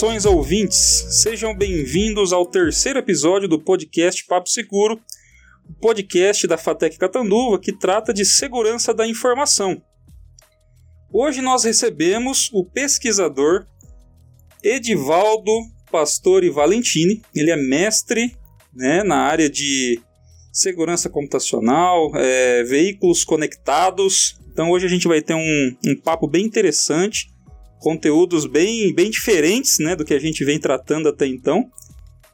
Saudações 0.00 0.24
ouvintes, 0.24 1.04
sejam 1.10 1.54
bem-vindos 1.54 2.32
ao 2.32 2.46
terceiro 2.46 2.98
episódio 2.98 3.46
do 3.46 3.60
podcast 3.60 4.24
Papo 4.24 4.48
Seguro, 4.48 4.98
o 5.68 5.74
podcast 5.74 6.46
da 6.46 6.56
Fatec 6.56 6.96
Catanduva 6.96 7.58
que 7.58 7.70
trata 7.70 8.10
de 8.10 8.24
segurança 8.24 8.94
da 8.94 9.06
informação. 9.06 9.82
Hoje 11.12 11.42
nós 11.42 11.64
recebemos 11.64 12.48
o 12.54 12.64
pesquisador 12.64 13.66
Edivaldo 14.62 15.52
Pastore 15.92 16.48
Valentini, 16.48 17.20
ele 17.34 17.50
é 17.50 17.56
mestre 17.56 18.34
né, 18.74 19.02
na 19.02 19.18
área 19.18 19.50
de 19.50 20.00
segurança 20.50 21.10
computacional, 21.10 22.10
é, 22.16 22.64
veículos 22.64 23.22
conectados. 23.22 24.40
Então 24.50 24.70
hoje 24.70 24.86
a 24.86 24.88
gente 24.88 25.06
vai 25.06 25.20
ter 25.20 25.34
um, 25.34 25.76
um 25.84 25.94
papo 25.94 26.26
bem 26.26 26.46
interessante 26.46 27.29
conteúdos 27.80 28.46
bem, 28.46 28.94
bem 28.94 29.10
diferentes 29.10 29.78
né, 29.80 29.96
do 29.96 30.04
que 30.04 30.14
a 30.14 30.20
gente 30.20 30.44
vem 30.44 30.60
tratando 30.60 31.08
até 31.08 31.26
então. 31.26 31.68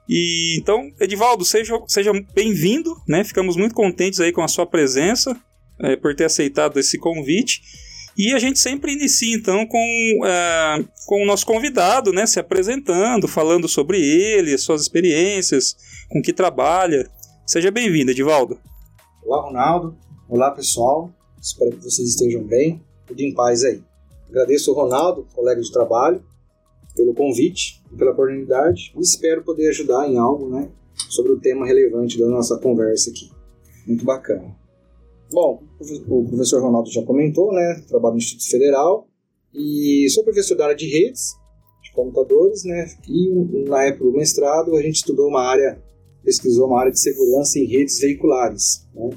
E 0.08 0.56
então, 0.60 0.90
Edivaldo, 1.00 1.44
seja, 1.44 1.74
seja 1.88 2.12
bem-vindo, 2.34 2.94
né? 3.08 3.24
Ficamos 3.24 3.56
muito 3.56 3.74
contentes 3.74 4.20
aí 4.20 4.30
com 4.30 4.42
a 4.42 4.48
sua 4.48 4.64
presença, 4.64 5.36
é, 5.80 5.96
por 5.96 6.14
ter 6.14 6.26
aceitado 6.26 6.78
esse 6.78 6.96
convite. 6.98 7.60
E 8.16 8.32
a 8.32 8.38
gente 8.38 8.58
sempre 8.58 8.92
inicia 8.92 9.36
então 9.36 9.66
com, 9.66 10.20
é, 10.24 10.84
com 11.06 11.22
o 11.22 11.26
nosso 11.26 11.44
convidado, 11.44 12.12
né? 12.12 12.24
Se 12.24 12.38
apresentando, 12.38 13.26
falando 13.26 13.68
sobre 13.68 14.00
ele, 14.00 14.56
suas 14.58 14.82
experiências, 14.82 15.76
com 16.08 16.22
que 16.22 16.32
trabalha. 16.32 17.10
Seja 17.44 17.70
bem-vindo, 17.70 18.12
Edivaldo. 18.12 18.60
Olá, 19.24 19.42
Ronaldo. 19.42 19.98
Olá, 20.28 20.52
pessoal. 20.52 21.12
Espero 21.40 21.72
que 21.72 21.82
vocês 21.82 22.10
estejam 22.10 22.44
bem. 22.44 22.80
Tudo 23.06 23.20
em 23.20 23.34
paz 23.34 23.64
aí. 23.64 23.82
Agradeço 24.36 24.70
ao 24.70 24.76
Ronaldo, 24.76 25.26
colega 25.34 25.62
de 25.62 25.72
trabalho, 25.72 26.22
pelo 26.94 27.14
convite 27.14 27.82
e 27.90 27.96
pela 27.96 28.10
oportunidade 28.10 28.92
e 28.94 29.00
espero 29.00 29.42
poder 29.42 29.68
ajudar 29.68 30.06
em 30.06 30.18
algo 30.18 30.50
né, 30.50 30.70
sobre 31.08 31.32
o 31.32 31.40
tema 31.40 31.64
relevante 31.64 32.18
da 32.18 32.26
nossa 32.26 32.58
conversa 32.58 33.08
aqui. 33.08 33.30
Muito 33.86 34.04
bacana. 34.04 34.54
Bom, 35.32 35.62
o 35.80 36.24
professor 36.28 36.60
Ronaldo 36.60 36.90
já 36.90 37.02
comentou, 37.02 37.50
né? 37.50 37.82
Trabalho 37.88 38.12
no 38.12 38.18
Instituto 38.18 38.50
Federal 38.50 39.08
e 39.54 40.06
sou 40.10 40.22
professor 40.22 40.54
da 40.54 40.64
área 40.64 40.76
de 40.76 40.86
redes, 40.86 41.30
de 41.82 41.92
computadores, 41.92 42.62
né? 42.62 42.90
E 43.08 43.66
na 43.66 43.84
época 43.84 44.04
do 44.04 44.12
mestrado 44.12 44.76
a 44.76 44.82
gente 44.82 44.96
estudou 44.96 45.28
uma 45.28 45.40
área, 45.40 45.82
pesquisou 46.22 46.66
uma 46.66 46.78
área 46.78 46.92
de 46.92 47.00
segurança 47.00 47.58
em 47.58 47.64
redes 47.64 47.98
veiculares. 48.00 48.86
Né? 48.94 49.16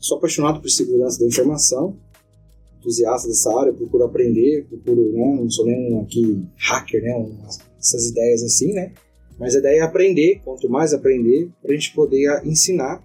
Sou 0.00 0.18
apaixonado 0.18 0.60
por 0.60 0.68
segurança 0.68 1.20
da 1.20 1.26
informação 1.26 1.96
entusiasta 2.86 3.26
dessa 3.26 3.58
área, 3.58 3.72
procuro 3.72 4.04
aprender, 4.04 4.64
procuro, 4.68 5.12
né, 5.12 5.36
não 5.40 5.50
sou 5.50 5.66
nem 5.66 6.00
aqui 6.00 6.46
hacker, 6.56 7.02
né, 7.02 7.26
essas 7.78 8.10
ideias 8.10 8.42
assim, 8.44 8.72
né, 8.72 8.92
mas 9.38 9.56
a 9.56 9.58
ideia 9.58 9.80
é 9.80 9.82
aprender, 9.82 10.40
quanto 10.44 10.68
mais 10.70 10.94
aprender, 10.94 11.50
para 11.60 11.72
a 11.72 11.74
gente 11.74 11.92
poder 11.92 12.40
ensinar, 12.44 13.02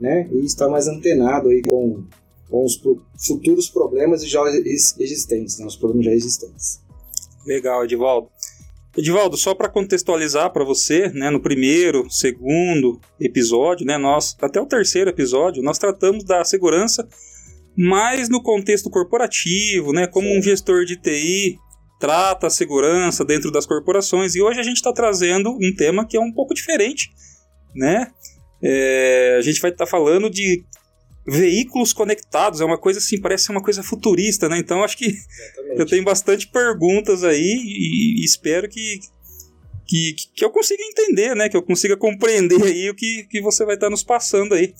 né, 0.00 0.28
e 0.32 0.44
estar 0.44 0.68
mais 0.68 0.88
antenado 0.88 1.50
aí 1.50 1.62
com, 1.62 2.04
com 2.48 2.64
os 2.64 2.80
futuros 3.26 3.68
problemas 3.68 4.26
já 4.26 4.42
existentes, 4.66 5.58
né, 5.58 5.66
os 5.66 5.76
problemas 5.76 6.06
já 6.06 6.12
existentes. 6.12 6.80
Legal, 7.46 7.84
Edivaldo. 7.84 8.28
Edivaldo, 8.96 9.36
só 9.36 9.54
para 9.54 9.68
contextualizar 9.68 10.52
para 10.52 10.64
você, 10.64 11.08
né, 11.10 11.30
no 11.30 11.40
primeiro, 11.40 12.10
segundo 12.10 13.00
episódio, 13.20 13.86
né, 13.86 13.96
nós 13.96 14.36
até 14.40 14.60
o 14.60 14.66
terceiro 14.66 15.10
episódio, 15.10 15.62
nós 15.62 15.78
tratamos 15.78 16.24
da 16.24 16.42
segurança 16.44 17.06
mas 17.82 18.28
no 18.28 18.42
contexto 18.42 18.90
corporativo, 18.90 19.90
né, 19.90 20.06
como 20.06 20.28
um 20.36 20.42
gestor 20.42 20.84
de 20.84 21.00
TI 21.00 21.56
trata 21.98 22.46
a 22.46 22.50
segurança 22.50 23.24
dentro 23.24 23.50
das 23.50 23.64
corporações. 23.64 24.34
E 24.34 24.42
hoje 24.42 24.60
a 24.60 24.62
gente 24.62 24.76
está 24.76 24.92
trazendo 24.92 25.50
um 25.50 25.74
tema 25.74 26.06
que 26.06 26.14
é 26.14 26.20
um 26.20 26.30
pouco 26.30 26.52
diferente, 26.52 27.10
né? 27.74 28.10
É, 28.62 29.36
a 29.38 29.40
gente 29.40 29.62
vai 29.62 29.70
estar 29.70 29.86
tá 29.86 29.90
falando 29.90 30.28
de 30.28 30.62
veículos 31.26 31.94
conectados, 31.94 32.60
é 32.60 32.66
uma 32.66 32.76
coisa 32.76 32.98
assim, 32.98 33.18
parece 33.18 33.50
uma 33.50 33.62
coisa 33.62 33.82
futurista, 33.82 34.46
né? 34.46 34.58
Então 34.58 34.84
acho 34.84 34.98
que 34.98 35.06
Exatamente. 35.06 35.80
eu 35.80 35.86
tenho 35.86 36.04
bastante 36.04 36.48
perguntas 36.48 37.24
aí 37.24 37.40
e, 37.40 38.20
e 38.20 38.24
espero 38.26 38.68
que, 38.68 39.00
que, 39.86 40.14
que 40.36 40.44
eu 40.44 40.50
consiga 40.50 40.82
entender, 40.82 41.34
né? 41.34 41.48
Que 41.48 41.56
eu 41.56 41.62
consiga 41.62 41.96
compreender 41.96 42.62
aí 42.62 42.90
o 42.90 42.94
que, 42.94 43.24
que 43.24 43.40
você 43.40 43.64
vai 43.64 43.76
estar 43.76 43.86
tá 43.86 43.90
nos 43.90 44.02
passando 44.02 44.54
aí. 44.54 44.74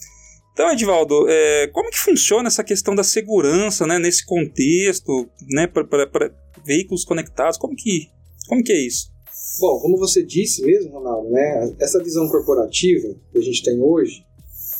Então, 0.53 0.71
Edvaldo, 0.73 1.27
é, 1.29 1.69
como 1.69 1.91
que 1.91 1.99
funciona 1.99 2.49
essa 2.49 2.65
questão 2.65 2.95
da 2.95 3.03
segurança, 3.03 3.87
né, 3.87 3.99
nesse 3.99 4.25
contexto, 4.25 5.29
né, 5.49 5.67
para 5.67 6.33
veículos 6.65 7.05
conectados? 7.05 7.57
Como 7.57 7.75
que, 7.75 8.09
como 8.49 8.63
que 8.63 8.73
é 8.73 8.87
isso? 8.87 9.11
Bom, 9.59 9.79
como 9.81 9.99
você 9.99 10.23
disse 10.23 10.63
mesmo, 10.65 10.93
Ronaldo, 10.93 11.31
né, 11.31 11.75
essa 11.81 12.03
visão 12.03 12.29
corporativa 12.29 13.15
que 13.33 13.39
a 13.39 13.43
gente 13.43 13.63
tem 13.63 13.81
hoje, 13.81 14.25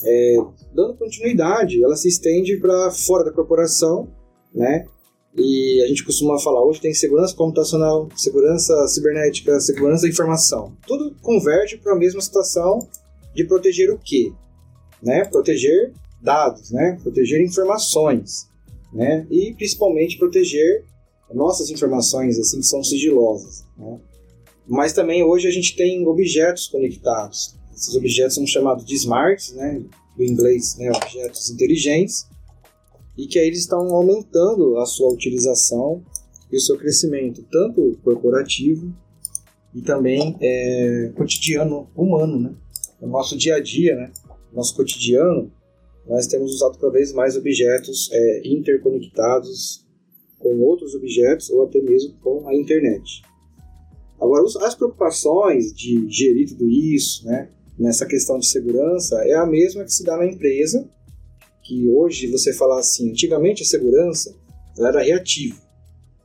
é, 0.05 0.37
dando 0.75 0.97
continuidade, 0.97 1.83
ela 1.83 1.97
se 1.97 2.09
estende 2.09 2.57
para 2.59 2.91
fora 2.91 3.25
da 3.25 3.33
corporação, 3.33 4.09
né? 4.55 4.87
E 5.37 5.83
a 5.85 5.87
gente 5.87 6.05
costuma 6.05 6.39
falar 6.41 6.65
hoje 6.65 6.81
tem 6.81 6.93
segurança 6.93 7.35
computacional, 7.37 8.09
segurança 8.17 8.89
cibernética, 8.89 9.61
segurança 9.61 10.03
da 10.03 10.09
informação. 10.09 10.77
Tudo 10.87 11.15
converge 11.23 11.77
para 11.77 11.93
a 11.93 11.97
mesma 11.97 12.21
situação 12.21 12.81
de 13.35 13.45
proteger 13.45 13.91
o 13.91 13.99
quê? 13.99 14.33
Né? 15.03 15.25
Proteger 15.25 15.93
dados, 16.21 16.71
né? 16.71 16.99
Proteger 17.03 17.41
informações, 17.41 18.49
né? 18.93 19.27
E 19.31 19.55
principalmente 19.55 20.19
proteger 20.19 20.85
nossas 21.33 21.71
informações 21.71 22.39
assim 22.39 22.59
que 22.59 22.67
são 22.67 22.83
sigilosas, 22.83 23.65
né? 23.79 23.99
Mas 24.67 24.93
também 24.93 25.23
hoje 25.23 25.49
a 25.49 25.51
gente 25.51 25.75
tem 25.77 26.07
objetos 26.07 26.69
conectados. 26.69 27.57
Esses 27.75 27.95
objetos 27.95 28.35
são 28.35 28.47
chamados 28.47 28.85
de 28.85 28.95
smarts, 28.95 29.53
né? 29.53 29.83
Do 30.17 30.25
inglês, 30.25 30.77
né? 30.77 30.91
Objetos 30.91 31.51
inteligentes 31.51 32.29
e 33.21 33.27
que 33.27 33.39
aí 33.39 33.47
eles 33.47 33.61
estão 33.61 33.95
aumentando 33.95 34.79
a 34.79 34.87
sua 34.87 35.13
utilização 35.13 36.03
e 36.51 36.57
o 36.57 36.61
seu 36.61 36.79
crescimento, 36.79 37.45
tanto 37.51 37.99
corporativo 38.03 38.93
e 39.75 39.83
também 39.83 40.37
é, 40.41 41.13
cotidiano 41.15 41.89
humano, 41.95 42.41
né? 42.41 42.55
O 43.01 43.07
nosso 43.07 43.37
dia 43.37 43.57
a 43.57 43.61
dia, 43.61 43.95
né? 43.95 44.11
Nosso 44.53 44.75
cotidiano, 44.75 45.53
nós 46.07 46.27
temos 46.27 46.55
usado 46.55 46.79
cada 46.79 46.93
vez 46.93 47.13
mais 47.13 47.37
objetos 47.37 48.09
é, 48.13 48.43
interconectados 48.45 49.87
com 50.39 50.59
outros 50.61 50.95
objetos 50.95 51.51
ou 51.51 51.65
até 51.65 51.81
mesmo 51.81 52.15
com 52.21 52.49
a 52.49 52.55
internet. 52.55 53.23
Agora, 54.21 54.45
as 54.45 54.75
preocupações 54.75 55.73
de 55.73 56.07
gerir 56.11 56.49
tudo 56.49 56.69
isso, 56.69 57.25
né, 57.27 57.49
nessa 57.79 58.05
questão 58.05 58.39
de 58.39 58.47
segurança, 58.47 59.17
é 59.25 59.35
a 59.35 59.47
mesma 59.47 59.85
que 59.85 59.93
se 59.93 60.05
dá 60.05 60.17
na 60.17 60.27
empresa, 60.27 60.89
que 61.63 61.89
hoje 61.89 62.27
você 62.27 62.53
fala 62.53 62.81
assim, 62.81 63.11
antigamente 63.11 63.63
a 63.63 63.67
segurança 63.67 64.35
era 64.79 65.03
reativa. 65.03 65.57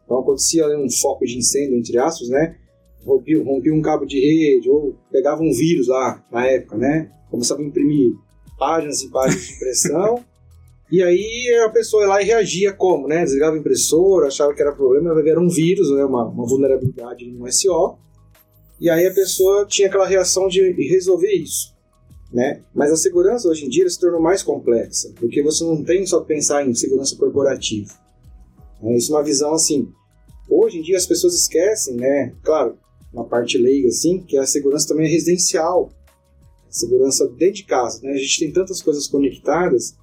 Então 0.03 0.19
acontecia 0.19 0.68
um 0.78 0.90
foco 0.90 1.25
de 1.25 1.38
incêndio, 1.38 1.78
entre 1.78 1.97
aspas, 1.97 2.30
né, 2.30 2.58
rompia, 3.05 3.43
rompia 3.43 3.73
um 3.73 3.81
cabo 3.81 4.05
de 4.05 4.19
rede 4.19 4.69
ou 4.69 4.95
pegava 5.11 5.41
um 5.41 5.51
vírus 5.51 5.88
lá 5.88 6.23
na 6.31 6.45
época, 6.47 6.77
né, 6.77 7.11
começava 7.29 7.61
a 7.61 7.66
imprimir 7.66 8.13
páginas 8.57 9.01
e 9.01 9.09
páginas 9.09 9.45
de 9.45 9.53
impressão. 9.53 10.23
e 10.91 11.03
aí 11.03 11.61
a 11.66 11.69
pessoa 11.69 12.03
ia 12.03 12.09
lá 12.09 12.21
e 12.21 12.25
reagia 12.25 12.73
como, 12.73 13.07
né? 13.07 13.23
Desligava 13.23 13.55
a 13.55 13.59
impressora, 13.59 14.27
achava 14.27 14.53
que 14.53 14.61
era 14.61 14.73
problema, 14.73 15.19
era 15.28 15.40
um 15.40 15.49
vírus, 15.49 15.91
né? 15.91 16.05
uma, 16.05 16.25
uma 16.25 16.47
vulnerabilidade 16.47 17.25
no 17.31 17.52
SO. 17.52 17.97
E 18.79 18.90
aí 18.90 19.08
a 19.08 19.13
pessoa 19.13 19.66
tinha 19.66 19.87
aquela 19.87 20.05
reação 20.05 20.47
de 20.47 20.72
resolver 20.90 21.31
isso. 21.31 21.73
Né? 22.34 22.61
Mas 22.73 22.91
a 22.91 22.97
segurança 22.97 23.47
hoje 23.47 23.66
em 23.66 23.69
dia 23.69 23.90
se 23.90 23.99
tornou 23.99 24.22
mais 24.22 24.43
complexa, 24.43 25.13
porque 25.17 25.41
você 25.41 25.63
não 25.63 25.84
tem 25.84 26.05
só 26.05 26.19
pensar 26.22 26.67
em 26.67 26.73
segurança 26.73 27.16
corporativa. 27.16 27.93
Né? 28.81 28.97
Isso 28.97 29.13
é 29.13 29.16
uma 29.16 29.23
visão 29.23 29.53
assim. 29.53 29.90
Hoje 30.49 30.79
em 30.79 30.81
dia 30.81 30.97
as 30.97 31.05
pessoas 31.05 31.34
esquecem, 31.34 31.96
né? 31.96 32.34
Claro, 32.43 32.78
uma 33.16 33.26
parte 33.26 33.58
leiga 33.58 33.88
assim, 33.88 34.20
que 34.20 34.38
a 34.38 34.46
segurança 34.46 34.88
também 34.88 35.08
é 35.08 35.09
residencial 35.09 35.90
segurança 36.76 37.28
dentro 37.29 37.56
de 37.56 37.64
casa. 37.64 38.02
Né? 38.03 38.12
A 38.12 38.17
gente 38.17 38.40
tem 38.40 38.52
tantas 38.52 38.82
coisas 38.82 39.08
conectadas 39.08 39.96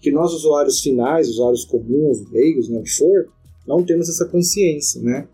que 0.00 0.12
nós, 0.12 0.32
usuários 0.32 0.80
finais, 0.80 1.28
usuários 1.28 1.64
comuns, 1.64 2.30
leigos, 2.30 2.68
né, 2.68 2.78
o 2.78 2.82
que 2.82 2.90
for, 2.90 3.28
não 3.66 3.84
temos 3.84 4.08
essa 4.08 4.26
consciência. 4.26 5.02
Né? 5.02 5.26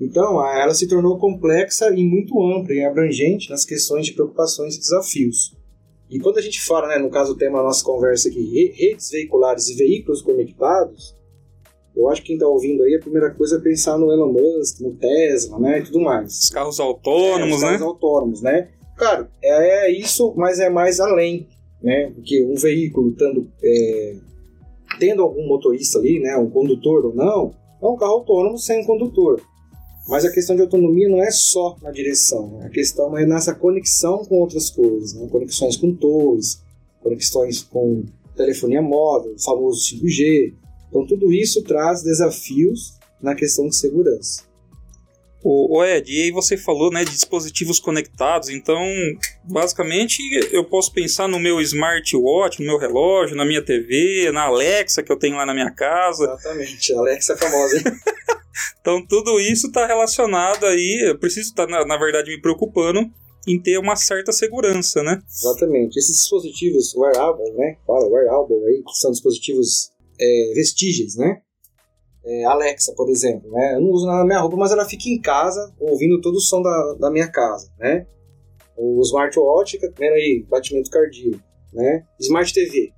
Então, 0.00 0.44
ela 0.46 0.74
se 0.74 0.88
tornou 0.88 1.18
complexa 1.18 1.90
e 1.94 2.04
muito 2.04 2.40
ampla 2.42 2.72
e 2.72 2.84
abrangente 2.84 3.50
nas 3.50 3.64
questões 3.64 4.06
de 4.06 4.12
preocupações 4.12 4.76
e 4.76 4.80
desafios. 4.80 5.56
E 6.08 6.18
quando 6.18 6.38
a 6.38 6.42
gente 6.42 6.62
fala, 6.62 6.88
né, 6.88 6.98
no 6.98 7.10
caso 7.10 7.32
o 7.32 7.36
tema 7.36 7.58
da 7.58 7.64
nossa 7.64 7.84
conversa 7.84 8.28
aqui, 8.28 8.72
redes 8.76 9.10
veiculares 9.10 9.68
e 9.68 9.74
veículos 9.74 10.22
conectados, 10.22 11.14
eu 11.98 12.08
acho 12.08 12.20
que 12.22 12.28
quem 12.28 12.36
está 12.36 12.46
ouvindo 12.46 12.82
aí, 12.82 12.94
a 12.94 13.00
primeira 13.00 13.30
coisa 13.30 13.56
é 13.56 13.60
pensar 13.60 13.98
no 13.98 14.12
Elon 14.12 14.32
Musk, 14.32 14.80
no 14.80 14.92
Tesla, 14.94 15.58
né, 15.58 15.80
e 15.80 15.82
tudo 15.82 16.00
mais. 16.00 16.44
Os 16.44 16.50
carros 16.50 16.78
autônomos, 16.78 17.50
é, 17.50 17.56
os 17.56 17.62
né? 17.62 17.68
carros 17.68 17.82
autônomos, 17.82 18.42
né? 18.42 18.68
Claro, 18.96 19.28
é 19.42 19.90
isso, 19.90 20.32
mas 20.36 20.60
é 20.60 20.68
mais 20.68 21.00
além, 21.00 21.46
né? 21.82 22.10
Porque 22.14 22.44
um 22.44 22.54
veículo 22.54 23.12
tendo, 23.12 23.48
é, 23.62 24.16
tendo 24.98 25.22
algum 25.22 25.46
motorista 25.46 25.98
ali, 25.98 26.20
né? 26.20 26.36
Um 26.36 26.50
condutor 26.50 27.06
ou 27.06 27.14
não, 27.14 27.52
é 27.82 27.86
um 27.86 27.96
carro 27.96 28.12
autônomo 28.12 28.58
sem 28.58 28.84
condutor. 28.84 29.40
Mas 30.08 30.24
a 30.24 30.32
questão 30.32 30.56
de 30.56 30.62
autonomia 30.62 31.08
não 31.08 31.22
é 31.22 31.30
só 31.30 31.76
na 31.82 31.90
direção, 31.90 32.48
né? 32.52 32.66
a 32.66 32.70
questão 32.70 33.16
é 33.16 33.26
nessa 33.26 33.54
conexão 33.54 34.24
com 34.24 34.36
outras 34.36 34.70
coisas, 34.70 35.12
né? 35.12 35.28
conexões 35.30 35.76
com 35.76 35.92
torres, 35.94 36.62
conexões 37.02 37.62
com 37.62 38.04
telefonia 38.34 38.80
móvel, 38.80 39.34
o 39.34 39.42
famoso 39.42 39.94
5G. 39.94 40.54
Então 40.88 41.06
tudo 41.06 41.32
isso 41.32 41.62
traz 41.62 42.02
desafios 42.02 42.98
na 43.20 43.34
questão 43.34 43.68
de 43.68 43.76
segurança. 43.76 44.48
O, 45.42 45.84
Ed, 45.84 46.12
e 46.12 46.22
aí 46.22 46.30
você 46.32 46.56
falou 46.56 46.90
né, 46.90 47.04
de 47.04 47.12
dispositivos 47.12 47.78
conectados, 47.78 48.48
então 48.48 48.76
basicamente 49.44 50.20
eu 50.50 50.64
posso 50.64 50.92
pensar 50.92 51.28
no 51.28 51.38
meu 51.38 51.60
smartwatch, 51.60 52.58
no 52.58 52.66
meu 52.66 52.76
relógio, 52.76 53.36
na 53.36 53.44
minha 53.44 53.64
TV, 53.64 54.32
na 54.32 54.46
Alexa 54.46 55.02
que 55.02 55.12
eu 55.12 55.18
tenho 55.18 55.36
lá 55.36 55.46
na 55.46 55.54
minha 55.54 55.70
casa. 55.70 56.24
Exatamente, 56.24 56.92
a 56.92 56.98
Alexa 56.98 57.34
é 57.34 57.36
famosa, 57.36 57.76
hein? 57.76 57.84
então 58.80 59.06
tudo 59.06 59.38
isso 59.38 59.68
está 59.68 59.86
relacionado 59.86 60.66
aí, 60.66 61.08
eu 61.08 61.18
preciso 61.18 61.50
estar, 61.50 61.66
tá, 61.66 61.72
na, 61.72 61.86
na 61.86 61.96
verdade, 61.96 62.30
me 62.30 62.40
preocupando 62.40 63.08
em 63.46 63.60
ter 63.62 63.78
uma 63.78 63.94
certa 63.94 64.32
segurança, 64.32 65.02
né? 65.02 65.22
Exatamente. 65.26 65.98
Esses 65.98 66.18
dispositivos 66.18 66.94
wearable, 66.94 67.50
né? 67.52 67.78
Fala 67.86 68.06
wearable 68.06 68.56
aí, 68.66 68.82
que 68.82 68.94
são 68.98 69.10
dispositivos 69.10 69.92
é, 70.20 70.52
vestígios, 70.54 71.16
né? 71.16 71.42
é, 72.28 72.44
Alexa, 72.44 72.92
por 72.94 73.08
exemplo, 73.08 73.50
né? 73.50 73.74
Eu 73.74 73.80
não 73.80 73.90
uso 73.90 74.06
nada 74.06 74.18
na 74.18 74.24
minha 74.26 74.40
roupa, 74.40 74.56
mas 74.56 74.70
ela 74.70 74.84
fica 74.84 75.08
em 75.08 75.18
casa 75.18 75.74
ouvindo 75.80 76.20
todo 76.20 76.36
o 76.36 76.40
som 76.40 76.60
da, 76.60 76.96
da 77.00 77.10
minha 77.10 77.26
casa, 77.26 77.72
né? 77.78 78.06
O 78.76 79.00
smartwatch, 79.02 79.78
vendo 79.98 80.12
aí, 80.12 80.44
batimento 80.48 80.90
cardíaco, 80.90 81.42
né? 81.72 82.04
Smart 82.20 82.52
TV, 82.52 82.92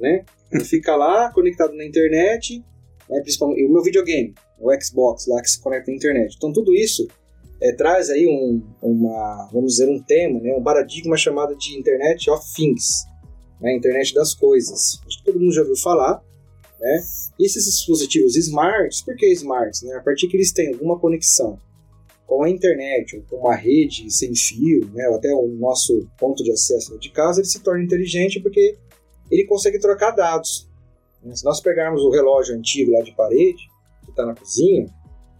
né? 0.00 0.24
Ele 0.52 0.64
fica 0.64 0.96
lá, 0.96 1.32
conectado 1.32 1.74
na 1.76 1.84
internet, 1.84 2.64
né? 3.08 3.20
principalmente 3.20 3.64
o 3.64 3.72
meu 3.72 3.82
videogame, 3.84 4.34
o 4.58 4.68
Xbox 4.82 5.28
lá 5.28 5.40
que 5.40 5.48
se 5.48 5.60
conecta 5.60 5.88
na 5.90 5.96
internet. 5.96 6.34
Então 6.36 6.52
tudo 6.52 6.74
isso 6.74 7.06
é, 7.62 7.72
traz 7.72 8.10
aí 8.10 8.26
um, 8.26 8.60
uma, 8.82 9.48
vamos 9.52 9.74
dizer, 9.76 9.88
um 9.88 10.02
tema, 10.02 10.40
né? 10.40 10.52
Um 10.52 10.62
paradigma 10.62 11.16
chamado 11.16 11.56
de 11.56 11.78
Internet 11.78 12.28
of 12.28 12.44
Things, 12.52 13.04
né? 13.60 13.76
Internet 13.76 14.12
das 14.12 14.34
coisas. 14.34 15.00
Acho 15.06 15.18
que 15.18 15.24
todo 15.24 15.38
mundo 15.38 15.52
já 15.52 15.60
ouviu 15.60 15.76
falar, 15.76 16.20
né? 16.80 17.02
E 17.38 17.44
esses 17.44 17.64
dispositivos 17.66 18.36
smarts, 18.36 19.02
por 19.02 19.14
que 19.14 19.26
smarts? 19.32 19.82
Né? 19.82 19.94
A 19.94 20.00
partir 20.00 20.28
que 20.28 20.36
eles 20.36 20.52
têm 20.52 20.72
alguma 20.72 20.98
conexão 20.98 21.58
com 22.26 22.44
a 22.44 22.48
internet, 22.48 23.16
ou 23.16 23.22
com 23.22 23.36
uma 23.36 23.54
rede 23.54 24.10
sem 24.10 24.34
fio, 24.34 24.88
né? 24.94 25.08
ou 25.08 25.16
até 25.16 25.32
o 25.34 25.46
nosso 25.48 26.08
ponto 26.18 26.42
de 26.42 26.52
acesso 26.52 26.98
de 26.98 27.10
casa, 27.10 27.40
ele 27.40 27.48
se 27.48 27.60
torna 27.60 27.84
inteligente 27.84 28.40
porque 28.40 28.78
ele 29.30 29.44
consegue 29.44 29.78
trocar 29.78 30.12
dados. 30.12 30.68
Né? 31.22 31.34
Se 31.34 31.44
nós 31.44 31.60
pegarmos 31.60 32.02
o 32.02 32.10
relógio 32.10 32.56
antigo 32.56 32.92
lá 32.92 33.02
de 33.02 33.14
parede, 33.14 33.68
que 34.04 34.10
está 34.10 34.24
na 34.24 34.34
cozinha, 34.34 34.86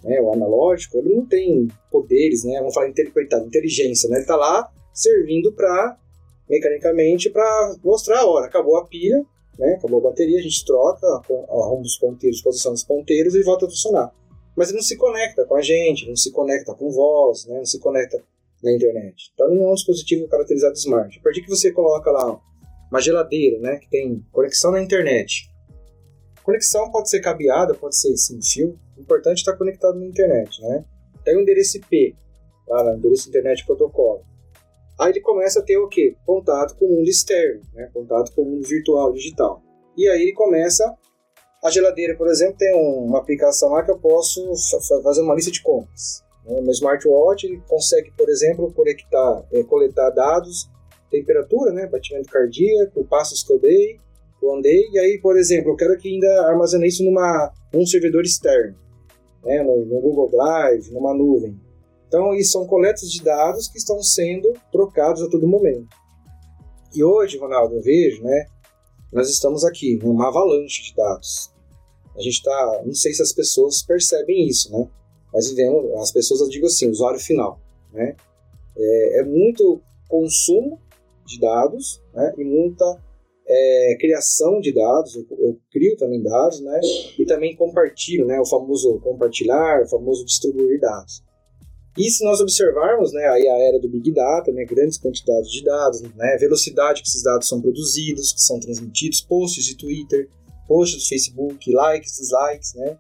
né, 0.03 0.21
o 0.21 0.33
analógico, 0.33 0.99
ele 0.99 1.15
não 1.15 1.27
tem 1.27 1.69
poderes, 1.91 2.45
né, 2.45 2.59
vamos 2.59 2.75
falar 2.75 2.89
inteligência, 2.89 4.09
né, 4.09 4.17
ele 4.17 4.23
está 4.23 4.37
lá 4.37 4.71
servindo 4.93 5.53
para, 5.53 5.97
mecanicamente, 6.49 7.31
para 7.31 7.77
mostrar 7.85 8.21
a 8.21 8.27
hora. 8.27 8.47
Acabou 8.47 8.77
a 8.77 8.87
pilha, 8.87 9.25
né? 9.61 9.75
Acabou 9.75 10.01
a 10.01 10.11
bateria, 10.11 10.39
a 10.39 10.43
gente 10.43 10.65
troca, 10.65 11.07
arruma 11.07 11.83
os 11.83 11.99
ponteiros, 11.99 12.41
posição 12.41 12.73
dos 12.73 12.83
ponteiros 12.83 13.35
e 13.35 13.43
volta 13.43 13.67
a 13.67 13.69
funcionar. 13.69 14.13
Mas 14.57 14.69
ele 14.69 14.79
não 14.79 14.83
se 14.85 14.97
conecta 14.97 15.45
com 15.45 15.55
a 15.55 15.63
gente, 15.63 16.09
não 16.09 16.17
se 16.17 16.33
conecta 16.33 16.75
com 16.75 16.91
voz, 16.91 17.47
né? 17.47 17.59
não 17.59 17.67
se 17.67 17.79
conecta 17.79 18.23
na 18.63 18.73
internet. 18.73 19.31
Então 19.35 19.55
não 19.55 19.69
é 19.69 19.71
um 19.71 19.75
dispositivo 19.75 20.27
caracterizado 20.29 20.75
smart. 20.75 21.19
A 21.19 21.23
partir 21.23 21.43
que 21.43 21.49
você 21.49 21.71
coloca 21.71 22.11
lá 22.11 22.41
uma 22.91 23.01
geladeira, 23.01 23.59
né, 23.61 23.77
que 23.77 23.89
tem 23.89 24.25
conexão 24.33 24.73
na 24.73 24.83
internet. 24.83 25.49
conexão 26.43 26.91
pode 26.91 27.09
ser 27.09 27.21
cabeada, 27.21 27.75
pode 27.75 27.97
ser 27.97 28.17
sem 28.17 28.43
fio. 28.43 28.79
O 28.97 29.01
importante 29.01 29.39
é 29.39 29.41
estar 29.41 29.57
conectado 29.57 29.99
na 29.99 30.07
internet, 30.07 30.61
né? 30.63 30.85
Tem 31.25 31.37
o 31.37 31.41
endereço 31.41 31.77
IP, 31.77 32.17
lá 32.67 32.83
no 32.83 32.99
endereço 32.99 33.29
internet 33.29 33.65
protocolo. 33.65 34.25
Aí 35.01 35.13
ele 35.13 35.21
começa 35.23 35.61
a 35.61 35.63
ter 35.63 35.79
o 35.79 35.89
quê? 35.89 36.15
Contato 36.27 36.77
com 36.77 36.85
o 36.85 36.97
mundo 36.97 37.09
externo, 37.09 37.63
né? 37.73 37.89
contato 37.95 38.35
com 38.35 38.43
o 38.43 38.45
mundo 38.45 38.69
virtual, 38.69 39.11
digital. 39.13 39.63
E 39.97 40.07
aí 40.07 40.21
ele 40.21 40.35
começa. 40.35 40.95
A 41.65 41.71
geladeira, 41.71 42.17
por 42.17 42.29
exemplo, 42.29 42.57
tem 42.59 42.75
uma 42.75 43.19
aplicação 43.19 43.71
lá 43.71 43.83
que 43.83 43.91
eu 43.91 43.99
posso 43.99 44.41
fazer 45.03 45.23
uma 45.23 45.35
lista 45.35 45.51
de 45.51 45.63
compras. 45.63 46.23
Né? 46.45 46.61
No 46.61 46.71
smartwatch 46.71 47.47
ele 47.47 47.63
consegue, 47.67 48.11
por 48.17 48.29
exemplo, 48.29 48.73
conectar, 48.75 49.47
é, 49.53 49.63
coletar 49.63 50.11
dados, 50.11 50.71
temperatura, 51.11 51.73
né? 51.73 51.87
batimento 51.87 52.31
cardíaco, 52.31 53.05
passos 53.05 53.43
que 53.43 53.53
eu 53.55 53.59
dei, 53.59 53.97
eu 54.43 54.55
andei, 54.55 54.89
e 54.93 54.99
aí, 54.99 55.19
por 55.19 55.37
exemplo, 55.37 55.73
eu 55.73 55.77
quero 55.77 55.97
que 55.99 56.09
ainda 56.09 56.47
armazene 56.47 56.89
isso 56.89 57.05
numa, 57.05 57.53
num 57.73 57.87
servidor 57.87 58.23
externo, 58.23 58.75
né? 59.45 59.63
no, 59.63 59.85
no 59.85 60.01
Google 60.01 60.31
Drive, 60.31 60.91
numa 60.93 61.15
nuvem. 61.15 61.59
Então, 62.11 62.35
isso 62.35 62.51
são 62.51 62.67
coletas 62.67 63.09
de 63.09 63.23
dados 63.23 63.69
que 63.69 63.79
estão 63.79 64.03
sendo 64.03 64.53
trocados 64.73 65.23
a 65.23 65.31
todo 65.31 65.47
momento. 65.47 65.87
E 66.93 67.05
hoje, 67.05 67.39
Ronaldo, 67.39 67.77
eu 67.77 67.81
vejo, 67.81 68.21
né? 68.25 68.47
Nós 69.13 69.31
estamos 69.31 69.65
aqui 69.65 69.97
numa 70.03 70.27
avalanche 70.27 70.83
de 70.83 70.97
dados. 70.97 71.53
A 72.17 72.21
gente 72.21 72.39
está, 72.39 72.83
não 72.85 72.95
sei 72.95 73.15
se 73.15 73.23
as 73.23 73.33
pessoas 73.33 73.85
percebem 73.85 74.45
isso, 74.49 74.73
né? 74.73 74.89
Mas 75.33 75.51
vivemos, 75.51 75.89
as 76.01 76.11
pessoas, 76.11 76.41
eu 76.41 76.49
digo 76.49 76.67
assim, 76.67 76.91
usuário 76.91 77.21
final, 77.21 77.61
né? 77.93 78.17
É, 78.77 79.21
é 79.21 79.23
muito 79.23 79.81
consumo 80.09 80.81
de 81.25 81.39
dados, 81.39 82.03
né? 82.13 82.35
E 82.37 82.43
muita 82.43 83.01
é, 83.47 83.97
criação 84.01 84.61
de 84.61 84.75
dados, 84.75 85.15
eu, 85.15 85.27
eu, 85.39 85.61
crio 85.71 85.97
também 85.97 86.21
dados, 86.21 86.61
né? 86.61 86.81
E 87.17 87.25
também 87.25 87.55
compartilho, 87.55 88.27
né? 88.27 88.41
O 88.41 88.47
famoso 88.47 88.99
compartilhar, 88.99 89.85
o 89.85 89.89
famoso 89.89 90.25
distribuir 90.25 90.81
dados. 90.81 91.23
E 91.99 92.09
se 92.09 92.25
nós 92.25 92.41
observarmos 92.41 93.13
né, 93.13 93.27
aí 93.27 93.49
a 93.49 93.59
era 93.69 93.79
do 93.81 93.89
Big 93.89 94.13
Data, 94.13 94.53
né, 94.53 94.65
grandes 94.65 94.97
quantidades 94.97 95.51
de 95.51 95.65
dados, 95.65 96.03
né, 96.03 96.37
velocidade 96.39 97.03
que 97.03 97.09
esses 97.09 97.23
dados 97.23 97.49
são 97.49 97.61
produzidos, 97.61 98.33
que 98.33 98.41
são 98.41 98.61
transmitidos, 98.61 99.21
posts 99.21 99.65
de 99.65 99.77
Twitter, 99.77 100.29
posts 100.69 101.03
do 101.03 101.09
Facebook, 101.09 101.73
likes, 101.73 102.17
dislikes, 102.17 102.75
né? 102.75 102.97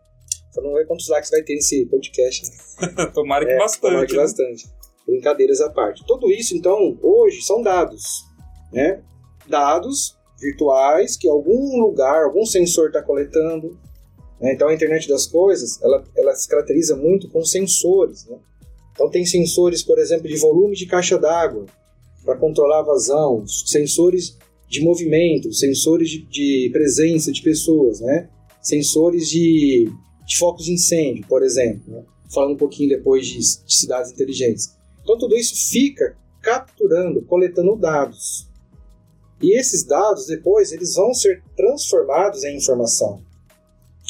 Só 0.52 0.60
não 0.60 0.74
ver 0.74 0.86
quantos 0.86 1.08
likes 1.08 1.30
vai 1.30 1.42
ter 1.42 1.54
nesse 1.54 1.86
podcast. 1.86 2.50
Né? 2.50 3.06
tomara 3.14 3.46
que 3.46 3.52
é, 3.52 3.58
bastante. 3.58 3.80
Tomara 3.80 4.06
que 4.06 4.12
né? 4.14 4.22
bastante. 4.22 4.68
Brincadeiras 5.06 5.60
à 5.60 5.70
parte. 5.70 6.04
Tudo 6.06 6.28
isso, 6.30 6.56
então, 6.56 6.98
hoje 7.00 7.42
são 7.42 7.62
dados. 7.62 8.02
Né? 8.72 9.00
Dados 9.48 10.18
virtuais 10.40 11.16
que 11.16 11.28
algum 11.28 11.80
lugar, 11.80 12.24
algum 12.24 12.44
sensor 12.44 12.88
está 12.88 13.00
coletando. 13.02 13.78
Né? 14.40 14.52
Então, 14.54 14.66
a 14.66 14.74
internet 14.74 15.08
das 15.08 15.26
coisas, 15.26 15.80
ela, 15.80 16.02
ela 16.16 16.34
se 16.34 16.48
caracteriza 16.48 16.96
muito 16.96 17.28
com 17.30 17.44
sensores, 17.44 18.26
né? 18.26 18.38
Então 19.00 19.08
tem 19.08 19.24
sensores, 19.24 19.82
por 19.82 19.98
exemplo, 19.98 20.28
de 20.28 20.36
volume 20.36 20.76
de 20.76 20.84
caixa 20.84 21.18
d'água 21.18 21.64
para 22.22 22.36
controlar 22.36 22.80
a 22.80 22.82
vazão, 22.82 23.46
sensores 23.46 24.36
de 24.68 24.82
movimento, 24.82 25.50
sensores 25.54 26.10
de, 26.10 26.26
de 26.26 26.68
presença 26.70 27.32
de 27.32 27.40
pessoas, 27.40 27.98
né? 27.98 28.28
Sensores 28.60 29.26
de, 29.30 29.90
de 30.26 30.36
focos 30.36 30.66
de 30.66 30.72
incêndio, 30.72 31.24
por 31.26 31.42
exemplo, 31.42 31.82
né? 31.90 32.04
falando 32.30 32.52
um 32.52 32.58
pouquinho 32.58 32.90
depois 32.90 33.26
de, 33.26 33.38
de 33.38 33.74
cidades 33.74 34.12
inteligentes. 34.12 34.76
Então 35.02 35.16
tudo 35.16 35.34
isso 35.34 35.70
fica 35.70 36.14
capturando, 36.42 37.22
coletando 37.22 37.76
dados. 37.76 38.46
E 39.40 39.58
esses 39.58 39.82
dados 39.82 40.26
depois 40.26 40.72
eles 40.72 40.96
vão 40.96 41.14
ser 41.14 41.42
transformados 41.56 42.44
em 42.44 42.58
informação. 42.58 43.22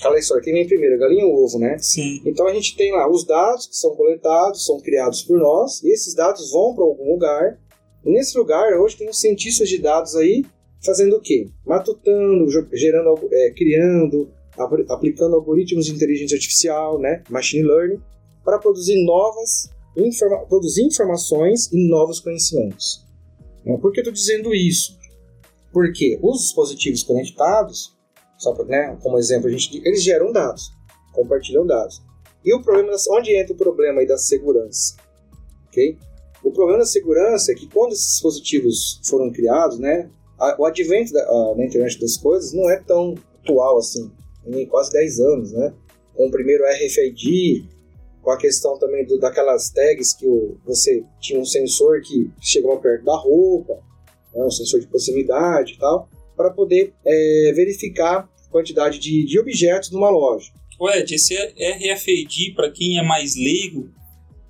Aquela 0.00 0.18
história, 0.18 0.42
quem 0.42 0.54
vem 0.54 0.66
primeiro, 0.66 0.98
galinha 0.98 1.26
ou 1.26 1.44
ovo, 1.44 1.58
né? 1.58 1.76
Sim. 1.78 2.22
Então 2.24 2.46
a 2.48 2.54
gente 2.54 2.74
tem 2.74 2.90
lá 2.90 3.08
os 3.08 3.24
dados 3.24 3.66
que 3.66 3.76
são 3.76 3.94
coletados, 3.94 4.64
são 4.64 4.80
criados 4.80 5.22
por 5.22 5.38
nós, 5.38 5.82
e 5.82 5.92
esses 5.92 6.14
dados 6.14 6.50
vão 6.50 6.74
para 6.74 6.84
algum 6.84 7.12
lugar. 7.12 7.60
E 8.04 8.10
nesse 8.10 8.36
lugar, 8.38 8.72
hoje, 8.80 8.96
tem 8.96 9.10
os 9.10 9.20
cientistas 9.20 9.68
de 9.68 9.76
dados 9.76 10.16
aí 10.16 10.42
fazendo 10.82 11.16
o 11.16 11.20
quê? 11.20 11.50
Matutando, 11.66 12.46
gerando, 12.72 13.28
é, 13.30 13.50
criando, 13.50 14.30
aplicando 14.88 15.36
algoritmos 15.36 15.84
de 15.84 15.92
inteligência 15.92 16.34
artificial, 16.34 16.98
né? 16.98 17.22
Machine 17.28 17.62
learning, 17.62 18.00
para 18.42 18.58
produzir 18.58 19.04
novas, 19.04 19.68
informa 19.94 20.46
produzir 20.46 20.82
informações 20.82 21.70
e 21.72 21.88
novos 21.90 22.20
conhecimentos. 22.20 23.04
Por 23.82 23.92
que 23.92 24.00
eu 24.00 24.02
estou 24.02 24.14
dizendo 24.14 24.54
isso? 24.54 24.98
Porque 25.72 26.18
os 26.22 26.40
dispositivos 26.40 27.02
conectados 27.02 27.94
só 28.40 28.54
pra, 28.54 28.64
né, 28.64 28.98
como 29.02 29.18
exemplo, 29.18 29.48
a 29.48 29.52
gente, 29.52 29.82
eles 29.84 30.02
geram 30.02 30.32
dados, 30.32 30.72
compartilham 31.12 31.66
dados. 31.66 32.02
E 32.42 32.54
o 32.54 32.62
problema, 32.62 32.96
onde 33.10 33.36
entra 33.36 33.52
o 33.52 33.56
problema 33.56 34.00
aí 34.00 34.06
da 34.06 34.16
segurança? 34.16 34.96
ok? 35.68 35.98
O 36.42 36.50
problema 36.50 36.78
da 36.78 36.86
segurança 36.86 37.52
é 37.52 37.54
que 37.54 37.66
quando 37.66 37.92
esses 37.92 38.12
dispositivos 38.12 38.98
foram 39.04 39.30
criados, 39.30 39.78
né, 39.78 40.08
a, 40.38 40.56
o 40.58 40.64
advento 40.64 41.12
da, 41.12 41.20
a, 41.20 41.54
da, 41.54 41.64
internet 41.64 42.00
das 42.00 42.16
coisas 42.16 42.54
não 42.54 42.68
é 42.70 42.80
tão 42.80 43.14
atual 43.42 43.78
assim, 43.78 44.10
em 44.46 44.64
quase 44.64 44.90
10 44.90 45.20
anos, 45.20 45.52
né? 45.52 45.74
Com 46.14 46.28
o 46.28 46.30
primeiro 46.30 46.64
RFID, 46.64 47.68
com 48.22 48.30
a 48.30 48.38
questão 48.38 48.78
também 48.78 49.04
do, 49.04 49.18
daquelas 49.18 49.68
tags 49.68 50.14
que 50.14 50.26
o, 50.26 50.56
você 50.64 51.04
tinha 51.20 51.38
um 51.38 51.44
sensor 51.44 52.00
que 52.00 52.30
chegava 52.40 52.78
perto 52.78 53.04
da 53.04 53.16
roupa, 53.16 53.74
né, 54.34 54.42
um 54.42 54.50
sensor 54.50 54.80
de 54.80 54.86
proximidade 54.86 55.74
e 55.74 55.78
tal 55.78 56.08
para 56.40 56.50
poder 56.50 56.94
é, 57.04 57.52
verificar 57.54 58.20
a 58.20 58.50
quantidade 58.50 58.98
de, 58.98 59.26
de 59.26 59.38
objetos 59.38 59.90
numa 59.90 60.08
loja. 60.08 60.50
Ed, 60.96 61.14
esse 61.14 61.36
RFID, 61.36 62.54
para 62.54 62.70
quem 62.70 62.98
é 62.98 63.02
mais 63.02 63.36
leigo, 63.36 63.90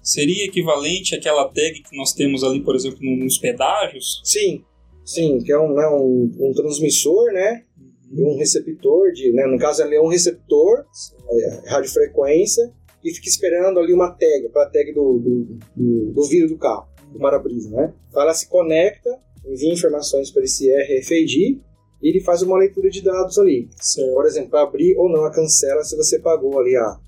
seria 0.00 0.44
equivalente 0.44 1.16
àquela 1.16 1.48
tag 1.48 1.82
que 1.82 1.96
nós 1.96 2.12
temos 2.12 2.44
ali, 2.44 2.62
por 2.62 2.76
exemplo, 2.76 2.98
nos 3.02 3.38
pedágios? 3.38 4.22
Sim, 4.22 4.62
sim, 5.04 5.40
que 5.40 5.50
é 5.50 5.58
um, 5.58 5.80
é 5.80 5.90
um, 5.92 6.30
um 6.38 6.52
transmissor, 6.54 7.32
né? 7.32 7.64
E 8.12 8.22
um 8.22 8.38
receptor, 8.38 9.10
de, 9.10 9.32
né? 9.32 9.46
no 9.46 9.58
caso 9.58 9.82
ele 9.82 9.96
é 9.96 10.00
um 10.00 10.06
receptor, 10.06 10.84
é, 11.28 11.70
radiofrequência, 11.70 12.72
e 13.02 13.12
fica 13.12 13.28
esperando 13.28 13.80
ali 13.80 13.92
uma 13.92 14.12
tag, 14.12 14.48
para 14.52 14.62
a 14.62 14.70
tag 14.70 14.92
do, 14.92 15.18
do, 15.18 15.58
do, 15.74 16.12
do 16.12 16.24
vidro 16.28 16.50
do 16.50 16.56
carro, 16.56 16.86
do 17.12 17.18
para-brisa, 17.18 17.68
né? 17.70 17.92
Então 18.08 18.22
ela 18.22 18.34
se 18.34 18.48
conecta, 18.48 19.10
envia 19.44 19.72
informações 19.72 20.30
para 20.30 20.44
esse 20.44 20.70
RFID 20.72 21.60
ele 22.02 22.20
faz 22.20 22.42
uma 22.42 22.58
leitura 22.58 22.88
de 22.90 23.02
dados 23.02 23.38
ali. 23.38 23.68
Certo. 23.80 24.14
Por 24.14 24.26
exemplo, 24.26 24.58
abrir 24.58 24.96
ou 24.96 25.08
não 25.08 25.24
a 25.24 25.30
cancela 25.30 25.84
se 25.84 25.96
você 25.96 26.18
pagou 26.18 26.58
ali 26.58 26.76
a, 26.76 26.98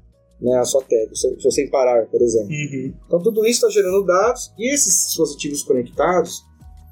né, 0.41 0.59
a 0.59 0.65
sua 0.65 0.83
tag, 0.83 1.17
se 1.17 1.37
você 1.43 1.67
parar, 1.69 2.07
por 2.07 2.21
exemplo. 2.21 2.51
Uhum. 2.51 2.95
Então 3.07 3.23
tudo 3.23 3.47
isso 3.47 3.67
está 3.67 3.71
gerando 3.71 4.05
dados 4.05 4.53
e 4.59 4.73
esses 4.73 5.07
dispositivos 5.07 5.63
conectados, 5.63 6.43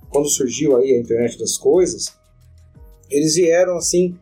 quando 0.08 0.28
surgiu 0.28 0.76
aí 0.76 0.94
a 0.94 1.00
internet 1.00 1.38
das 1.38 1.56
coisas, 1.56 2.14
eles 3.10 3.34
vieram 3.34 3.76
assim 3.76 4.18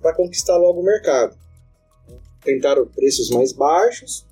para 0.00 0.14
conquistar 0.14 0.56
logo 0.56 0.80
o 0.80 0.84
mercado. 0.84 1.36
Tentaram 2.42 2.86
preços 2.86 3.30
mais 3.30 3.52
baixos, 3.52 4.26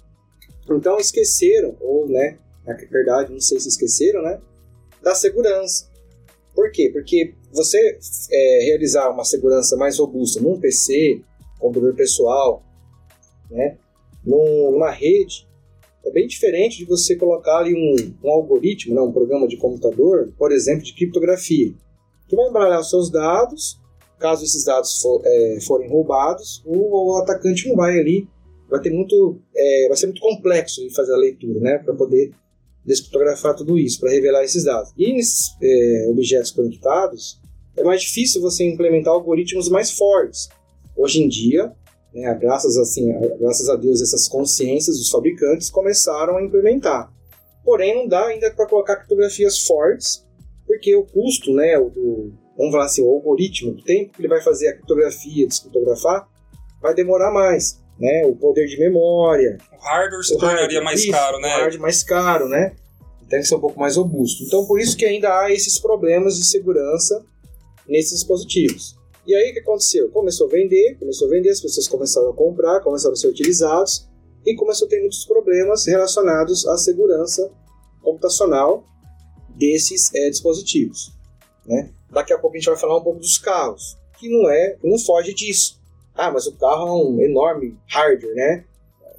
então 0.68 0.98
esqueceram, 0.98 1.76
ou 1.80 2.08
né, 2.08 2.38
na 2.66 2.74
verdade, 2.74 3.32
não 3.32 3.40
sei 3.40 3.60
se 3.60 3.68
esqueceram, 3.68 4.22
né, 4.22 4.40
da 5.02 5.14
segurança. 5.14 5.87
Por 6.58 6.72
quê? 6.72 6.90
Porque 6.92 7.34
você 7.52 7.78
é, 8.32 8.64
realizar 8.64 9.08
uma 9.10 9.22
segurança 9.22 9.76
mais 9.76 9.96
robusta 9.96 10.40
num 10.40 10.58
PC, 10.58 11.22
computador 11.56 11.94
pessoal, 11.94 12.64
né, 13.48 13.78
numa 14.24 14.90
rede, 14.90 15.46
é 16.04 16.10
bem 16.10 16.26
diferente 16.26 16.78
de 16.78 16.84
você 16.84 17.14
colocar 17.14 17.58
ali 17.58 17.72
um, 17.72 18.26
um 18.26 18.30
algoritmo, 18.32 18.92
né, 18.92 19.00
um 19.00 19.12
programa 19.12 19.46
de 19.46 19.56
computador, 19.56 20.32
por 20.36 20.50
exemplo, 20.50 20.82
de 20.82 20.94
criptografia 20.94 21.72
que 22.28 22.34
vai 22.34 22.48
embaralhar 22.48 22.80
os 22.80 22.90
seus 22.90 23.08
dados. 23.08 23.80
Caso 24.18 24.42
esses 24.42 24.64
dados 24.64 25.00
for, 25.00 25.22
é, 25.24 25.60
forem 25.60 25.88
roubados, 25.88 26.60
o, 26.66 27.12
o, 27.12 27.16
atacante 27.18 27.68
não 27.68 27.76
vai 27.76 28.00
ali, 28.00 28.26
vai 28.68 28.80
ter 28.80 28.90
muito, 28.90 29.40
é, 29.56 29.86
vai 29.86 29.96
ser 29.96 30.06
muito 30.06 30.20
complexo 30.20 30.80
de 30.82 30.92
fazer 30.92 31.14
a 31.14 31.18
leitura, 31.18 31.60
né, 31.60 31.78
para 31.78 31.94
poder 31.94 32.32
descriptografar 32.88 33.54
tudo 33.54 33.78
isso, 33.78 34.00
para 34.00 34.10
revelar 34.10 34.42
esses 34.42 34.64
dados. 34.64 34.92
E 34.96 35.12
nesses 35.12 35.50
é, 35.62 36.06
objetos 36.10 36.50
conectados, 36.50 37.40
é 37.76 37.84
mais 37.84 38.02
difícil 38.02 38.40
você 38.40 38.64
implementar 38.64 39.12
algoritmos 39.12 39.68
mais 39.68 39.92
fortes. 39.92 40.48
Hoje 40.96 41.22
em 41.22 41.28
dia, 41.28 41.72
né, 42.12 42.34
graças, 42.40 42.76
assim, 42.76 43.12
graças 43.38 43.68
a 43.68 43.76
Deus, 43.76 44.02
essas 44.02 44.26
consciências 44.26 44.98
dos 44.98 45.10
fabricantes 45.10 45.70
começaram 45.70 46.36
a 46.36 46.42
implementar. 46.42 47.12
Porém, 47.64 47.94
não 47.94 48.08
dá 48.08 48.26
ainda 48.26 48.50
para 48.50 48.66
colocar 48.66 48.96
criptografias 48.96 49.64
fortes 49.66 50.26
porque 50.68 50.94
o 50.94 51.02
custo, 51.02 51.52
né, 51.54 51.78
do, 51.78 52.32
vamos 52.56 52.72
falar 52.72 52.84
assim, 52.84 53.02
o 53.02 53.08
algoritmo, 53.08 53.72
o 53.72 53.82
tempo 53.82 54.12
que 54.12 54.20
ele 54.20 54.28
vai 54.28 54.42
fazer 54.42 54.68
a 54.68 54.72
criptografia, 54.74 55.46
descriptografar, 55.46 56.28
vai 56.80 56.94
demorar 56.94 57.32
mais, 57.32 57.80
né, 57.98 58.26
o 58.26 58.36
poder 58.36 58.66
de 58.66 58.78
memória. 58.78 59.58
O 59.72 59.82
hardware 59.82 60.24
se 60.24 60.38
tornaria 60.38 60.80
mais 60.80 61.00
isso, 61.00 61.12
caro, 61.12 61.38
né? 61.40 61.48
O 61.48 61.60
hardware 61.60 61.80
mais 61.80 62.02
caro, 62.02 62.48
né? 62.48 62.76
Tem 63.28 63.40
que 63.40 63.46
ser 63.46 63.56
um 63.56 63.60
pouco 63.60 63.78
mais 63.78 63.96
robusto. 63.96 64.44
Então, 64.44 64.66
por 64.66 64.80
isso 64.80 64.96
que 64.96 65.04
ainda 65.04 65.40
há 65.40 65.52
esses 65.52 65.78
problemas 65.78 66.36
de 66.36 66.44
segurança 66.44 67.24
nesses 67.86 68.20
dispositivos. 68.20 68.96
E 69.26 69.34
aí 69.34 69.50
o 69.50 69.52
que 69.52 69.60
aconteceu? 69.60 70.10
Começou 70.10 70.46
a 70.46 70.50
vender, 70.50 70.96
começou 70.98 71.28
a 71.28 71.30
vender, 71.30 71.50
as 71.50 71.60
pessoas 71.60 71.86
começaram 71.86 72.30
a 72.30 72.34
comprar, 72.34 72.80
começaram 72.80 73.12
a 73.12 73.16
ser 73.16 73.28
utilizados 73.28 74.08
e 74.46 74.54
começou 74.54 74.86
a 74.86 74.88
ter 74.88 75.00
muitos 75.00 75.26
problemas 75.26 75.84
relacionados 75.86 76.66
à 76.66 76.78
segurança 76.78 77.50
computacional 78.02 78.84
desses 79.54 80.14
é, 80.14 80.30
dispositivos. 80.30 81.12
Né? 81.66 81.90
Daqui 82.10 82.32
a 82.32 82.38
pouco 82.38 82.56
a 82.56 82.58
gente 82.58 82.70
vai 82.70 82.78
falar 82.78 82.96
um 82.96 83.02
pouco 83.02 83.18
dos 83.18 83.36
carros, 83.36 83.98
que 84.18 84.30
não 84.30 84.48
é, 84.50 84.78
não 84.82 84.98
foge 84.98 85.34
disso. 85.34 85.77
Ah, 86.18 86.32
mas 86.32 86.48
o 86.48 86.56
carro 86.58 86.88
é 86.88 86.92
um 86.92 87.20
enorme 87.22 87.76
hardware, 87.86 88.34
né? 88.34 88.64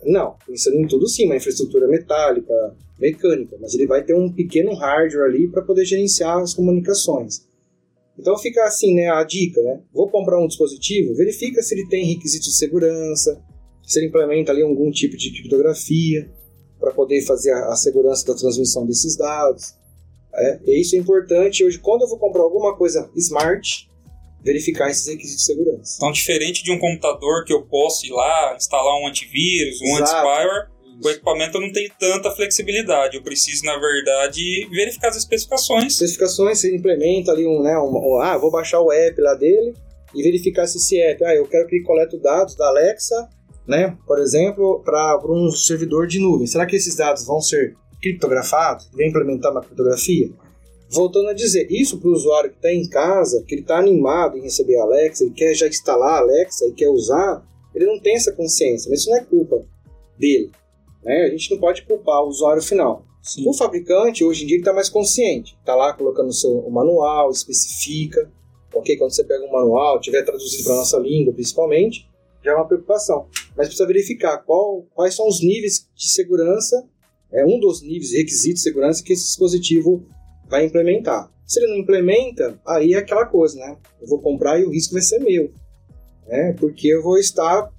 Não, 0.03 0.35
pensando 0.45 0.77
em 0.77 0.85
tudo 0.85 1.07
sim, 1.07 1.25
uma 1.25 1.37
infraestrutura 1.37 1.87
metálica, 1.87 2.53
mecânica, 2.99 3.57
mas 3.61 3.73
ele 3.73 3.87
vai 3.87 4.03
ter 4.03 4.13
um 4.13 4.29
pequeno 4.29 4.73
hardware 4.73 5.25
ali 5.25 5.47
para 5.47 5.61
poder 5.61 5.85
gerenciar 5.85 6.37
as 6.39 6.53
comunicações. 6.53 7.47
Então 8.17 8.37
fica 8.37 8.65
assim, 8.65 8.93
né, 8.93 9.09
a 9.09 9.23
dica, 9.23 9.61
né? 9.61 9.81
Vou 9.93 10.09
comprar 10.09 10.41
um 10.41 10.47
dispositivo, 10.47 11.15
verifica 11.15 11.61
se 11.61 11.73
ele 11.73 11.87
tem 11.87 12.05
requisitos 12.05 12.49
de 12.49 12.57
segurança, 12.57 13.41
se 13.81 13.97
ele 13.97 14.07
implementa 14.07 14.51
ali 14.51 14.61
algum 14.61 14.91
tipo 14.91 15.15
de 15.15 15.31
criptografia 15.31 16.29
para 16.77 16.91
poder 16.91 17.21
fazer 17.21 17.53
a, 17.53 17.75
segurança 17.77 18.25
da 18.25 18.35
transmissão 18.35 18.85
desses 18.85 19.15
dados. 19.15 19.73
É, 20.33 20.59
e 20.65 20.81
isso 20.81 20.97
é 20.97 20.99
importante 20.99 21.63
hoje, 21.63 21.79
quando 21.79 22.01
eu 22.01 22.09
vou 22.09 22.19
comprar 22.19 22.41
alguma 22.41 22.75
coisa 22.75 23.09
smart, 23.15 23.88
verificar 24.43 24.89
esses 24.89 25.07
requisitos 25.07 25.45
de 25.45 25.45
segurança. 25.45 25.95
Então, 25.97 26.11
diferente 26.11 26.63
de 26.63 26.71
um 26.71 26.79
computador 26.79 27.43
que 27.45 27.53
eu 27.53 27.61
posso 27.63 28.05
ir 28.05 28.11
lá, 28.11 28.55
instalar 28.55 28.95
um 29.01 29.07
antivírus, 29.07 29.81
um 29.81 29.97
anti-spyware, 29.97 30.69
o 31.03 31.09
equipamento 31.09 31.59
não 31.59 31.71
tem 31.71 31.89
tanta 31.99 32.31
flexibilidade. 32.31 33.17
Eu 33.17 33.23
preciso, 33.23 33.63
na 33.65 33.77
verdade, 33.77 34.67
verificar 34.69 35.09
as 35.09 35.17
especificações. 35.17 35.93
Especificações, 35.93 36.59
você 36.59 36.75
implementa 36.75 37.31
ali 37.31 37.47
um, 37.47 37.61
né, 37.61 37.77
um, 37.77 37.91
um, 37.95 38.21
ah, 38.21 38.37
vou 38.37 38.51
baixar 38.51 38.81
o 38.81 38.91
app 38.91 39.19
lá 39.21 39.33
dele 39.35 39.73
e 40.13 40.23
verificar 40.23 40.67
se 40.67 40.77
esse 40.77 40.99
app, 41.01 41.23
ah, 41.23 41.35
eu 41.35 41.47
quero 41.47 41.67
que 41.67 41.75
ele 41.75 41.85
colete 41.85 42.17
dados 42.17 42.55
da 42.55 42.67
Alexa, 42.67 43.29
né, 43.67 43.95
por 44.05 44.19
exemplo, 44.19 44.81
para 44.83 45.19
um 45.29 45.51
servidor 45.51 46.07
de 46.07 46.19
nuvem. 46.19 46.47
Será 46.47 46.65
que 46.65 46.75
esses 46.75 46.95
dados 46.95 47.25
vão 47.25 47.39
ser 47.39 47.75
criptografado, 48.01 48.83
vem 48.93 49.09
implementar 49.09 49.51
uma 49.51 49.61
criptografia. 49.61 50.29
Voltando 50.91 51.29
a 51.29 51.33
dizer, 51.33 51.67
isso 51.69 51.99
para 51.99 52.09
o 52.09 52.13
usuário 52.13 52.49
que 52.49 52.55
está 52.55 52.73
em 52.73 52.87
casa, 52.89 53.43
que 53.47 53.53
ele 53.53 53.61
está 53.61 53.77
animado 53.77 54.37
em 54.37 54.41
receber 54.41 54.77
a 54.77 54.83
Alexa, 54.83 55.23
ele 55.23 55.33
quer 55.33 55.53
já 55.53 55.67
instalar 55.67 56.15
a 56.15 56.19
Alexa 56.19 56.65
e 56.65 56.73
quer 56.73 56.89
usar, 56.89 57.45
ele 57.75 57.85
não 57.85 57.99
tem 57.99 58.15
essa 58.15 58.31
consciência, 58.31 58.89
mas 58.89 59.01
isso 59.01 59.09
não 59.09 59.17
é 59.17 59.23
culpa 59.23 59.63
dele. 60.17 60.51
Né? 61.03 61.25
A 61.25 61.29
gente 61.29 61.51
não 61.51 61.59
pode 61.59 61.83
culpar 61.83 62.23
o 62.23 62.27
usuário 62.27 62.61
final. 62.61 63.05
Sim. 63.21 63.47
O 63.47 63.53
fabricante, 63.53 64.23
hoje 64.23 64.43
em 64.43 64.47
dia, 64.47 64.57
está 64.57 64.73
mais 64.73 64.89
consciente. 64.89 65.55
Está 65.59 65.75
lá 65.75 65.93
colocando 65.93 66.29
o 66.29 66.33
seu 66.33 66.57
o 66.59 66.71
manual, 66.71 67.29
especifica. 67.29 68.31
Ok, 68.73 68.97
quando 68.97 69.11
você 69.11 69.23
pega 69.23 69.45
um 69.45 69.51
manual, 69.51 69.99
tiver 69.99 70.23
traduzido 70.23 70.63
para 70.63 70.75
nossa 70.75 70.97
língua, 70.97 71.33
principalmente, 71.33 72.07
já 72.43 72.51
é 72.51 72.55
uma 72.55 72.67
preocupação. 72.67 73.27
Mas 73.55 73.67
precisa 73.67 73.85
verificar 73.85 74.37
qual, 74.39 74.85
quais 74.95 75.15
são 75.15 75.27
os 75.27 75.41
níveis 75.41 75.87
de 75.95 76.09
segurança 76.09 76.87
é 77.31 77.45
um 77.45 77.59
dos 77.59 77.81
níveis 77.81 78.13
requisitos 78.13 78.61
de 78.61 78.69
segurança 78.69 79.03
que 79.03 79.13
esse 79.13 79.25
dispositivo 79.25 80.03
vai 80.49 80.65
implementar. 80.65 81.31
Se 81.45 81.59
ele 81.59 81.71
não 81.71 81.77
implementa, 81.79 82.59
aí 82.67 82.93
é 82.93 82.97
aquela 82.97 83.25
coisa, 83.25 83.57
né? 83.57 83.77
Eu 84.01 84.07
vou 84.07 84.19
comprar 84.21 84.59
e 84.59 84.65
o 84.65 84.71
risco 84.71 84.93
vai 84.93 85.01
ser 85.01 85.19
meu, 85.19 85.51
né? 86.27 86.53
Porque 86.59 86.87
eu 86.87 87.01
vou 87.01 87.17
estar, 87.17 87.71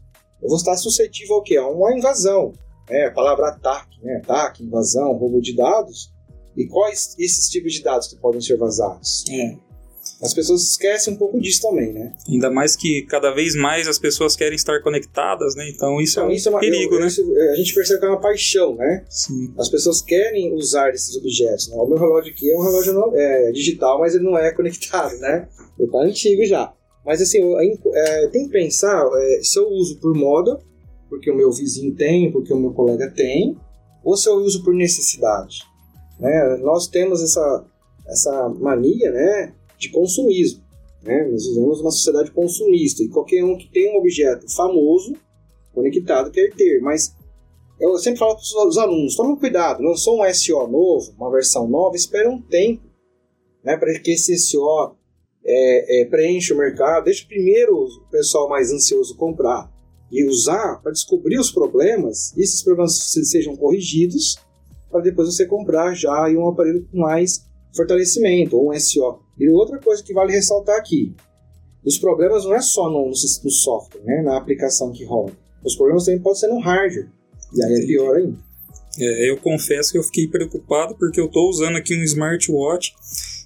eu 0.42 0.48
vou 0.48 0.56
estar 0.56 0.76
suscetível 0.76 1.36
ao 1.36 1.42
quê? 1.42 1.56
A 1.56 1.66
uma 1.66 1.96
invasão, 1.96 2.52
né? 2.88 3.06
A 3.06 3.12
palavra 3.12 3.48
ataque, 3.48 4.02
né? 4.02 4.16
Ataque, 4.16 4.64
invasão, 4.64 5.12
roubo 5.12 5.40
de 5.40 5.54
dados. 5.54 6.12
E 6.56 6.66
quais 6.66 7.14
esses 7.18 7.48
tipos 7.48 7.72
de 7.72 7.82
dados 7.82 8.08
que 8.08 8.16
podem 8.16 8.40
ser 8.40 8.56
vazados? 8.56 9.24
É. 9.30 9.69
As 10.22 10.34
pessoas 10.34 10.62
esquecem 10.62 11.14
um 11.14 11.16
pouco 11.16 11.40
disso 11.40 11.62
também, 11.62 11.92
né? 11.92 12.12
Ainda 12.28 12.50
mais 12.50 12.76
que 12.76 13.02
cada 13.02 13.30
vez 13.30 13.54
mais 13.54 13.88
as 13.88 13.98
pessoas 13.98 14.36
querem 14.36 14.54
estar 14.54 14.82
conectadas, 14.82 15.54
né? 15.54 15.68
Então 15.70 16.00
isso 16.00 16.20
é 16.20 16.22
então, 16.22 16.30
é 16.30 16.32
um 16.32 16.36
isso 16.36 16.48
é 16.48 16.52
uma, 16.52 16.60
perigo, 16.60 16.94
eu, 16.94 17.00
né? 17.00 17.06
Isso, 17.06 17.34
a 17.34 17.56
gente 17.56 17.74
percebe 17.74 18.00
que 18.00 18.06
é 18.06 18.08
uma 18.08 18.20
paixão, 18.20 18.76
né? 18.76 19.04
Sim. 19.08 19.54
As 19.58 19.68
pessoas 19.68 20.02
querem 20.02 20.52
usar 20.54 20.90
esses 20.90 21.16
objetos. 21.16 21.68
Né? 21.68 21.76
O 21.76 21.86
meu 21.86 21.98
relógio 21.98 22.32
aqui 22.32 22.50
é 22.50 22.56
um 22.56 22.62
relógio 22.62 23.14
é, 23.14 23.52
digital, 23.52 23.98
mas 23.98 24.14
ele 24.14 24.24
não 24.24 24.36
é 24.36 24.52
conectado, 24.52 25.16
né? 25.18 25.48
Ele 25.78 25.90
tá 25.90 25.98
antigo 25.98 26.44
já. 26.44 26.72
Mas 27.04 27.22
assim, 27.22 27.38
é, 27.94 28.26
tem 28.28 28.46
que 28.46 28.52
pensar 28.52 29.08
é, 29.14 29.40
se 29.42 29.58
eu 29.58 29.68
uso 29.68 29.98
por 30.00 30.14
moda, 30.14 30.58
porque 31.08 31.30
o 31.30 31.36
meu 31.36 31.50
vizinho 31.50 31.94
tem, 31.94 32.30
porque 32.30 32.52
o 32.52 32.58
meu 32.58 32.72
colega 32.72 33.10
tem, 33.10 33.56
ou 34.04 34.16
se 34.16 34.28
eu 34.28 34.34
uso 34.34 34.62
por 34.62 34.74
necessidade. 34.74 35.58
Né? 36.18 36.58
Nós 36.62 36.86
temos 36.86 37.22
essa, 37.22 37.64
essa 38.06 38.48
mania, 38.50 39.10
né? 39.10 39.54
De 39.80 39.88
consumismo. 39.88 40.62
Né? 41.02 41.26
Nós 41.30 41.46
vivemos 41.46 41.78
numa 41.78 41.90
sociedade 41.90 42.30
consumista 42.30 43.02
e 43.02 43.08
qualquer 43.08 43.42
um 43.42 43.56
que 43.56 43.68
tem 43.70 43.94
um 43.94 43.98
objeto 43.98 44.46
famoso, 44.54 45.14
conectado, 45.72 46.30
quer 46.30 46.52
ter. 46.54 46.80
Mas 46.80 47.16
eu 47.80 47.98
sempre 47.98 48.18
falo 48.18 48.36
para 48.36 48.68
os 48.68 48.78
alunos: 48.78 49.16
tomem 49.16 49.36
cuidado, 49.36 49.82
lançou 49.82 50.20
um 50.20 50.34
SO 50.34 50.66
novo, 50.68 51.12
uma 51.16 51.30
versão 51.30 51.66
nova, 51.66 51.96
espera 51.96 52.30
um 52.30 52.40
tempo 52.40 52.82
né, 53.64 53.76
para 53.76 53.98
que 53.98 54.12
esse 54.12 54.36
SO 54.38 54.94
é, 55.44 56.02
é, 56.02 56.04
preencha 56.04 56.54
o 56.54 56.58
mercado. 56.58 57.04
Deixa 57.04 57.26
primeiro 57.26 57.74
o 57.74 58.10
pessoal 58.10 58.48
mais 58.48 58.70
ansioso 58.70 59.16
comprar 59.16 59.72
e 60.12 60.24
usar 60.28 60.80
para 60.82 60.92
descobrir 60.92 61.38
os 61.38 61.50
problemas 61.50 62.36
e 62.36 62.42
esses 62.42 62.62
problemas 62.62 62.98
sejam 62.98 63.56
corrigidos 63.56 64.36
para 64.90 65.00
depois 65.00 65.28
você 65.28 65.46
comprar 65.46 65.94
já 65.94 66.28
um 66.30 66.48
aparelho 66.48 66.86
com 66.90 66.98
mais 66.98 67.48
fortalecimento 67.74 68.56
ou 68.56 68.70
um 68.70 68.78
SO. 68.78 69.20
E 69.40 69.48
outra 69.48 69.78
coisa 69.78 70.02
que 70.02 70.12
vale 70.12 70.32
ressaltar 70.32 70.76
aqui: 70.76 71.14
os 71.82 71.98
problemas 71.98 72.44
não 72.44 72.54
é 72.54 72.60
só 72.60 72.90
no, 72.90 73.06
no 73.08 73.14
software, 73.14 74.02
né, 74.04 74.22
na 74.22 74.36
aplicação 74.36 74.92
que 74.92 75.04
roda. 75.04 75.32
Os 75.64 75.74
problemas 75.74 76.04
também 76.04 76.20
podem 76.20 76.38
ser 76.38 76.48
no 76.48 76.60
hardware. 76.60 77.08
E 77.54 77.64
aí 77.64 77.82
é 77.82 77.86
pior 77.86 78.16
ainda. 78.16 78.38
É, 78.98 79.30
eu 79.30 79.36
confesso 79.38 79.92
que 79.92 79.98
eu 79.98 80.02
fiquei 80.02 80.28
preocupado 80.28 80.94
porque 80.96 81.20
eu 81.20 81.26
estou 81.26 81.48
usando 81.48 81.76
aqui 81.76 81.94
um 81.94 82.02
smartwatch 82.02 82.94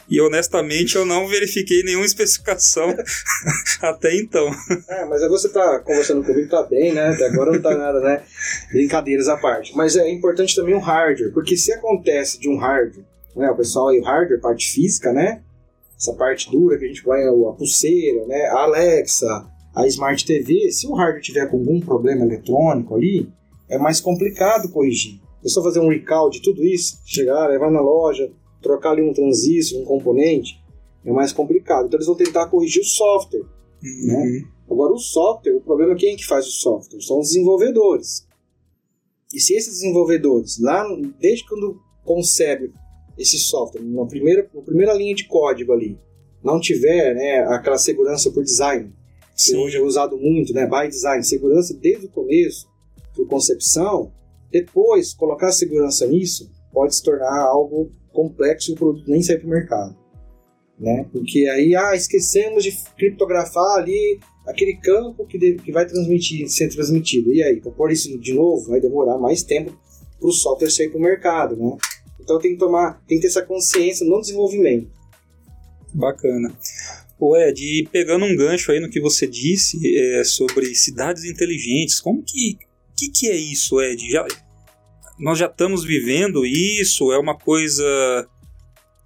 e 0.09 0.21
honestamente 0.21 0.97
eu 0.97 1.05
não 1.05 1.29
verifiquei 1.29 1.83
nenhuma 1.83 2.05
especificação 2.05 2.95
até 3.81 4.17
então. 4.17 4.51
É, 4.89 5.05
mas 5.05 5.23
aí 5.23 5.29
você 5.29 5.49
tá 5.49 5.79
conversando 5.81 6.25
comigo, 6.25 6.49
tá 6.49 6.63
bem, 6.63 6.93
né? 6.93 7.09
Até 7.09 7.27
agora 7.27 7.53
não 7.53 7.63
tá 7.63 7.77
nada, 7.77 8.01
né? 8.01 8.23
Brincadeiras 8.71 9.29
à 9.29 9.37
parte. 9.37 9.77
Mas 9.77 9.97
é 9.97 10.11
importante 10.11 10.57
também 10.57 10.75
o 10.75 10.81
hardware, 10.81 11.33
porque 11.33 11.57
se 11.57 11.73
acontece 11.73 12.39
de 12.39 12.49
um 12.49 12.57
hardware, 12.57 13.05
né? 13.37 13.51
O 13.51 13.57
pessoal 13.57 13.89
aí, 13.89 14.01
o 14.01 14.05
hardware, 14.05 14.41
parte 14.41 14.71
física, 14.71 15.13
né? 15.13 15.43
Essa 15.97 16.13
parte 16.15 16.51
dura 16.51 16.79
que 16.79 16.85
a 16.85 16.89
gente 16.89 17.03
põe 17.03 17.23
a 17.23 17.53
pulseira, 17.53 18.27
né? 18.27 18.47
A 18.47 18.65
Alexa, 18.65 19.47
a 19.75 19.87
Smart 19.87 20.25
TV, 20.25 20.71
se 20.71 20.87
o 20.87 20.95
hardware 20.95 21.23
tiver 21.23 21.47
com 21.51 21.59
algum 21.59 21.81
problema 21.81 22.25
eletrônico 22.25 22.95
ali, 22.95 23.29
é 23.69 23.79
mais 23.79 24.01
complicado 24.01 24.71
corrigir. 24.71 25.21
É 25.45 25.49
só 25.49 25.63
fazer 25.63 25.81
um 25.81 25.89
recall 25.89 26.31
de 26.31 26.41
tudo 26.41 26.65
isso, 26.65 27.01
chegar, 27.05 27.49
levar 27.49 27.71
na 27.71 27.81
loja, 27.81 28.31
trocar 28.63 28.93
ali 28.93 29.03
um 29.03 29.13
transistor, 29.13 29.81
um 29.81 29.85
componente, 29.85 30.63
é 31.05 31.13
mais 31.13 31.33
complicado. 31.33 31.87
Então 31.87 31.99
eles 31.99 32.07
vão 32.07 32.17
tentar 32.17 32.47
corrigir 32.47 32.83
o 32.83 32.87
software. 32.87 33.43
Uhum. 33.83 34.07
Né? 34.07 34.45
Agora 34.71 34.93
o 34.93 34.99
software, 34.99 35.57
o 35.57 35.61
problema 35.61 35.93
é 35.93 35.97
quem 35.97 36.15
é 36.15 36.17
que 36.17 36.27
faz 36.27 36.47
o 36.47 36.51
software? 36.51 37.01
São 37.03 37.21
os 37.21 37.29
desenvolvedores. 37.29 38.27
E 39.33 39.41
se 39.41 39.55
esses 39.55 39.75
desenvolvedores, 39.75 40.59
lá 40.61 40.87
desde 41.21 41.47
quando 41.47 41.79
concebe 42.05 42.73
esse 43.19 43.39
software, 43.39 43.83
na 43.83 44.07
primeira, 44.07 44.49
na 44.53 44.63
primeira 44.63 44.93
linha 44.93 45.15
de 45.15 45.25
código 45.25 45.73
ali, 45.73 45.99
não 46.43 46.61
tiver 46.61 47.15
né, 47.15 47.39
aquela 47.49 47.79
segurança 47.79 48.31
por 48.31 48.43
design, 48.43 48.93
Sim. 49.35 49.53
que 49.53 49.59
hoje 49.59 49.77
é 49.77 49.83
usado 49.83 50.17
muito, 50.17 50.53
né, 50.53 50.67
by 50.67 50.89
design, 50.89 51.23
segurança 51.25 51.75
desde 51.75 52.07
o 52.07 52.11
começo, 52.11 52.69
por 53.15 53.27
concepção, 53.27 54.13
depois 54.51 55.15
colocar 55.15 55.53
segurança 55.53 56.07
nisso 56.07 56.51
pode 56.73 56.95
se 56.95 57.03
tornar 57.03 57.41
algo 57.47 57.91
complexo 58.13 58.71
e 58.71 58.75
o 58.75 58.77
produto 58.77 59.11
nem 59.11 59.23
sair 59.23 59.39
para 59.39 59.47
o 59.47 59.51
mercado. 59.51 59.97
Né? 60.79 61.07
Porque 61.13 61.47
aí, 61.49 61.75
ah, 61.75 61.95
esquecemos 61.95 62.63
de 62.63 62.73
criptografar 62.97 63.79
ali 63.79 64.19
aquele 64.47 64.77
campo 64.77 65.27
que, 65.27 65.39
deve, 65.39 65.59
que 65.59 65.73
vai 65.73 65.87
transmitir, 65.87 66.49
ser 66.49 66.69
transmitido. 66.69 67.33
E 67.33 67.43
aí, 67.43 67.61
para 67.61 67.73
pôr 67.73 67.91
isso 67.91 68.17
de 68.19 68.35
novo, 68.35 68.69
vai 68.69 68.81
demorar 68.81 69.19
mais 69.19 69.43
tempo 69.43 69.73
para 70.19 70.29
o 70.29 70.33
software 70.33 70.71
sair 70.71 70.89
para 70.89 70.99
o 70.99 71.03
mercado. 71.03 71.57
Né? 71.57 71.77
Então 72.25 72.39
tem 72.39 72.53
que 72.53 72.59
tomar, 72.59 73.03
tem 73.07 73.19
que 73.19 73.23
ter 73.23 73.29
essa 73.29 73.43
consciência 73.43 74.07
no 74.07 74.21
desenvolvimento. 74.21 74.91
Bacana. 75.93 76.53
O 77.21 77.37
Ed, 77.37 77.63
e 77.63 77.87
pegando 77.87 78.25
um 78.25 78.35
gancho 78.35 78.73
aí 78.73 78.81
no 78.81 78.91
que 78.91 79.01
você 79.01 79.27
disse 79.27 79.79
é, 79.97 80.25
sobre 80.25 80.75
cidades 80.75 81.25
inteligentes, 81.25 82.01
como 82.01 82.25
que, 82.25 82.59
que, 82.97 83.11
que 83.11 83.29
é 83.29 83.37
isso, 83.37 83.81
Ed? 83.81 84.11
Já, 84.11 84.27
nós 85.19 85.39
já 85.39 85.47
estamos 85.47 85.85
vivendo 85.85 86.45
isso? 86.45 87.13
É 87.13 87.19
uma 87.19 87.39
coisa 87.39 88.29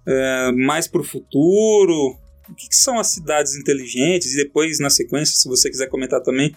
é, 0.07 0.51
mais 0.53 0.87
para 0.87 1.01
o 1.01 1.03
futuro? 1.03 2.17
O 2.49 2.55
que, 2.55 2.67
que, 2.69 2.75
são 2.75 2.97
as 2.97 3.07
cidades 3.07 3.55
inteligentes? 3.55 4.33
E 4.33 4.37
depois, 4.37 4.79
na 4.79 4.89
sequência, 4.89 5.35
se 5.35 5.47
você 5.47 5.69
quiser 5.69 5.87
comentar 5.87 6.21
também 6.23 6.55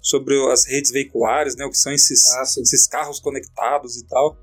sobre 0.00 0.34
as 0.50 0.66
redes 0.66 0.90
veiculares, 0.90 1.56
né? 1.56 1.64
O 1.64 1.70
que 1.70 1.78
são 1.78 1.92
esses, 1.92 2.30
ah, 2.34 2.42
esses 2.42 2.86
carros 2.86 3.20
conectados 3.20 3.96
e 3.96 4.06
tal. 4.06 4.38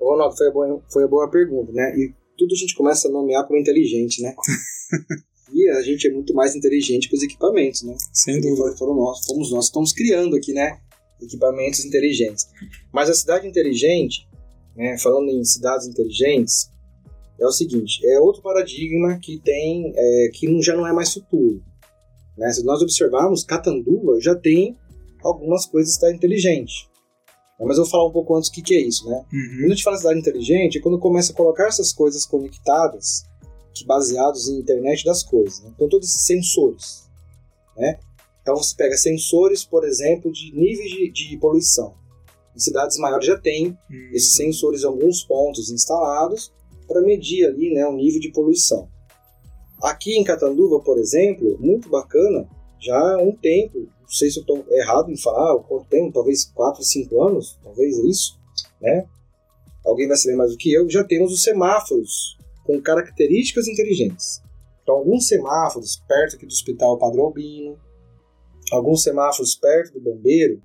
Ronaldo, 0.00 0.36
foi 0.36 0.48
a, 0.48 0.50
boa, 0.50 0.82
foi 0.92 1.04
a 1.04 1.08
boa 1.08 1.30
pergunta, 1.30 1.72
né? 1.72 1.94
E 1.96 2.14
tudo 2.36 2.54
a 2.54 2.56
gente 2.56 2.74
começa 2.74 3.08
a 3.08 3.10
nomear 3.10 3.46
como 3.46 3.58
inteligente, 3.58 4.22
né? 4.22 4.34
e 5.52 5.68
a 5.70 5.82
gente 5.82 6.06
é 6.06 6.12
muito 6.12 6.34
mais 6.34 6.54
inteligente 6.54 7.08
que 7.08 7.16
os 7.16 7.22
equipamentos, 7.22 7.82
né? 7.82 7.96
Sem 8.12 8.40
dúvida. 8.40 8.76
Foram 8.76 8.94
nós, 8.94 9.24
fomos 9.26 9.50
nós 9.50 9.66
que 9.66 9.70
estamos 9.70 9.92
criando 9.92 10.36
aqui, 10.36 10.52
né? 10.52 10.78
equipamentos 11.20 11.84
inteligentes. 11.84 12.48
Mas 12.92 13.10
a 13.10 13.14
cidade 13.14 13.46
inteligente, 13.46 14.28
né, 14.76 14.96
falando 14.98 15.30
em 15.30 15.44
cidades 15.44 15.86
inteligentes, 15.86 16.70
é 17.40 17.46
o 17.46 17.52
seguinte, 17.52 18.04
é 18.06 18.18
outro 18.18 18.42
paradigma 18.42 19.18
que 19.20 19.40
tem, 19.40 19.92
é, 19.94 20.30
que 20.32 20.60
já 20.62 20.76
não 20.76 20.86
é 20.86 20.92
mais 20.92 21.12
futuro. 21.12 21.62
Né? 22.36 22.50
Se 22.52 22.64
nós 22.64 22.82
observarmos, 22.82 23.44
Catanduva 23.44 24.20
já 24.20 24.34
tem 24.34 24.76
algumas 25.22 25.66
coisas 25.66 25.96
da 25.98 26.12
inteligente. 26.12 26.87
Mas 27.60 27.76
eu 27.76 27.82
vou 27.82 27.90
falar 27.90 28.06
um 28.06 28.12
pouco 28.12 28.36
antes 28.36 28.48
o 28.48 28.52
que, 28.52 28.62
que 28.62 28.74
é 28.74 28.80
isso, 28.80 29.08
né? 29.08 29.24
Uhum. 29.32 29.56
Quando 29.58 29.72
a 29.72 29.74
gente 29.74 29.82
fala 29.82 29.96
cidade 29.96 30.20
inteligente, 30.20 30.78
é 30.78 30.80
quando 30.80 30.98
começa 30.98 31.32
a 31.32 31.34
colocar 31.34 31.66
essas 31.66 31.92
coisas 31.92 32.24
conectadas, 32.24 33.24
que 33.74 33.84
baseados 33.84 34.48
em 34.48 34.58
internet 34.58 35.04
das 35.04 35.22
coisas. 35.22 35.60
Né? 35.60 35.72
Então, 35.74 35.88
todos 35.88 36.08
esses 36.08 36.24
sensores, 36.24 37.08
né? 37.76 37.98
Então 38.48 38.56
você 38.56 38.74
pega 38.74 38.96
sensores, 38.96 39.62
por 39.62 39.84
exemplo, 39.84 40.32
de 40.32 40.52
níveis 40.52 40.90
de, 40.90 41.10
de 41.10 41.36
poluição. 41.36 41.94
Em 42.56 42.58
cidades 42.58 42.96
maiores 42.96 43.26
já 43.26 43.38
tem 43.38 43.78
hum. 43.90 44.10
esses 44.12 44.34
sensores 44.34 44.82
em 44.82 44.86
alguns 44.86 45.22
pontos 45.22 45.70
instalados 45.70 46.50
para 46.86 47.02
medir 47.02 47.44
ali 47.44 47.74
né, 47.74 47.86
o 47.86 47.92
nível 47.92 48.18
de 48.18 48.32
poluição. 48.32 48.88
Aqui 49.82 50.16
em 50.16 50.24
Catanduva, 50.24 50.80
por 50.80 50.98
exemplo, 50.98 51.58
muito 51.60 51.90
bacana, 51.90 52.48
já 52.80 52.98
há 52.98 53.22
um 53.22 53.32
tempo, 53.32 53.86
não 54.08 54.14
sei 54.14 54.30
se 54.30 54.38
eu 54.38 54.40
estou 54.40 54.64
errado 54.70 55.10
em 55.10 55.18
falar, 55.18 55.58
quanto 55.64 55.86
tempo, 55.86 56.12
talvez 56.14 56.46
4, 56.46 56.82
5 56.82 57.22
anos, 57.22 57.58
talvez 57.62 57.98
é 57.98 58.02
isso, 58.06 58.38
né? 58.80 59.06
Alguém 59.84 60.08
vai 60.08 60.16
saber 60.16 60.34
mais 60.34 60.50
do 60.50 60.56
que 60.56 60.72
eu, 60.72 60.88
já 60.88 61.04
temos 61.04 61.30
os 61.30 61.42
semáforos 61.42 62.38
com 62.64 62.80
características 62.80 63.68
inteligentes. 63.68 64.42
Então, 64.82 64.96
alguns 64.96 65.26
semáforos 65.26 66.02
perto 66.08 66.36
aqui 66.36 66.46
do 66.46 66.52
Hospital 66.52 66.96
Padre 66.96 67.20
Albino, 67.20 67.78
alguns 68.72 69.02
semáforos 69.02 69.54
perto 69.54 69.92
do 69.92 70.00
bombeiro, 70.00 70.62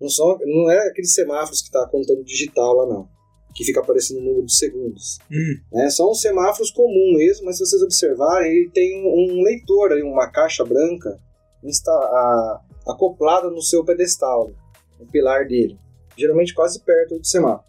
não, 0.00 0.08
são, 0.08 0.38
não 0.46 0.70
é 0.70 0.86
aqueles 0.86 1.12
semáforos 1.12 1.60
que 1.60 1.66
está 1.66 1.84
contando 1.88 2.22
digital 2.22 2.76
lá, 2.76 2.86
não. 2.86 3.08
Que 3.56 3.64
fica 3.64 3.80
aparecendo 3.80 4.18
o 4.18 4.22
número 4.22 4.46
de 4.46 4.54
segundos. 4.54 5.18
Hum. 5.28 5.60
Né? 5.72 5.90
São 5.90 6.14
semáforos 6.14 6.70
comuns 6.70 7.16
mesmo, 7.16 7.46
mas 7.46 7.56
se 7.56 7.66
vocês 7.66 7.82
observarem, 7.82 8.52
ele 8.52 8.70
tem 8.70 9.04
um, 9.04 9.42
leitor 9.42 9.90
ali, 9.90 10.02
uma 10.02 10.30
caixa 10.30 10.64
branca 10.64 11.18
insta, 11.64 11.90
a, 11.90 12.60
acoplada 12.88 13.50
no 13.50 13.62
seu 13.62 13.84
pedestal, 13.84 14.52
no 14.98 15.06
pilar 15.06 15.46
dele. 15.46 15.78
Geralmente 16.16 16.54
quase 16.54 16.80
perto 16.80 17.18
do 17.18 17.26
semáforo. 17.26 17.66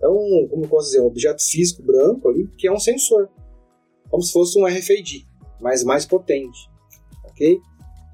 É 0.00 0.08
um, 0.08 0.46
como 0.48 0.64
eu 0.64 0.68
posso 0.68 0.86
dizer, 0.88 1.00
um 1.00 1.06
objeto 1.06 1.42
físico 1.42 1.82
branco 1.82 2.28
ali, 2.28 2.46
que 2.56 2.68
é 2.68 2.72
um 2.72 2.78
sensor. 2.78 3.28
Como 4.08 4.22
se 4.22 4.32
fosse 4.32 4.58
um 4.58 4.66
RFID, 4.66 5.26
mas 5.60 5.82
mais 5.82 6.06
potente. 6.06 6.70
Ok? 7.24 7.58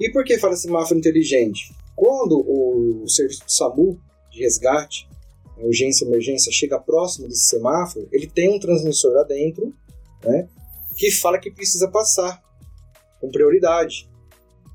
E 0.01 0.11
por 0.11 0.25
que 0.25 0.39
fala 0.39 0.57
semáforo 0.57 0.99
inteligente? 0.99 1.75
Quando 1.95 2.41
o 2.41 3.07
serviço 3.09 3.45
do 3.45 3.53
SAMU 3.53 4.01
de 4.31 4.41
resgate, 4.41 5.09
urgência 5.59 6.05
emergência, 6.05 6.51
chega 6.53 6.81
próximo 6.81 7.29
desse 7.29 7.49
semáforo, 7.49 8.09
ele 8.11 8.27
tem 8.27 8.51
um 8.51 8.59
transmissor 8.59 9.13
lá 9.13 9.23
dentro 9.23 9.73
né, 10.25 10.49
que 10.97 11.11
fala 11.11 11.39
que 11.39 11.51
precisa 11.51 11.89
passar 11.89 12.43
com 13.21 13.31
prioridade. 13.31 14.09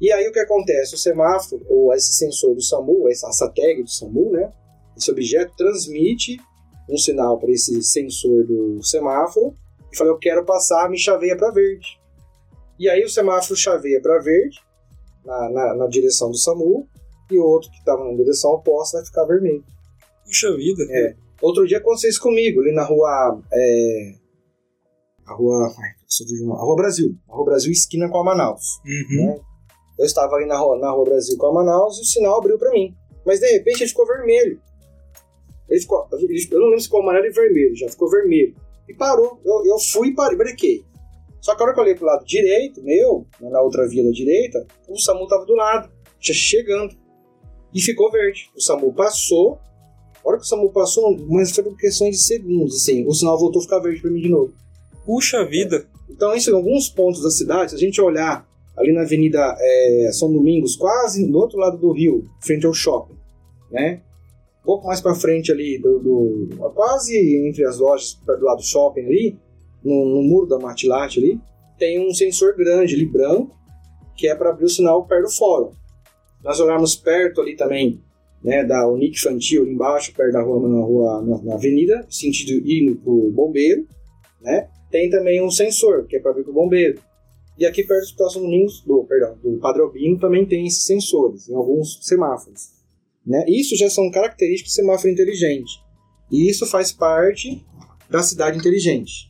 E 0.02 0.12
aí 0.12 0.28
o 0.28 0.32
que 0.32 0.40
acontece? 0.40 0.96
O 0.96 0.98
semáforo, 0.98 1.66
ou 1.68 1.94
esse 1.94 2.14
sensor 2.14 2.56
do 2.56 2.62
SAMU, 2.62 3.10
essa 3.10 3.50
tag 3.50 3.84
do 3.84 3.90
SAMU, 3.90 4.32
né, 4.32 4.52
esse 4.96 5.12
objeto 5.12 5.54
transmite 5.58 6.38
um 6.90 6.98
sinal 6.98 7.38
para 7.38 7.52
esse 7.52 7.82
sensor 7.84 8.46
do 8.46 8.82
semáforo 8.84 9.56
e 9.92 9.98
fala: 9.98 10.10
Eu 10.10 10.18
quero 10.18 10.46
passar, 10.46 10.90
me 10.90 10.98
chaveia 10.98 11.38
para 11.38 11.52
verde. 11.52 12.00
E 12.80 12.90
aí 12.90 13.04
o 13.04 13.10
semáforo 13.10 13.56
chaveia 13.56 14.02
para 14.02 14.20
verde 14.20 14.58
na, 15.26 15.50
na, 15.50 15.76
na 15.76 15.88
direção 15.88 16.32
do 16.32 16.38
SAMU 16.38 16.88
e 17.30 17.38
o 17.38 17.44
outro 17.44 17.70
que 17.70 17.78
estava 17.78 18.04
na 18.04 18.16
direção 18.16 18.52
oposta 18.52 18.98
vai 18.98 19.06
ficar 19.06 19.26
vermelho. 19.26 19.64
Puxa 20.26 20.56
vida. 20.56 20.84
É. 20.90 21.16
Outro 21.42 21.66
dia 21.68 21.78
aconteceu 21.78 22.10
isso 22.10 22.22
comigo, 22.22 22.62
ali 22.62 22.74
na 22.74 22.84
rua. 22.84 23.42
É, 23.54 24.14
a 25.26 25.34
rua. 25.34 25.68
Ai, 25.78 25.90
a 26.52 26.64
Rua 26.64 26.76
Brasil. 26.76 27.16
A 27.30 27.36
Rua 27.36 27.46
Brasil 27.46 27.72
esquina 27.72 28.10
com 28.10 28.18
a 28.18 28.24
Manaus. 28.24 28.80
Uhum. 28.86 29.26
Né? 29.28 29.40
Eu 30.00 30.06
estava 30.06 30.34
ali 30.36 30.46
na 30.46 30.58
rua, 30.58 30.80
na 30.80 30.90
rua 30.92 31.04
Brasil 31.04 31.38
com 31.38 31.48
a 31.48 31.54
Manaus 31.54 31.98
e 31.98 32.02
o 32.02 32.06
sinal 32.06 32.40
abriu 32.40 32.58
para 32.58 32.72
mim. 32.72 32.96
Mas 33.26 33.42
de 33.42 33.52
repente 33.52 33.82
ele 33.82 33.90
ficou 33.90 34.08
vermelho. 34.08 34.62
Ele 35.70 35.82
ficou, 35.82 36.08
ele, 36.14 36.48
eu 36.50 36.60
não 36.60 36.68
lembro 36.68 36.80
se 36.80 36.86
ficou 36.86 37.02
amarelo 37.02 37.26
e 37.26 37.32
vermelho, 37.32 37.76
já 37.76 37.90
ficou 37.90 38.10
vermelho. 38.10 38.56
E 38.88 38.94
parou. 38.94 39.42
Eu, 39.44 39.66
eu 39.66 39.78
fui 39.78 40.08
e 40.08 40.16
parei, 40.16 40.38
brequei. 40.38 40.86
Só 41.42 41.54
que 41.54 41.62
a 41.62 41.66
hora 41.66 41.74
que 41.74 41.80
eu 41.80 41.84
olhei 41.84 41.96
pro 41.96 42.06
lado 42.06 42.26
direito, 42.26 42.82
meu, 42.82 43.28
né, 43.42 43.50
na 43.50 43.62
outra 43.62 43.88
via 43.88 44.04
da 44.04 44.10
direita, 44.10 44.66
o 44.88 44.98
SAMU 44.98 45.28
tava 45.28 45.46
do 45.46 45.54
lado, 45.54 45.92
já 46.20 46.34
chegando. 46.34 46.96
E 47.74 47.82
ficou 47.82 48.10
verde. 48.10 48.50
O 48.56 48.62
SAMU 48.62 48.94
passou. 48.94 49.60
A 50.24 50.30
hora 50.30 50.38
que 50.38 50.44
o 50.44 50.48
SAMU 50.48 50.72
passou, 50.72 51.16
mas 51.30 51.52
foi 51.52 51.64
por 51.64 51.78
questões 51.78 52.16
de 52.16 52.24
segundos, 52.24 52.76
assim. 52.78 53.06
O 53.06 53.14
sinal 53.14 53.38
voltou 53.38 53.60
a 53.60 53.64
ficar 53.64 53.80
verde 53.80 54.02
para 54.02 54.12
mim 54.12 54.22
de 54.22 54.30
novo. 54.30 54.54
Puxa 55.06 55.46
vida! 55.46 55.88
Então, 56.10 56.34
isso 56.34 56.50
em 56.50 56.54
alguns 56.54 56.90
pontos 56.90 57.22
da 57.22 57.30
cidade, 57.30 57.72
se 57.72 57.78
a 57.78 57.80
gente 57.80 58.02
olhar 58.02 58.49
ali 58.80 58.94
na 58.94 59.02
Avenida 59.02 59.56
é, 59.60 60.10
São 60.14 60.32
Domingos, 60.32 60.76
quase 60.76 61.30
do 61.30 61.38
outro 61.38 61.60
lado 61.60 61.78
do 61.78 61.92
rio, 61.92 62.26
frente 62.42 62.66
ao 62.66 62.74
shopping, 62.74 63.16
né? 63.70 64.02
Um 64.62 64.66
pouco 64.66 64.88
mais 64.88 65.02
para 65.02 65.16
frente 65.16 65.52
ali, 65.52 65.78
do, 65.78 66.00
do, 66.00 66.72
quase 66.74 67.18
entre 67.48 67.66
as 67.66 67.78
lojas, 67.80 68.18
do 68.26 68.46
lado 68.46 68.58
do 68.58 68.64
shopping 68.64 69.02
ali, 69.02 69.38
no, 69.84 70.06
no 70.06 70.24
muro 70.24 70.48
da 70.48 70.60
Martilate 70.60 71.20
ali, 71.20 71.40
tem 71.78 72.06
um 72.06 72.14
sensor 72.14 72.56
grande 72.56 72.96
ali, 72.96 73.06
branco, 73.06 73.56
que 74.16 74.28
é 74.28 74.36
para 74.36 74.50
abrir 74.50 74.66
o 74.66 74.70
sinal 74.70 75.06
perto 75.06 75.24
do 75.24 75.32
fórum. 75.32 75.72
Nós 76.44 76.60
olharmos 76.60 76.96
perto 76.96 77.42
ali 77.42 77.56
também, 77.56 78.02
né, 78.44 78.64
da 78.64 78.88
Unic 78.88 79.18
Infantil 79.18 79.64
ali 79.64 79.74
embaixo, 79.74 80.14
perto 80.14 80.34
da 80.34 80.42
rua, 80.42 80.68
na, 80.68 80.82
rua, 80.82 81.22
na, 81.22 81.42
na 81.44 81.54
avenida, 81.56 82.06
sentido 82.10 82.66
indo 82.66 82.96
para 82.96 83.12
o 83.12 83.32
bombeiro, 83.32 83.86
né? 84.42 84.70
Tem 84.90 85.10
também 85.10 85.44
um 85.44 85.52
sensor, 85.52 86.06
que 86.08 86.18
é 86.18 86.20
para 86.20 86.34
para 86.34 86.50
o 86.50 86.54
bombeiro. 86.54 87.00
E 87.60 87.66
aqui 87.66 87.84
perto 87.84 88.00
do 88.00 88.06
Hospital 88.06 88.30
São 88.30 88.42
Domingos, 88.44 88.82
do, 88.86 89.04
perdão, 89.04 89.38
do 89.44 89.60
Padre 89.60 89.82
Albino, 89.82 90.18
também 90.18 90.46
tem 90.46 90.66
esses 90.66 90.86
sensores, 90.86 91.50
em 91.50 91.54
alguns 91.54 92.00
semáforos. 92.08 92.70
Né? 93.28 93.44
Isso 93.50 93.76
já 93.76 93.90
são 93.90 94.10
características 94.10 94.72
do 94.72 94.76
semáforo 94.76 95.12
inteligente. 95.12 95.84
E 96.32 96.50
isso 96.50 96.66
faz 96.66 96.94
parte 96.94 97.66
da 98.10 98.24
cidade 98.24 98.58
inteligente. 98.58 99.30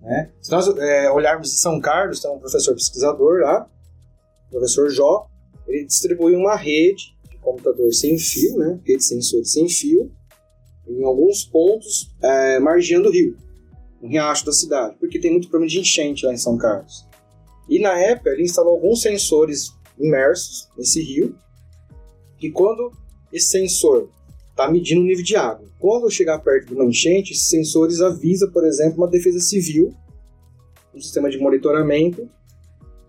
Né? 0.00 0.32
Se 0.40 0.50
nós 0.50 0.66
é, 0.76 1.08
olharmos 1.12 1.52
em 1.52 1.56
São 1.56 1.80
Carlos, 1.80 2.18
tem 2.18 2.28
um 2.32 2.40
professor 2.40 2.74
pesquisador 2.74 3.42
lá, 3.42 3.70
o 4.48 4.50
professor 4.50 4.90
Jó, 4.90 5.28
ele 5.68 5.84
distribui 5.84 6.34
uma 6.34 6.56
rede 6.56 7.16
de 7.30 7.38
computador 7.38 7.94
sem 7.94 8.18
fio, 8.18 8.58
né? 8.58 8.80
rede 8.84 8.98
de 8.98 9.04
sensores 9.04 9.52
sem 9.52 9.68
fio, 9.68 10.10
em 10.88 11.04
alguns 11.04 11.44
pontos 11.44 12.12
é, 12.20 12.58
margeando 12.58 13.08
o 13.08 13.12
rio, 13.12 13.36
um 14.02 14.08
riacho 14.08 14.44
da 14.44 14.52
cidade, 14.52 14.96
porque 14.98 15.20
tem 15.20 15.30
muito 15.30 15.48
problema 15.48 15.70
de 15.70 15.78
enchente 15.78 16.26
lá 16.26 16.34
em 16.34 16.36
São 16.36 16.58
Carlos. 16.58 17.11
E 17.68 17.78
na 17.78 17.98
época 17.98 18.30
ele 18.30 18.42
instalou 18.42 18.74
alguns 18.74 19.02
sensores 19.02 19.72
imersos 19.98 20.68
nesse 20.76 21.02
rio, 21.02 21.34
e 22.40 22.50
quando 22.50 22.92
esse 23.32 23.48
sensor 23.48 24.10
está 24.50 24.70
medindo 24.70 25.00
o 25.00 25.04
nível 25.04 25.24
de 25.24 25.34
água. 25.34 25.66
Quando 25.78 26.10
chegar 26.10 26.38
perto 26.38 26.68
de 26.68 26.74
uma 26.74 26.84
enchente, 26.84 27.32
esses 27.32 27.48
sensores 27.48 28.00
avisam, 28.00 28.50
por 28.50 28.64
exemplo, 28.64 28.98
uma 28.98 29.08
defesa 29.08 29.40
civil, 29.40 29.94
um 30.94 31.00
sistema 31.00 31.30
de 31.30 31.38
monitoramento, 31.38 32.28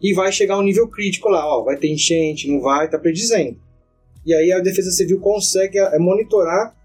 e 0.02 0.14
vai 0.14 0.32
chegar 0.32 0.58
um 0.58 0.64
nível 0.64 0.88
crítico 0.88 1.30
lá, 1.30 1.46
ó, 1.46 1.64
vai 1.64 1.78
ter 1.78 1.90
enchente, 1.90 2.50
não 2.50 2.62
vai, 2.62 2.86
está 2.86 2.98
predizendo. 2.98 3.58
E 4.26 4.34
aí 4.34 4.52
a 4.52 4.60
defesa 4.60 4.92
civil 4.92 5.20
consegue 5.20 5.78
é, 5.78 6.00
monitorar 6.00 6.76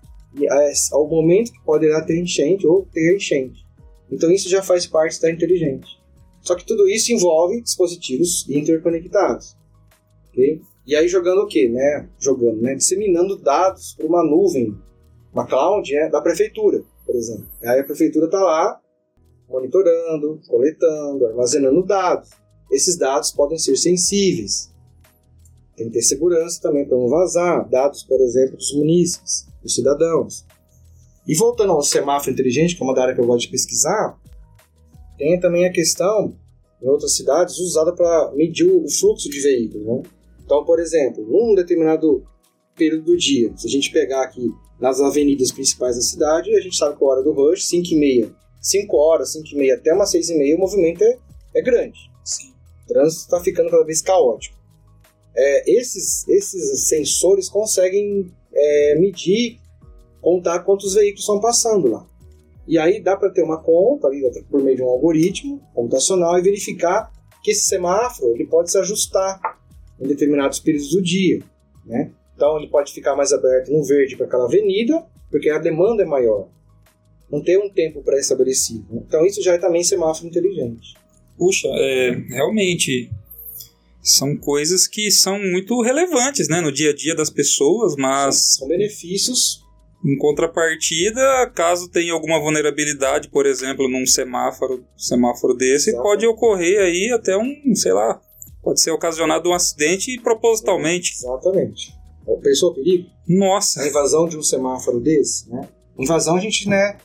é, 0.40 0.72
ao 0.92 1.08
momento 1.08 1.52
que 1.52 1.60
poderá 1.64 2.02
ter 2.02 2.20
enchente 2.20 2.66
ou 2.66 2.86
ter 2.92 3.16
enchente. 3.16 3.64
Então 4.10 4.30
isso 4.30 4.48
já 4.48 4.62
faz 4.62 4.86
parte 4.86 5.20
da 5.20 5.30
inteligente. 5.30 5.97
Só 6.42 6.54
que 6.54 6.66
tudo 6.66 6.88
isso 6.88 7.12
envolve 7.12 7.60
dispositivos 7.60 8.48
interconectados. 8.48 9.56
Okay? 10.30 10.60
E 10.86 10.96
aí 10.96 11.08
jogando 11.08 11.42
o 11.42 11.46
quê? 11.46 11.68
Né? 11.68 12.08
Jogando, 12.18 12.60
né? 12.60 12.74
Disseminando 12.74 13.36
dados 13.36 13.94
para 13.94 14.06
uma 14.06 14.24
nuvem, 14.24 14.76
uma 15.32 15.46
cloud 15.46 15.92
né? 15.92 16.08
da 16.08 16.20
prefeitura, 16.20 16.82
por 17.04 17.14
exemplo. 17.14 17.46
Aí 17.62 17.80
a 17.80 17.84
prefeitura 17.84 18.26
está 18.26 18.38
lá 18.38 18.80
monitorando, 19.48 20.40
coletando, 20.46 21.26
armazenando 21.26 21.82
dados. 21.82 22.30
Esses 22.70 22.96
dados 22.96 23.30
podem 23.30 23.58
ser 23.58 23.76
sensíveis. 23.76 24.72
Tem 25.76 25.86
que 25.86 25.92
ter 25.92 26.02
segurança 26.02 26.60
também 26.60 26.86
para 26.86 26.98
não 26.98 27.08
vazar 27.08 27.68
dados, 27.68 28.02
por 28.02 28.20
exemplo, 28.20 28.56
dos 28.56 28.74
munícipes, 28.74 29.46
dos 29.62 29.74
cidadãos. 29.74 30.44
E 31.26 31.34
voltando 31.34 31.72
ao 31.72 31.82
semáforo 31.82 32.32
inteligente, 32.32 32.74
que 32.74 32.82
é 32.82 32.84
uma 32.84 32.98
área 33.00 33.14
que 33.14 33.20
eu 33.20 33.26
gosto 33.26 33.46
de 33.46 33.52
pesquisar, 33.52 34.18
tem 35.18 35.38
também 35.38 35.66
a 35.66 35.72
questão, 35.72 36.34
em 36.80 36.86
outras 36.86 37.16
cidades, 37.16 37.58
usada 37.58 37.92
para 37.92 38.32
medir 38.34 38.70
o 38.70 38.88
fluxo 38.88 39.28
de 39.28 39.40
veículos. 39.40 39.86
Né? 39.86 40.02
Então, 40.44 40.64
por 40.64 40.78
exemplo, 40.78 41.26
num 41.26 41.54
determinado 41.54 42.24
período 42.76 43.04
do 43.04 43.16
dia, 43.16 43.52
se 43.56 43.66
a 43.66 43.70
gente 43.70 43.90
pegar 43.90 44.22
aqui 44.22 44.48
nas 44.80 45.00
avenidas 45.00 45.50
principais 45.50 45.96
da 45.96 46.02
cidade, 46.02 46.54
a 46.54 46.60
gente 46.60 46.76
sabe 46.76 46.96
que 46.96 47.04
a 47.04 47.06
hora 47.06 47.22
do 47.22 47.32
rush, 47.32 47.66
5 47.66 47.88
e 47.88 47.96
meia, 47.96 48.30
5 48.60 48.96
horas, 48.96 49.32
5 49.32 49.48
e 49.48 49.56
meia 49.56 49.74
até 49.74 49.92
umas 49.92 50.10
6 50.10 50.30
e 50.30 50.38
meia, 50.38 50.56
o 50.56 50.58
movimento 50.58 51.02
é, 51.02 51.18
é 51.56 51.62
grande. 51.62 51.98
Sim. 52.24 52.52
O 52.84 52.88
trânsito 52.88 53.22
está 53.22 53.40
ficando 53.40 53.70
cada 53.70 53.84
vez 53.84 54.00
caótico. 54.00 54.56
É, 55.36 55.78
esses, 55.78 56.26
esses 56.28 56.88
sensores 56.88 57.48
conseguem 57.48 58.32
é, 58.54 58.94
medir, 58.98 59.60
contar 60.20 60.60
quantos 60.60 60.94
veículos 60.94 61.22
estão 61.22 61.40
passando 61.40 61.88
lá. 61.88 62.06
E 62.68 62.78
aí 62.78 63.00
dá 63.00 63.16
para 63.16 63.30
ter 63.30 63.42
uma 63.42 63.62
conta 63.62 64.06
ali, 64.06 64.22
por 64.50 64.62
meio 64.62 64.76
de 64.76 64.82
um 64.82 64.88
algoritmo 64.88 65.60
computacional 65.74 66.38
e 66.38 66.42
verificar 66.42 67.10
que 67.42 67.50
esse 67.50 67.62
semáforo 67.62 68.34
ele 68.34 68.44
pode 68.44 68.70
se 68.70 68.78
ajustar 68.78 69.40
em 69.98 70.06
determinados 70.06 70.60
períodos 70.60 70.90
do 70.90 71.02
dia, 71.02 71.42
né? 71.86 72.12
Então 72.36 72.58
ele 72.58 72.68
pode 72.68 72.92
ficar 72.92 73.16
mais 73.16 73.32
aberto 73.32 73.72
no 73.72 73.82
verde 73.82 74.16
para 74.16 74.26
aquela 74.26 74.44
avenida, 74.44 75.02
porque 75.30 75.48
a 75.48 75.58
demanda 75.58 76.02
é 76.02 76.06
maior. 76.06 76.46
Não 77.30 77.42
tem 77.42 77.58
um 77.58 77.70
tempo 77.70 78.02
pré-estabelecido. 78.02 78.86
Né? 78.90 79.02
Então 79.06 79.24
isso 79.24 79.42
já 79.42 79.54
é 79.54 79.58
também 79.58 79.82
semáforo 79.82 80.28
inteligente. 80.28 80.94
Puxa, 81.38 81.68
é, 81.72 82.10
realmente 82.28 83.10
são 84.02 84.36
coisas 84.36 84.86
que 84.86 85.10
são 85.10 85.38
muito 85.38 85.80
relevantes 85.82 86.48
né, 86.48 86.60
no 86.60 86.70
dia 86.70 86.90
a 86.90 86.94
dia 86.94 87.14
das 87.14 87.30
pessoas, 87.30 87.96
mas. 87.96 88.56
São 88.56 88.68
benefícios. 88.68 89.64
Em 90.04 90.16
contrapartida, 90.16 91.50
caso 91.54 91.90
tenha 91.90 92.12
alguma 92.12 92.40
vulnerabilidade, 92.40 93.28
por 93.28 93.46
exemplo, 93.46 93.88
num 93.88 94.06
semáforo, 94.06 94.84
semáforo 94.96 95.54
desse, 95.54 95.90
Exato. 95.90 96.02
pode 96.02 96.26
ocorrer 96.26 96.80
aí 96.80 97.10
até 97.12 97.36
um, 97.36 97.74
sei 97.74 97.92
lá, 97.92 98.20
pode 98.62 98.80
ser 98.80 98.92
ocasionado 98.92 99.48
um 99.48 99.54
acidente 99.54 100.16
propositalmente. 100.20 101.14
Exatamente. 101.14 101.92
Pensou 102.42 102.70
o 102.70 102.74
perigo? 102.74 103.08
Nossa. 103.26 103.82
A 103.82 103.88
invasão 103.88 104.28
de 104.28 104.36
um 104.36 104.42
semáforo 104.42 105.00
desse, 105.00 105.50
né? 105.50 105.68
Invasão 105.98 106.36
a 106.36 106.40
gente, 106.40 106.68
né, 106.68 106.96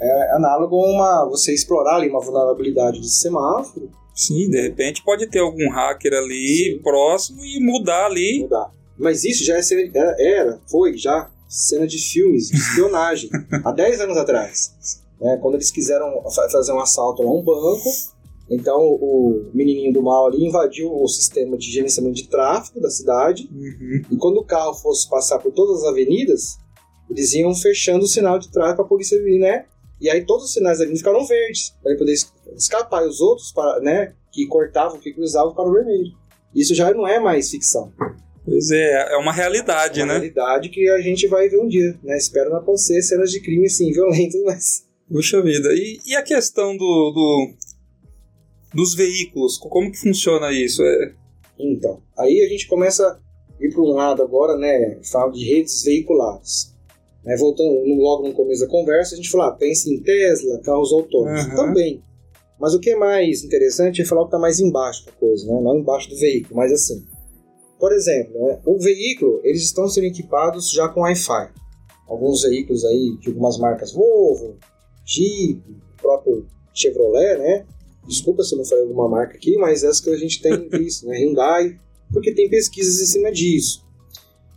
é 0.00 0.36
análogo 0.36 0.76
a 0.76 0.90
uma, 0.90 1.28
você 1.28 1.52
explorar 1.52 1.96
ali 1.96 2.08
uma 2.08 2.20
vulnerabilidade 2.20 3.00
de 3.00 3.10
semáforo. 3.10 3.90
Sim, 4.14 4.48
de 4.48 4.60
repente 4.60 5.02
pode 5.04 5.28
ter 5.28 5.40
algum 5.40 5.68
hacker 5.70 6.12
ali 6.14 6.72
Sim. 6.72 6.82
próximo 6.82 7.44
e 7.44 7.60
mudar 7.60 8.06
ali. 8.06 8.40
Mudar. 8.42 8.72
Mas 8.98 9.24
isso 9.24 9.44
já 9.44 9.56
é 9.56 9.62
cena, 9.62 10.16
era, 10.18 10.60
foi 10.68 10.96
já 10.96 11.30
cena 11.48 11.86
de 11.86 11.98
filmes, 11.98 12.48
de 12.48 12.56
espionagem, 12.56 13.30
há 13.64 13.72
10 13.72 14.00
anos 14.00 14.16
atrás. 14.16 15.02
Né, 15.20 15.36
quando 15.42 15.54
eles 15.54 15.70
quiseram 15.70 16.22
fazer 16.52 16.72
um 16.72 16.78
assalto 16.78 17.22
a 17.22 17.26
um 17.26 17.42
banco, 17.42 17.88
então 18.50 18.80
o 18.80 19.50
menininho 19.52 19.92
do 19.92 20.02
mal 20.02 20.26
ali 20.26 20.44
invadiu 20.44 20.94
o 20.94 21.08
sistema 21.08 21.56
de 21.56 21.70
gerenciamento 21.70 22.14
de 22.14 22.28
tráfego 22.28 22.80
da 22.80 22.90
cidade. 22.90 23.48
Uhum. 23.52 24.02
E 24.10 24.16
quando 24.16 24.38
o 24.38 24.44
carro 24.44 24.74
fosse 24.74 25.08
passar 25.08 25.38
por 25.38 25.52
todas 25.52 25.82
as 25.82 25.88
avenidas, 25.88 26.58
eles 27.10 27.32
iam 27.34 27.54
fechando 27.54 28.04
o 28.04 28.08
sinal 28.08 28.38
de 28.38 28.50
tráfego 28.50 28.76
para 28.76 28.84
a 28.84 28.88
polícia 28.88 29.22
vir, 29.22 29.38
né? 29.38 29.66
E 30.00 30.08
aí 30.08 30.24
todos 30.24 30.46
os 30.46 30.52
sinais 30.52 30.80
ali 30.80 30.96
ficaram 30.96 31.26
verdes 31.26 31.74
para 31.82 31.90
ele 31.90 31.98
poder 31.98 32.14
escapar. 32.54 33.04
E 33.04 33.08
os 33.08 33.20
outros, 33.20 33.52
para, 33.52 33.80
né, 33.80 34.14
que 34.32 34.46
cortavam, 34.46 34.98
que 34.98 35.12
cruzavam, 35.12 35.50
ficaram 35.50 35.72
vermelhos. 35.72 36.14
Isso 36.54 36.74
já 36.74 36.92
não 36.94 37.06
é 37.06 37.18
mais 37.18 37.50
ficção. 37.50 37.92
Pois 38.48 38.70
é, 38.70 39.12
é 39.12 39.16
uma 39.16 39.32
realidade, 39.32 40.00
é 40.00 40.04
uma 40.04 40.14
né? 40.14 40.18
realidade 40.20 40.68
que 40.70 40.88
a 40.88 41.00
gente 41.00 41.26
vai 41.28 41.48
ver 41.48 41.58
um 41.58 41.68
dia, 41.68 41.98
né? 42.02 42.16
Espero 42.16 42.50
não 42.50 42.58
acontecer 42.58 43.02
cenas 43.02 43.30
de 43.30 43.40
crime, 43.40 43.66
assim, 43.66 43.90
violentas, 43.92 44.40
mas... 44.44 44.88
Puxa 45.10 45.42
vida. 45.42 45.68
E, 45.72 46.00
e 46.06 46.16
a 46.16 46.22
questão 46.22 46.76
do, 46.76 47.10
do 47.12 47.54
dos 48.74 48.94
veículos. 48.94 49.58
Como 49.58 49.90
que 49.90 49.98
funciona 49.98 50.52
isso? 50.52 50.82
É... 50.82 51.12
Então, 51.58 52.00
aí 52.16 52.42
a 52.42 52.48
gente 52.48 52.66
começa 52.68 53.06
a 53.06 53.64
ir 53.64 53.72
para 53.72 53.82
um 53.82 53.92
lado 53.92 54.22
agora, 54.22 54.56
né? 54.56 54.98
Fala 55.10 55.32
de 55.32 55.44
redes 55.44 55.82
veiculares. 55.82 56.76
Né, 57.24 57.36
voltando 57.36 57.84
logo 57.96 58.28
no 58.28 58.32
começo 58.32 58.62
da 58.62 58.70
conversa, 58.70 59.14
a 59.14 59.16
gente 59.16 59.28
fala, 59.28 59.48
ah, 59.48 59.52
pensa 59.52 59.90
em 59.90 60.00
Tesla, 60.00 60.60
carros 60.60 60.92
autônomos. 60.92 61.46
Uhum. 61.46 61.56
Também. 61.56 62.02
Mas 62.58 62.74
o 62.74 62.80
que 62.80 62.90
é 62.90 62.96
mais 62.96 63.42
interessante 63.42 64.00
é 64.00 64.04
falar 64.04 64.22
o 64.22 64.24
que 64.24 64.28
está 64.28 64.38
mais 64.38 64.60
embaixo 64.60 65.04
da 65.04 65.12
coisa, 65.12 65.46
né? 65.46 65.60
não 65.60 65.78
embaixo 65.78 66.08
do 66.08 66.16
veículo, 66.16 66.56
mas 66.56 66.72
assim. 66.72 67.04
Por 67.78 67.92
exemplo, 67.92 68.34
né, 68.44 68.58
o 68.64 68.78
veículo, 68.78 69.40
eles 69.44 69.62
estão 69.62 69.88
sendo 69.88 70.04
equipados 70.04 70.70
já 70.70 70.88
com 70.88 71.00
Wi-Fi. 71.02 71.50
Alguns 72.08 72.42
veículos 72.42 72.84
aí 72.84 73.16
de 73.20 73.28
algumas 73.28 73.58
marcas 73.58 73.92
Volvo, 73.92 74.56
Jeep, 75.04 75.62
o 75.68 76.02
próprio 76.02 76.46
Chevrolet, 76.74 77.38
né? 77.38 77.66
Desculpa 78.06 78.42
se 78.42 78.54
eu 78.54 78.58
não 78.58 78.64
falei 78.64 78.84
alguma 78.84 79.08
marca 79.08 79.36
aqui, 79.36 79.56
mas 79.56 79.84
essa 79.84 80.02
que 80.02 80.10
a 80.10 80.16
gente 80.16 80.40
tem 80.40 80.66
visto, 80.68 81.06
né? 81.06 81.18
Hyundai, 81.18 81.78
porque 82.12 82.32
tem 82.32 82.48
pesquisas 82.48 83.00
em 83.00 83.06
cima 83.06 83.30
disso. 83.30 83.86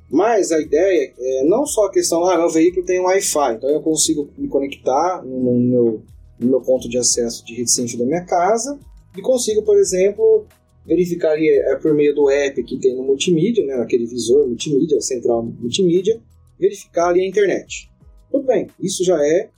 Mas 0.10 0.52
a 0.52 0.60
ideia 0.60 1.14
é 1.18 1.44
não 1.46 1.66
só 1.66 1.86
a 1.86 1.92
questão, 1.92 2.26
ah, 2.26 2.38
meu 2.38 2.50
veículo 2.50 2.86
tem 2.86 3.00
Wi-Fi, 3.00 3.56
então 3.56 3.70
eu 3.70 3.82
consigo 3.82 4.30
me 4.38 4.48
conectar 4.48 5.24
no 5.24 5.54
meu, 5.60 6.02
no 6.38 6.50
meu 6.50 6.62
ponto 6.62 6.90
de 6.90 6.98
acesso 6.98 7.46
de 7.46 7.56
rede 7.56 7.72
sem 7.72 7.88
fio 7.88 8.00
da 8.00 8.06
minha 8.06 8.26
casa 8.26 8.78
e 9.18 9.22
consigo, 9.22 9.64
por 9.64 9.78
exemplo, 9.78 10.46
verificar 10.86 11.32
ali, 11.32 11.48
é, 11.50 11.76
por 11.76 11.94
meio 11.94 12.14
do 12.16 12.30
app 12.30 12.64
que 12.64 12.80
tem 12.80 12.96
no 12.96 13.04
multimídia, 13.04 13.66
né, 13.66 13.76
aquele 13.76 14.06
visor 14.06 14.48
multimídia, 14.48 15.00
central 15.02 15.44
multimídia, 15.44 16.20
verificar 16.60 17.10
ali 17.10 17.22
a 17.22 17.28
internet. 17.28 17.90
Tudo 18.32 18.46
bem, 18.46 18.68
isso 18.80 19.04
já 19.04 19.18
é 19.26 19.50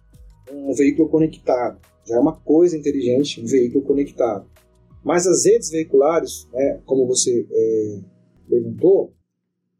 um 0.51 0.73
veículo 0.73 1.09
conectado 1.09 1.79
já 2.05 2.17
é 2.17 2.19
uma 2.19 2.35
coisa 2.35 2.77
inteligente, 2.77 3.41
um 3.41 3.45
veículo 3.45 3.83
conectado. 3.83 4.45
Mas 5.03 5.27
as 5.27 5.45
redes 5.45 5.69
veiculares, 5.69 6.47
né, 6.53 6.81
como 6.85 7.07
você 7.07 7.45
é, 7.49 7.99
perguntou, 8.49 9.13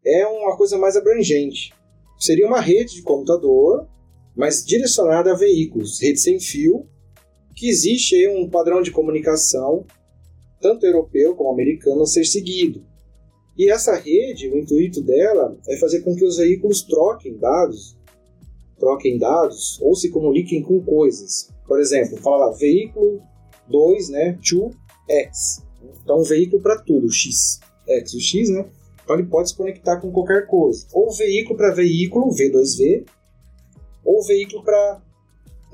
é 0.05 0.25
uma 0.27 0.57
coisa 0.57 0.77
mais 0.77 0.95
abrangente. 0.95 1.73
Seria 2.19 2.47
uma 2.47 2.59
rede 2.59 2.95
de 2.95 3.01
computador, 3.01 3.87
mas 4.35 4.65
direcionada 4.65 5.31
a 5.31 5.35
veículos, 5.35 6.01
rede 6.01 6.19
sem 6.19 6.39
fio, 6.39 6.87
que 7.55 7.69
existe 7.69 8.15
aí 8.15 8.27
um 8.27 8.49
padrão 8.49 8.81
de 8.81 8.91
comunicação, 8.91 9.85
tanto 10.63 10.85
europeu 10.85 11.35
como 11.35 11.51
americano, 11.51 12.03
a 12.03 12.05
ser 12.07 12.23
seguido. 12.23 12.81
E 13.57 13.69
essa 13.69 13.95
rede, 13.97 14.49
o 14.49 14.57
intuito 14.57 15.01
dela 15.01 15.55
é 15.67 15.75
fazer 15.77 16.01
com 16.01 16.15
que 16.15 16.25
os 16.25 16.37
veículos 16.37 16.81
troquem 16.83 17.37
dados, 17.37 17.97
troquem 18.79 19.19
dados 19.19 19.77
ou 19.81 19.93
se 19.93 20.09
comuniquem 20.09 20.63
com 20.63 20.81
coisas. 20.81 21.49
Por 21.67 21.79
exemplo, 21.79 22.17
fala 22.17 22.47
lá, 22.47 22.51
veículo 22.53 23.21
2, 23.69 24.09
né, 24.09 24.39
to 24.41 24.71
X. 25.07 25.61
Então, 26.01 26.21
um 26.21 26.23
veículo 26.23 26.61
para 26.63 26.79
tudo, 26.79 27.11
X. 27.11 27.59
X, 27.87 28.13
o 28.13 28.19
X, 28.19 28.49
né? 28.49 28.65
Então, 29.03 29.17
ele 29.17 29.27
pode 29.27 29.49
se 29.49 29.55
conectar 29.57 29.97
com 29.99 30.11
qualquer 30.11 30.47
coisa. 30.47 30.87
Ou 30.93 31.11
veículo 31.11 31.57
para 31.57 31.73
veículo, 31.73 32.29
V2V, 32.29 33.05
ou 34.05 34.23
veículo 34.23 34.63
para 34.63 35.01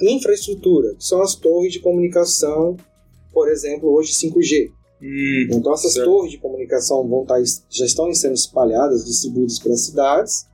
infraestrutura, 0.02 0.96
que 0.96 1.04
são 1.04 1.22
as 1.22 1.36
torres 1.36 1.74
de 1.74 1.80
comunicação, 1.80 2.76
por 3.32 3.50
exemplo, 3.50 3.92
hoje 3.94 4.14
5G. 4.14 4.72
Hum, 5.02 5.48
então 5.50 5.74
essas 5.74 5.94
certo. 5.94 6.10
torres 6.10 6.32
de 6.32 6.38
comunicação 6.38 7.08
vão 7.08 7.22
estar, 7.22 7.36
tá 7.36 7.44
já 7.70 7.86
estão 7.86 8.14
sendo 8.14 8.34
espalhadas, 8.34 9.06
distribuídas 9.06 9.60
pelas 9.60 9.82
cidades. 9.82 10.48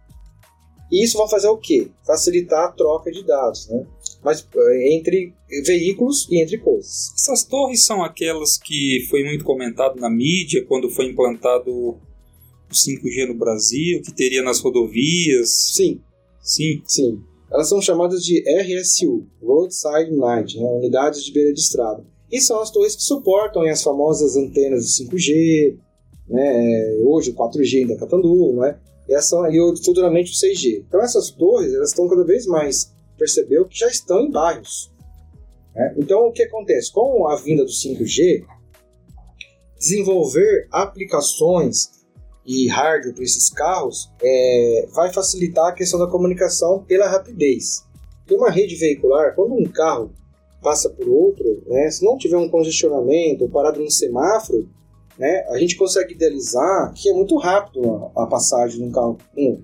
E 0.91 1.03
isso 1.03 1.17
vai 1.17 1.27
fazer 1.27 1.47
o 1.47 1.57
quê? 1.57 1.89
Facilitar 2.05 2.65
a 2.65 2.71
troca 2.71 3.11
de 3.11 3.23
dados, 3.25 3.67
né? 3.69 3.85
Mas 4.23 4.47
eh, 4.55 4.95
entre 4.95 5.33
veículos 5.65 6.27
e 6.29 6.39
entre 6.41 6.57
coisas. 6.59 7.11
Essas 7.15 7.43
torres 7.43 7.83
são 7.83 8.03
aquelas 8.03 8.57
que 8.57 9.05
foi 9.09 9.23
muito 9.23 9.43
comentado 9.43 9.99
na 9.99 10.09
mídia 10.09 10.63
quando 10.65 10.89
foi 10.89 11.07
implantado 11.07 11.71
o 11.71 11.99
5G 12.71 13.27
no 13.27 13.35
Brasil, 13.35 14.01
que 14.03 14.11
teria 14.11 14.43
nas 14.43 14.59
rodovias. 14.59 15.49
Sim. 15.49 16.01
Sim. 16.41 16.81
Sim. 16.85 17.19
Elas 17.51 17.69
são 17.69 17.81
chamadas 17.81 18.23
de 18.23 18.43
RSU, 18.61 19.25
Roadside 19.41 20.11
Night, 20.11 20.57
né? 20.57 20.65
unidades 20.65 21.23
de 21.23 21.31
beira 21.31 21.53
de 21.53 21.59
estrada. 21.59 22.05
E 22.31 22.41
são 22.41 22.59
as 22.61 22.71
torres 22.71 22.95
que 22.95 23.03
suportam 23.03 23.63
as 23.63 23.83
famosas 23.83 24.35
antenas 24.35 24.85
de 24.85 25.05
5G, 25.05 25.77
né? 26.27 26.99
hoje 27.03 27.31
o 27.31 27.35
4G 27.35 27.81
ainda 27.81 27.97
Catanduva, 27.97 28.61
né? 28.67 28.79
e, 29.07 29.13
essa, 29.13 29.37
e 29.49 29.57
futuramente 29.83 30.31
o 30.31 30.35
6G. 30.35 30.85
Então 30.87 31.01
essas 31.01 31.29
torres 31.31 31.73
elas 31.73 31.89
estão 31.89 32.07
cada 32.07 32.23
vez 32.23 32.45
mais, 32.45 32.93
percebeu, 33.17 33.65
que 33.65 33.77
já 33.77 33.87
estão 33.87 34.21
em 34.21 34.31
bairros. 34.31 34.91
Né? 35.75 35.95
Então 35.97 36.27
o 36.27 36.31
que 36.31 36.43
acontece? 36.43 36.91
Com 36.91 37.27
a 37.27 37.35
vinda 37.35 37.63
do 37.63 37.71
5G, 37.71 38.43
desenvolver 39.77 40.67
aplicações 40.71 41.91
e 42.45 42.67
hardware 42.67 43.13
para 43.13 43.23
esses 43.23 43.49
carros 43.49 44.11
é, 44.21 44.87
vai 44.93 45.11
facilitar 45.11 45.67
a 45.67 45.73
questão 45.73 45.99
da 45.99 46.07
comunicação 46.07 46.83
pela 46.83 47.07
rapidez. 47.07 47.83
Tem 48.25 48.37
uma 48.37 48.49
rede 48.49 48.75
veicular, 48.75 49.35
quando 49.35 49.53
um 49.53 49.65
carro 49.65 50.11
passa 50.65 50.89
por 50.89 51.07
outro, 51.07 51.45
né, 51.67 51.91
se 51.91 52.03
não 52.03 52.17
tiver 52.17 52.37
um 52.37 52.49
congestionamento 52.49 53.43
ou 53.43 53.49
parado 53.51 53.79
num 53.79 53.89
semáforo, 53.89 54.67
né, 55.15 55.45
a 55.49 55.59
gente 55.59 55.77
consegue 55.77 56.15
idealizar 56.15 56.91
que 56.95 57.07
é 57.07 57.13
muito 57.13 57.37
rápido 57.37 58.11
a, 58.15 58.23
a 58.23 58.27
passagem 58.27 58.79
de 58.79 58.83
um 58.83 58.91
carro 58.91 59.15
um. 59.37 59.61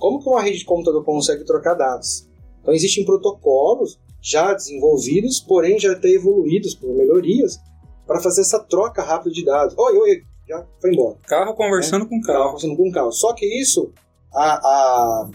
Como 0.00 0.20
que 0.20 0.28
uma 0.28 0.42
rede 0.42 0.58
de 0.58 0.64
computador 0.64 1.04
consegue 1.04 1.44
trocar 1.44 1.74
dados? 1.74 2.28
Então 2.60 2.74
existem 2.74 3.04
protocolos 3.04 4.00
já 4.20 4.52
desenvolvidos, 4.52 5.38
porém 5.38 5.78
já 5.78 5.92
até 5.92 6.08
evoluídos 6.08 6.74
por 6.74 6.92
melhorias, 6.92 7.60
para 8.04 8.20
fazer 8.20 8.40
essa 8.40 8.58
troca 8.58 9.00
rápida 9.00 9.30
de 9.30 9.44
dados. 9.44 9.78
Oi, 9.78 9.96
oi, 9.96 10.22
já 10.48 10.66
foi 10.80 10.92
embora. 10.92 11.18
Carro 11.24 11.54
conversando 11.54 12.02
né? 12.02 12.08
com 12.08 12.20
carro. 12.20 12.38
Carro 12.38 12.50
conversando 12.50 12.76
com 12.76 12.90
carro. 12.90 13.12
Só 13.12 13.32
que 13.32 13.46
isso, 13.46 13.92
a, 14.34 14.54
a, 14.54 15.30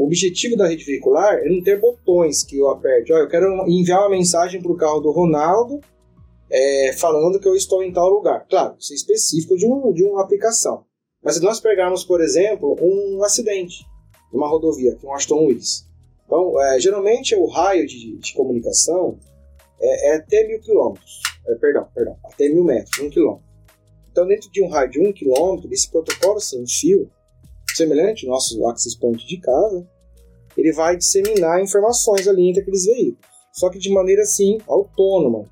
o 0.00 0.06
objetivo 0.06 0.56
da 0.56 0.66
rede 0.66 0.82
veicular 0.82 1.40
é 1.40 1.48
não 1.50 1.62
ter 1.62 1.78
botões 1.78 2.42
que 2.42 2.56
eu 2.56 2.70
aperte. 2.70 3.12
Olha, 3.12 3.20
eu 3.20 3.28
quero 3.28 3.68
enviar 3.68 4.00
uma 4.00 4.08
mensagem 4.08 4.62
para 4.62 4.72
o 4.72 4.76
carro 4.76 5.00
do 5.00 5.10
Ronaldo 5.10 5.78
é, 6.50 6.94
falando 6.96 7.38
que 7.38 7.46
eu 7.46 7.54
estou 7.54 7.82
em 7.82 7.92
tal 7.92 8.08
lugar. 8.08 8.46
Claro, 8.48 8.76
isso 8.78 8.94
é 8.94 8.96
específico 8.96 9.54
de, 9.58 9.66
um, 9.66 9.92
de 9.92 10.02
uma 10.02 10.22
aplicação. 10.22 10.86
Mas 11.22 11.34
se 11.34 11.42
nós 11.42 11.60
pegarmos, 11.60 12.02
por 12.02 12.22
exemplo, 12.22 12.78
um 12.80 13.22
acidente 13.22 13.84
numa 14.32 14.48
rodovia, 14.48 14.96
com 14.96 15.08
um 15.08 15.14
Aston 15.14 15.44
Willis. 15.44 15.86
Então, 16.24 16.58
é, 16.62 16.80
geralmente 16.80 17.36
o 17.36 17.44
raio 17.44 17.86
de, 17.86 18.16
de 18.16 18.32
comunicação 18.32 19.18
é, 19.78 20.12
é, 20.12 20.16
até 20.16 20.48
mil 20.48 20.60
quilômetros. 20.60 21.20
É, 21.46 21.54
perdão, 21.56 21.86
perdão, 21.94 22.16
até 22.24 22.48
mil 22.48 22.64
metros, 22.64 22.98
um 23.00 23.10
quilômetro. 23.10 23.44
Então, 24.10 24.26
dentro 24.26 24.50
de 24.50 24.62
um 24.62 24.68
raio 24.70 24.90
de 24.90 24.98
um 24.98 25.12
quilômetro, 25.12 25.70
esse 25.70 25.90
protocolo 25.90 26.40
sem 26.40 26.66
fio 26.66 27.10
semelhante 27.80 28.26
nosso 28.26 28.66
access 28.68 28.98
point 28.98 29.26
de 29.26 29.38
casa, 29.38 29.86
ele 30.56 30.72
vai 30.72 30.96
disseminar 30.96 31.62
informações 31.62 32.26
ali 32.28 32.48
entre 32.48 32.62
aqueles 32.62 32.84
veículos. 32.84 33.28
Só 33.52 33.68
que 33.70 33.78
de 33.78 33.90
maneira 33.90 34.22
assim 34.22 34.58
autônoma. 34.66 35.44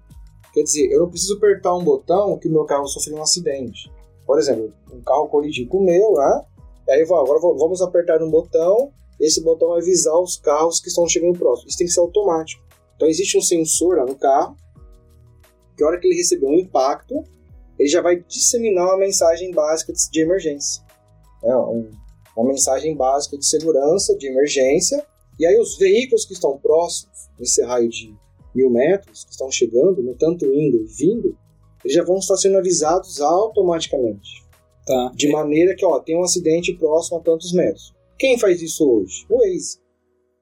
Quer 0.53 0.63
dizer, 0.63 0.91
eu 0.91 1.01
não 1.01 1.11
preciso 1.11 1.37
apertar 1.37 1.75
um 1.75 1.85
botão 1.85 2.39
que 2.39 2.49
o 2.49 2.53
meu 2.53 2.65
carro 2.65 2.87
sofreu 2.87 3.17
um 3.17 3.23
acidente. 3.23 3.91
Por 4.27 4.39
exemplo, 4.39 4.73
um 4.93 5.01
carro 5.03 5.29
colidiu 5.29 5.69
com 5.69 5.79
o 5.79 5.85
meu, 5.85 6.13
né? 6.15 6.45
E 6.87 6.93
aí 6.93 7.05
vou, 7.05 7.19
agora 7.19 7.39
vamos 7.41 7.83
apertar 7.83 8.23
um 8.23 8.31
botão, 8.31 8.93
esse 9.21 9.43
botão 9.43 9.71
vai 9.71 9.81
avisar 9.81 10.19
os 10.19 10.37
carros 10.37 10.81
que 10.81 10.89
estão 10.89 11.07
chegando 11.07 11.39
próximo. 11.39 11.69
Isso 11.69 11.79
tem 11.79 11.87
que 11.87 11.93
ser 11.93 12.01
automático. 12.01 12.63
Então 12.97 13.09
existe 13.09 13.37
um 13.37 13.43
sensor 13.43 13.99
lá 13.99 14.07
no 14.07 14.17
carro, 14.17 14.57
que 15.77 15.85
a 15.85 15.87
hora 15.87 15.99
que 15.99 16.07
ele 16.07 16.17
receber 16.17 16.47
um 16.47 16.55
impacto, 16.59 17.23
ele 17.79 17.89
já 17.89 18.01
vai 18.03 18.17
disseminar 18.17 18.87
uma 18.87 18.99
mensagem 18.99 19.53
básica 19.53 19.93
de 19.93 20.21
emergência. 20.21 20.83
É, 21.45 21.57
um, 21.57 21.91
uma 22.39 22.49
mensagem 22.49 22.95
básica 22.95 23.37
de 23.37 23.45
segurança, 23.45 24.17
de 24.17 24.29
emergência, 24.29 25.05
e 25.39 25.47
aí 25.47 25.59
os 25.59 25.77
veículos 25.77 26.25
que 26.25 26.33
estão 26.33 26.57
próximos, 26.59 27.29
nesse 27.39 27.63
raio 27.63 27.89
de 27.89 28.15
mil 28.55 28.71
metros, 28.71 29.25
que 29.25 29.33
estão 29.33 29.51
chegando, 29.51 30.03
no 30.03 30.15
tanto 30.15 30.45
indo 30.47 30.79
e 30.79 30.87
vindo, 30.87 31.37
eles 31.85 31.95
já 31.95 32.05
vão 32.05 32.19
estar 32.19 32.37
sendo 32.37 32.59
avisados 32.59 33.21
automaticamente. 33.21 34.47
Tá. 34.87 35.13
De 35.15 35.29
maneira 35.29 35.75
que, 35.75 35.85
ó, 35.85 35.99
tem 36.01 36.17
um 36.17 36.23
acidente 36.23 36.73
próximo 36.75 37.19
a 37.19 37.21
tantos 37.21 37.53
metros. 37.53 37.93
Quem 38.19 38.39
faz 38.39 38.63
isso 38.63 38.89
hoje? 38.89 39.27
O 39.29 39.39
Waze. 39.39 39.79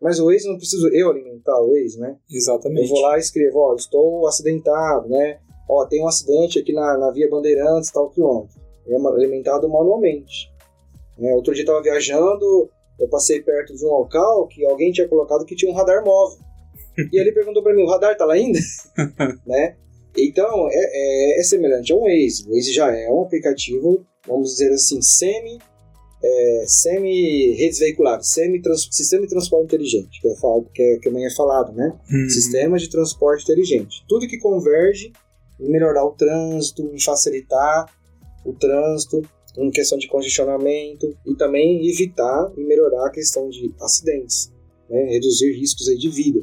Mas 0.00 0.20
o 0.20 0.26
Waze 0.26 0.48
não 0.48 0.56
preciso 0.56 0.88
eu 0.88 1.11
alimentar 1.11 1.59
o 1.61 1.72
Waze, 1.72 1.98
né? 1.98 2.16
Exatamente. 2.30 2.82
Eu 2.82 2.88
vou 2.88 3.00
lá 3.00 3.16
e 3.16 3.20
escrevo, 3.20 3.59
ó, 3.59 3.74
estou 3.74 4.26
acidentado, 4.26 5.09
né? 5.09 5.40
Ó, 5.68 5.85
tem 5.87 6.02
um 6.02 6.09
acidente 6.09 6.59
aqui 6.59 6.72
na, 6.72 6.96
na 6.96 7.11
Via 7.11 7.28
Bandeirantes, 7.28 7.90
tal 7.90 8.11
quilômetro. 8.11 8.61
É 8.87 8.94
alimentado 8.94 9.68
manualmente. 9.68 10.54
É, 11.18 11.35
outro 11.35 11.55
dia 11.55 11.62
estava 11.62 11.83
viajando, 11.83 12.70
eu 12.98 13.09
passei 13.09 13.40
perto 13.42 13.74
de 13.74 13.85
um 13.85 13.88
local 13.88 14.46
que 14.48 14.64
alguém 14.64 14.92
tinha 14.92 15.09
colocado 15.09 15.44
que 15.44 15.57
tinha 15.57 15.70
um 15.70 15.74
radar 15.74 16.05
móvel. 16.05 16.38
e 17.12 17.20
ele 17.20 17.33
perguntou 17.33 17.62
para 17.62 17.74
mim: 17.74 17.83
o 17.83 17.88
radar 17.88 18.16
tá 18.16 18.24
lá 18.24 18.35
ainda? 18.35 18.59
né? 19.46 19.76
Então, 20.16 20.68
é, 20.70 20.74
é, 20.74 21.40
é, 21.40 21.42
semelhante 21.42 21.92
ao 21.92 22.00
Waze. 22.00 22.46
O 22.48 22.55
Waze 22.55 22.72
já 22.72 22.90
é 22.90 23.11
um 23.12 23.22
aplicativo, 23.22 24.05
vamos 24.26 24.52
dizer 24.52 24.72
assim, 24.72 25.00
semi. 25.02 25.59
É, 26.24 26.64
semi-redes 26.66 27.79
veiculares, 27.79 28.33
semi 28.33 28.61
sistema 28.90 29.22
de 29.24 29.29
transporte 29.29 29.66
inteligente, 29.66 30.18
que 30.20 30.26
é, 30.26 30.35
falado, 30.37 30.68
que, 30.72 30.83
é, 30.83 30.96
que 30.96 31.09
também 31.09 31.26
é 31.26 31.31
falado, 31.31 31.72
né? 31.72 31.92
Uhum. 32.11 32.29
Sistema 32.29 32.79
de 32.79 32.88
transporte 32.88 33.44
inteligente. 33.44 34.02
Tudo 34.09 34.26
que 34.26 34.38
converge 34.38 35.12
em 35.61 35.70
melhorar 35.70 36.05
o 36.05 36.12
trânsito, 36.12 36.90
em 36.92 36.98
facilitar 36.98 37.87
o 38.44 38.52
trânsito, 38.55 39.22
em 39.57 39.71
questão 39.71 39.97
de 39.97 40.09
congestionamento 40.09 41.16
e 41.25 41.35
também 41.35 41.88
evitar 41.88 42.53
e 42.57 42.64
melhorar 42.64 43.07
a 43.07 43.11
questão 43.11 43.49
de 43.49 43.75
acidentes, 43.81 44.53
né, 44.88 45.05
reduzir 45.05 45.53
riscos 45.53 45.88
aí 45.88 45.97
de 45.97 46.11
vida. 46.11 46.40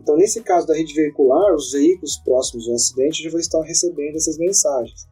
Então, 0.00 0.16
nesse 0.16 0.42
caso 0.42 0.66
da 0.66 0.74
rede 0.74 0.94
veicular, 0.94 1.54
os 1.54 1.72
veículos 1.72 2.16
próximos 2.18 2.64
de 2.64 2.70
um 2.70 2.74
acidente 2.74 3.22
já 3.22 3.30
vão 3.30 3.38
estar 3.38 3.62
recebendo 3.62 4.16
essas 4.16 4.36
mensagens. 4.36 5.06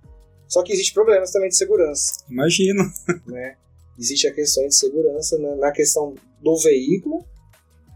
Só 0.49 0.63
que 0.65 0.73
existe 0.73 0.93
problemas 0.93 1.31
também 1.31 1.49
de 1.49 1.57
segurança. 1.57 2.25
Imagino. 2.29 2.83
Né? 3.27 3.57
Existe 3.99 4.27
a 4.27 4.35
questão 4.35 4.67
de 4.67 4.75
segurança 4.75 5.39
né, 5.39 5.55
na 5.57 5.71
questão 5.71 6.15
do 6.43 6.57
veículo 6.57 7.25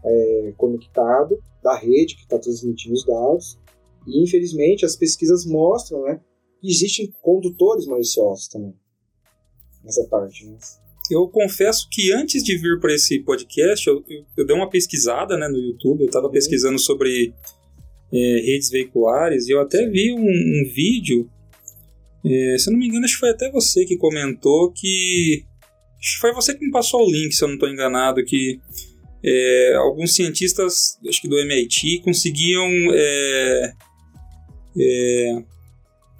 é, 0.05 0.53
conectado, 0.55 1.37
da 1.61 1.75
rede 1.75 2.15
que 2.15 2.23
está 2.23 2.37
transmitindo 2.37 2.93
os 2.93 3.05
dados. 3.05 3.59
E, 4.07 4.23
infelizmente, 4.23 4.85
as 4.85 4.95
pesquisas 4.95 5.45
mostram 5.45 6.03
né, 6.03 6.21
que 6.61 6.69
existem 6.69 7.11
condutores 7.21 7.87
maliciosos 7.87 8.47
também 8.47 8.73
nessa 9.85 10.03
parte. 10.05 10.45
Né? 10.45 10.57
Eu 11.09 11.27
confesso 11.27 11.87
que 11.91 12.11
antes 12.11 12.43
de 12.43 12.57
vir 12.57 12.79
para 12.79 12.93
esse 12.93 13.19
podcast, 13.19 13.87
eu, 13.87 14.03
eu, 14.09 14.25
eu, 14.37 14.45
dei 14.45 14.55
uma 14.55 14.69
pesquisada 14.69 15.37
né, 15.37 15.47
no 15.47 15.57
YouTube, 15.57 16.01
eu 16.01 16.07
estava 16.07 16.25
uhum. 16.25 16.31
pesquisando 16.31 16.79
sobre 16.79 17.33
é, 18.11 18.17
redes 18.17 18.69
veiculares 18.69 19.47
e 19.47 19.51
eu 19.51 19.61
até 19.61 19.87
vi 19.87 20.11
um, 20.11 20.19
um 20.19 20.73
vídeo, 20.73 21.29
é, 22.25 22.57
se 22.57 22.69
eu 22.69 22.73
não 22.73 22.79
me 22.79 22.87
engano, 22.87 23.05
acho 23.05 23.13
que 23.13 23.19
foi 23.19 23.29
até 23.29 23.51
você 23.51 23.85
que 23.85 23.97
comentou 23.97 24.71
que. 24.71 25.45
Acho 25.99 26.15
que 26.15 26.21
foi 26.21 26.33
você 26.33 26.53
que 26.53 26.65
me 26.65 26.71
passou 26.71 27.01
o 27.01 27.11
link, 27.11 27.33
se 27.33 27.43
eu 27.43 27.47
não 27.47 27.55
estou 27.55 27.69
enganado, 27.69 28.23
que 28.25 28.59
é, 29.23 29.75
alguns 29.75 30.13
cientistas, 30.13 30.99
acho 31.07 31.21
que 31.21 31.27
do 31.27 31.39
MIT, 31.39 32.01
conseguiam 32.03 32.67
é, 32.93 33.73
é, 34.77 35.43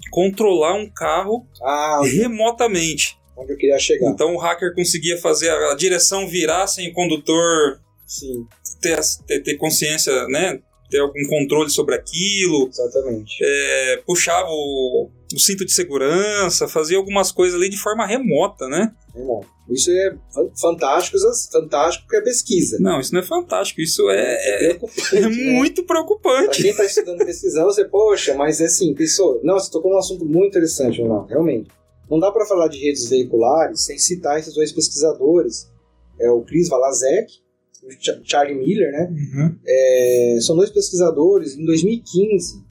controlar 0.10 0.75
um 0.75 0.89
carro 0.89 1.47
ah, 1.62 2.01
remotamente 2.04 3.15
onde 3.38 3.54
eu 3.54 3.58
queria 3.58 3.80
chegar. 3.80 4.10
Então 4.10 4.34
o 4.36 4.38
hacker 4.38 4.74
conseguia 4.74 5.17
fazer 5.17 5.50
a 5.50 5.76
direção 5.76 6.28
virar 6.28 6.67
sem 6.67 6.89
o 6.89 6.93
condutor 6.93 7.80
Sim. 8.06 8.45
Ter, 8.82 9.00
ter, 9.28 9.41
ter 9.41 9.58
consciência, 9.58 10.28
né? 10.28 10.60
Ter 10.89 11.00
algum 11.00 11.24
controle 11.28 11.69
sobre 11.69 11.95
aquilo. 11.95 12.67
Exatamente. 12.67 13.38
É, 13.41 14.04
puxava 14.06 14.48
o, 14.48 15.10
o 15.34 15.39
cinto 15.39 15.65
de 15.65 15.74
segurança, 15.74 16.67
fazia 16.67 16.98
algumas 16.98 17.32
coisas 17.32 17.60
ali 17.60 17.69
de 17.69 17.78
forma 17.78 18.06
remota, 18.06 18.67
né? 18.67 18.93
Remoto. 19.13 19.48
Isso 19.67 19.89
é 19.89 20.15
fantástico, 20.62 21.17
fantástico 21.52 22.08
que 22.08 22.15
é 22.15 22.21
pesquisa. 22.21 22.78
Não, 22.80 23.00
isso 23.00 23.12
não 23.12 23.21
é 23.21 23.24
fantástico, 23.24 23.82
isso 23.82 24.08
é, 24.12 24.36
é, 24.36 24.71
é 24.71 24.80
né? 25.19 25.28
muito 25.28 25.84
preocupante. 25.84 26.45
Pra 26.45 26.56
quem 26.56 26.69
está 26.69 26.86
estudando 26.86 27.26
pesquisando, 27.26 27.65
você, 27.65 27.86
poxa, 27.86 28.36
mas 28.36 28.62
é 28.62 28.65
assim, 28.65 28.93
pessoa. 28.93 29.39
Não, 29.43 29.56
você 29.56 29.71
tocou 29.71 29.91
num 29.91 29.98
assunto 29.98 30.24
muito 30.24 30.50
interessante, 30.50 31.02
não, 31.02 31.26
realmente. 31.26 31.71
Não 32.10 32.20
dá 32.20 32.32
para 32.32 32.46
falar 32.46 32.68
de 32.68 32.78
redes 32.78 33.10
veiculares 33.10 33.86
sem 33.86 33.98
citar 33.98 34.39
esses 34.39 34.54
dois 34.54 34.72
pesquisadores, 34.72 35.70
é 36.20 36.30
o 36.30 36.41
Chris 36.41 36.70
Valazek 36.70 37.34
e 37.84 37.88
o 37.88 38.24
Charlie 38.24 38.56
Miller, 38.56 38.91
né? 38.91 39.10
Uhum. 39.12 39.56
É, 39.65 40.38
são 40.41 40.56
dois 40.56 40.70
pesquisadores, 40.70 41.58
em 41.58 41.65
2015, 41.65 42.63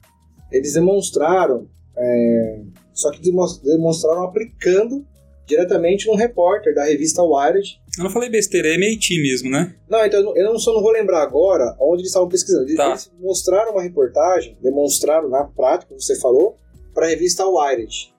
eles 0.51 0.73
demonstraram, 0.73 1.67
é, 1.97 2.61
só 2.93 3.11
que 3.11 3.21
demonstraram 3.21 4.23
aplicando 4.23 5.05
diretamente 5.45 6.07
num 6.07 6.15
repórter 6.15 6.73
da 6.73 6.85
revista 6.85 7.21
Wired. 7.21 7.79
Eu 7.97 8.03
não 8.03 8.11
falei 8.11 8.29
besteira, 8.29 8.67
é 8.67 8.75
MIT 8.75 9.21
mesmo, 9.21 9.49
né? 9.49 9.75
Não, 9.87 10.03
então 10.05 10.35
eu 10.35 10.45
não, 10.45 10.59
só 10.59 10.73
não 10.73 10.81
vou 10.81 10.91
lembrar 10.91 11.21
agora 11.21 11.75
onde 11.79 12.01
eles 12.01 12.07
estavam 12.07 12.27
pesquisando. 12.27 12.63
Eles, 12.63 12.75
tá. 12.75 12.89
eles 12.89 13.11
mostraram 13.19 13.71
uma 13.71 13.83
reportagem, 13.83 14.57
demonstraram 14.61 15.29
na 15.29 15.43
prática, 15.43 15.89
como 15.89 16.01
você 16.01 16.19
falou, 16.19 16.57
para 16.93 17.05
a 17.05 17.09
revista 17.09 17.45
Wired. 17.45 18.14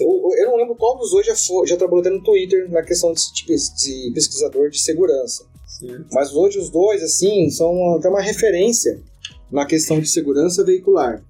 Eu, 0.00 0.30
eu, 0.36 0.50
não 0.50 0.56
lembro 0.56 0.74
qual 0.74 0.98
dos 0.98 1.10
dois 1.10 1.26
já, 1.26 1.36
foi, 1.36 1.66
já 1.66 1.76
trabalhou 1.76 2.00
até 2.00 2.10
no 2.10 2.22
Twitter 2.22 2.68
na 2.70 2.82
questão 2.82 3.12
de, 3.12 3.20
de, 3.32 3.54
de 3.54 4.10
pesquisador 4.12 4.68
de 4.68 4.80
segurança. 4.80 5.46
Mas 6.12 6.34
hoje 6.34 6.58
os 6.58 6.70
dois, 6.70 7.02
assim, 7.02 7.50
são 7.50 7.94
até 7.94 8.08
uma 8.08 8.20
referência 8.20 9.00
na 9.50 9.64
questão 9.64 10.00
de 10.00 10.08
segurança 10.08 10.64
veicular. 10.64 11.24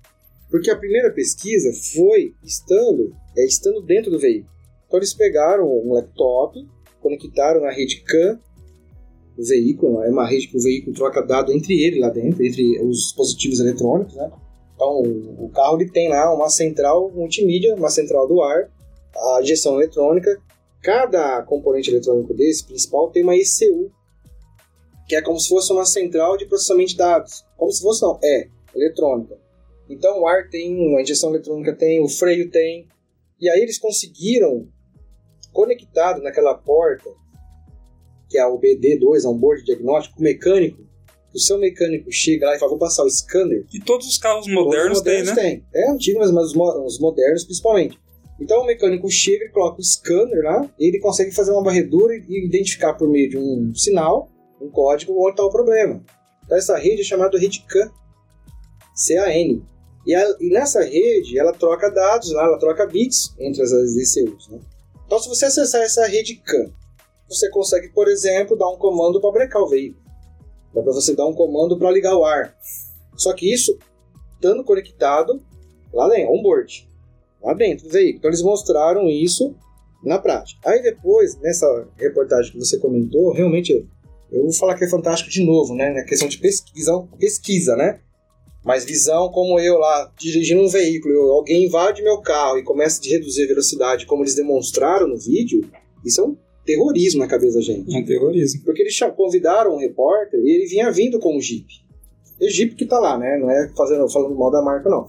Porque 0.50 0.70
a 0.70 0.76
primeira 0.76 1.10
pesquisa 1.10 1.70
foi 1.92 2.34
estando, 2.42 3.14
é, 3.36 3.44
estando 3.44 3.82
dentro 3.82 4.10
do 4.10 4.18
veículo. 4.18 4.50
Então 4.86 4.98
eles 4.98 5.12
pegaram 5.12 5.66
um 5.66 5.92
laptop, 5.92 6.66
conectaram 7.02 7.60
na 7.60 7.70
rede 7.70 8.02
CAN 8.02 8.38
do 9.36 9.44
veículo, 9.44 10.02
é 10.02 10.08
uma 10.08 10.26
rede 10.26 10.48
que 10.48 10.56
o 10.56 10.62
veículo 10.62 10.96
troca 10.96 11.20
dado 11.20 11.52
entre 11.52 11.82
ele 11.82 12.00
lá 12.00 12.08
dentro, 12.08 12.44
entre 12.44 12.80
os 12.80 12.98
dispositivos 12.98 13.60
eletrônicos, 13.60 14.14
né? 14.14 14.30
Então 14.76 15.00
o 15.00 15.50
carro 15.52 15.80
ele 15.80 15.90
tem 15.90 16.08
lá 16.10 16.32
uma 16.32 16.50
central 16.50 17.10
multimídia, 17.10 17.74
uma 17.74 17.88
central 17.88 18.28
do 18.28 18.42
ar, 18.42 18.70
a 19.16 19.42
gestão 19.42 19.76
eletrônica. 19.80 20.38
Cada 20.82 21.42
componente 21.42 21.90
eletrônico 21.90 22.32
desse 22.34 22.64
principal 22.64 23.10
tem 23.10 23.22
uma 23.22 23.34
ECU, 23.34 23.90
que 25.08 25.16
é 25.16 25.22
como 25.22 25.40
se 25.40 25.48
fosse 25.48 25.72
uma 25.72 25.86
central 25.86 26.36
de 26.36 26.46
processamento 26.46 26.90
de 26.90 26.96
dados. 26.96 27.44
Como 27.56 27.72
se 27.72 27.82
fosse 27.82 28.02
não, 28.02 28.20
é 28.22 28.48
eletrônica. 28.74 29.36
Então 29.88 30.20
o 30.20 30.28
ar 30.28 30.48
tem, 30.50 30.96
a 30.96 31.00
injeção 31.00 31.30
eletrônica 31.30 31.74
tem, 31.74 32.02
o 32.02 32.08
freio 32.08 32.50
tem. 32.50 32.86
E 33.40 33.48
aí 33.48 33.60
eles 33.60 33.78
conseguiram, 33.78 34.68
conectado 35.52 36.22
naquela 36.22 36.54
porta, 36.54 37.08
que 38.28 38.36
é 38.36 38.46
o 38.46 38.58
BD2, 38.58 39.24
é 39.24 39.28
um 39.28 39.38
board 39.38 39.64
diagnóstico 39.64 40.20
mecânico, 40.20 40.85
o 41.36 41.38
seu 41.38 41.58
mecânico 41.58 42.10
chega 42.10 42.46
lá 42.46 42.56
e 42.56 42.58
fala, 42.58 42.70
vou 42.70 42.78
passar 42.78 43.04
o 43.04 43.10
scanner. 43.10 43.64
E 43.72 43.78
todos 43.78 44.06
os 44.06 44.16
carros 44.16 44.48
modernos, 44.48 45.02
têm, 45.02 45.22
né? 45.22 45.34
Tem. 45.34 45.64
É 45.74 45.90
antigo, 45.90 46.18
mas, 46.18 46.32
mas 46.32 46.54
os 46.54 46.98
modernos 46.98 47.44
principalmente. 47.44 47.98
Então 48.40 48.62
o 48.62 48.66
mecânico 48.66 49.08
chega 49.10 49.44
e 49.44 49.50
coloca 49.50 49.80
o 49.80 49.84
scanner 49.84 50.42
lá, 50.42 50.68
e 50.78 50.88
ele 50.88 50.98
consegue 50.98 51.30
fazer 51.30 51.52
uma 51.52 51.62
varredura 51.62 52.14
e 52.14 52.46
identificar 52.46 52.94
por 52.94 53.08
meio 53.08 53.28
de 53.28 53.38
um 53.38 53.74
sinal, 53.74 54.30
um 54.60 54.70
código, 54.70 55.12
onde 55.18 55.32
está 55.32 55.44
o 55.44 55.50
problema. 55.50 56.02
Então 56.44 56.56
essa 56.56 56.76
rede 56.76 57.02
é 57.02 57.04
chamada 57.04 57.38
rede 57.38 57.64
CAN, 57.68 57.90
C-A-N. 58.94 59.62
E, 60.06 60.14
a, 60.14 60.36
e, 60.40 60.50
nessa 60.50 60.82
rede, 60.82 61.38
ela 61.38 61.52
troca 61.52 61.90
dados, 61.90 62.32
lá, 62.32 62.44
ela 62.44 62.58
troca 62.58 62.86
bits 62.86 63.34
entre 63.38 63.62
as 63.62 63.70
DCUs. 63.70 64.48
Né? 64.48 64.60
Então, 65.04 65.18
se 65.18 65.28
você 65.28 65.46
acessar 65.46 65.82
essa 65.82 66.06
rede 66.06 66.36
CAN, 66.36 66.70
você 67.28 67.50
consegue, 67.50 67.88
por 67.88 68.06
exemplo, 68.06 68.56
dar 68.56 68.68
um 68.68 68.76
comando 68.76 69.20
para 69.20 69.32
brecar 69.32 69.62
o 69.62 69.68
veículo. 69.68 70.05
Dá 70.76 70.82
para 70.82 70.92
você 70.92 71.16
dar 71.16 71.24
um 71.24 71.32
comando 71.32 71.78
para 71.78 71.90
ligar 71.90 72.14
o 72.14 72.24
ar. 72.24 72.54
Só 73.16 73.32
que 73.32 73.50
isso 73.50 73.78
estando 74.34 74.62
conectado 74.62 75.40
lá 75.90 76.06
dentro, 76.06 76.34
onboard, 76.34 76.86
lá 77.42 77.54
dentro 77.54 77.86
do 77.86 77.92
veículo. 77.92 78.18
Então, 78.18 78.30
eles 78.30 78.42
mostraram 78.42 79.08
isso 79.08 79.56
na 80.04 80.18
prática. 80.18 80.60
Aí 80.68 80.82
depois, 80.82 81.34
nessa 81.40 81.88
reportagem 81.96 82.52
que 82.52 82.58
você 82.58 82.78
comentou, 82.78 83.32
realmente 83.32 83.88
eu 84.30 84.42
vou 84.42 84.52
falar 84.52 84.76
que 84.76 84.84
é 84.84 84.90
fantástico 84.90 85.30
de 85.30 85.42
novo, 85.42 85.74
né? 85.74 85.94
Na 85.94 86.04
questão 86.04 86.28
de 86.28 86.36
pesquisa, 86.36 87.08
pesquisa, 87.18 87.74
né? 87.74 88.00
Mas 88.62 88.84
visão 88.84 89.30
como 89.30 89.58
eu 89.58 89.78
lá, 89.78 90.12
dirigindo 90.18 90.60
um 90.60 90.68
veículo, 90.68 91.30
alguém 91.30 91.64
invade 91.64 92.02
meu 92.02 92.20
carro 92.20 92.58
e 92.58 92.64
começa 92.64 93.00
a 93.00 93.08
reduzir 93.08 93.44
a 93.44 93.48
velocidade, 93.48 94.04
como 94.04 94.22
eles 94.22 94.34
demonstraram 94.34 95.08
no 95.08 95.16
vídeo, 95.16 95.66
isso 96.04 96.20
é 96.20 96.24
um 96.24 96.36
terrorismo 96.66 97.20
na 97.20 97.28
cabeça 97.28 97.56
da 97.56 97.62
gente. 97.62 97.94
É 97.94 97.98
um 97.98 98.04
terrorismo. 98.04 98.62
Porque 98.64 98.82
eles 98.82 98.98
convidaram 99.16 99.74
um 99.74 99.78
repórter 99.78 100.40
e 100.40 100.50
ele 100.50 100.66
vinha 100.66 100.90
vindo 100.90 101.18
com 101.18 101.36
um 101.36 101.40
Jeep. 101.40 101.66
E 102.40 102.50
Jeep 102.50 102.74
que 102.74 102.84
tá 102.84 102.98
lá, 102.98 103.16
né? 103.16 103.38
Não 103.38 103.50
é 103.50 103.72
fazendo, 103.74 104.06
falando 104.10 104.34
mal 104.34 104.50
da 104.50 104.60
marca, 104.60 104.90
não. 104.90 105.06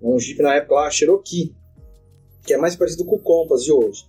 É 0.00 0.06
um 0.06 0.18
Jeep 0.18 0.40
na 0.42 0.54
época 0.54 0.74
lá, 0.74 0.90
Cherokee, 0.90 1.56
que 2.46 2.54
é 2.54 2.58
mais 2.58 2.76
parecido 2.76 3.04
com 3.04 3.16
o 3.16 3.20
Compass 3.20 3.64
de 3.64 3.72
hoje. 3.72 4.04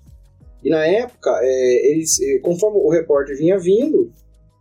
E 0.63 0.69
na 0.69 0.85
época, 0.85 1.31
é, 1.41 1.91
eles, 1.91 2.19
é, 2.21 2.39
conforme 2.39 2.77
o 2.77 2.89
repórter 2.89 3.37
vinha 3.37 3.57
vindo, 3.57 4.11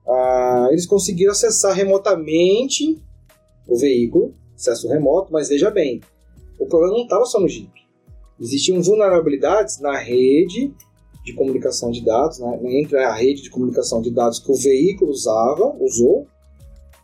ah, 0.06 0.68
eles 0.70 0.86
conseguiram 0.86 1.32
acessar 1.32 1.74
remotamente 1.74 2.96
o 3.66 3.76
veículo, 3.76 4.34
acesso 4.54 4.88
remoto, 4.88 5.32
mas 5.32 5.48
veja 5.48 5.70
bem, 5.70 6.00
o 6.58 6.66
problema 6.66 6.96
não 6.96 7.02
estava 7.02 7.24
só 7.26 7.38
no 7.38 7.48
Jeep. 7.48 7.70
Existiam 8.40 8.80
vulnerabilidades 8.80 9.80
na 9.80 9.98
rede 9.98 10.72
de 11.28 11.34
comunicação 11.34 11.90
de 11.90 12.04
dados, 12.04 12.38
né, 12.38 12.58
entre 12.80 12.98
a 12.98 13.12
rede 13.12 13.42
de 13.42 13.50
comunicação 13.50 14.00
de 14.00 14.10
dados 14.10 14.38
que 14.38 14.50
o 14.50 14.54
veículo 14.54 15.10
usava, 15.10 15.76
usou, 15.78 16.26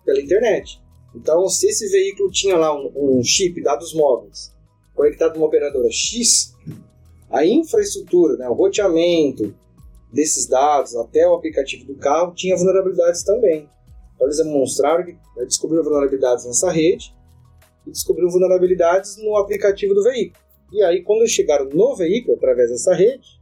pela 0.05 0.21
internet. 0.21 0.81
Então, 1.15 1.49
se 1.49 1.67
esse 1.67 1.89
veículo 1.89 2.31
tinha 2.31 2.57
lá 2.57 2.75
um, 2.75 3.19
um 3.19 3.23
chip, 3.23 3.63
dados 3.63 3.95
móveis, 3.95 4.53
conectado 4.95 5.35
numa 5.35 5.47
operadora 5.47 5.89
X, 5.91 6.55
a 7.31 7.45
infraestrutura, 7.45 8.37
né, 8.37 8.49
o 8.49 8.55
roteamento 8.55 9.55
desses 10.13 10.47
dados 10.47 10.95
até 10.97 11.29
o 11.29 11.35
aplicativo 11.35 11.85
do 11.85 11.97
carro 11.97 12.35
tinha 12.35 12.57
vulnerabilidades 12.57 13.23
também. 13.25 13.69
Então 14.15 14.27
eles 14.27 14.39
demonstraram 14.39 15.05
que 15.05 15.13
né, 15.13 15.45
descobriram 15.45 15.83
vulnerabilidades 15.83 16.47
nessa 16.47 16.71
rede 16.71 17.15
e 17.87 17.91
descobriram 17.91 18.31
vulnerabilidades 18.31 19.17
no 19.19 19.37
aplicativo 19.37 19.93
do 19.93 20.03
veículo. 20.03 20.43
E 20.73 20.83
aí, 20.83 21.03
quando 21.03 21.29
chegaram 21.29 21.69
no 21.69 21.95
veículo, 21.95 22.37
através 22.37 22.71
dessa 22.71 22.95
rede, 22.95 23.34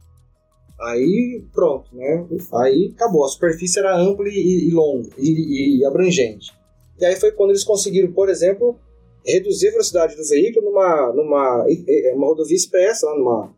aí 0.83 1.43
pronto, 1.53 1.95
né? 1.95 2.25
Aí 2.53 2.93
acabou. 2.95 3.25
A 3.25 3.29
superfície 3.29 3.79
era 3.79 3.97
ampla 3.97 4.27
e, 4.27 4.69
e 4.69 4.71
longa 4.71 5.09
e, 5.17 5.79
e, 5.79 5.85
abrangente. 5.85 6.51
E 6.99 7.05
aí 7.05 7.15
foi 7.15 7.31
quando 7.31 7.51
eles 7.51 7.63
conseguiram, 7.63 8.11
por 8.11 8.29
exemplo, 8.29 8.77
reduzir 9.25 9.69
a 9.69 9.71
velocidade 9.71 10.15
do 10.15 10.27
veículo 10.27 10.69
numa, 10.69 11.13
numa 11.13 11.65
uma 12.13 12.27
rodovia 12.27 12.55
expressa, 12.55 13.07
lá 13.07 13.15
numa, 13.17 13.53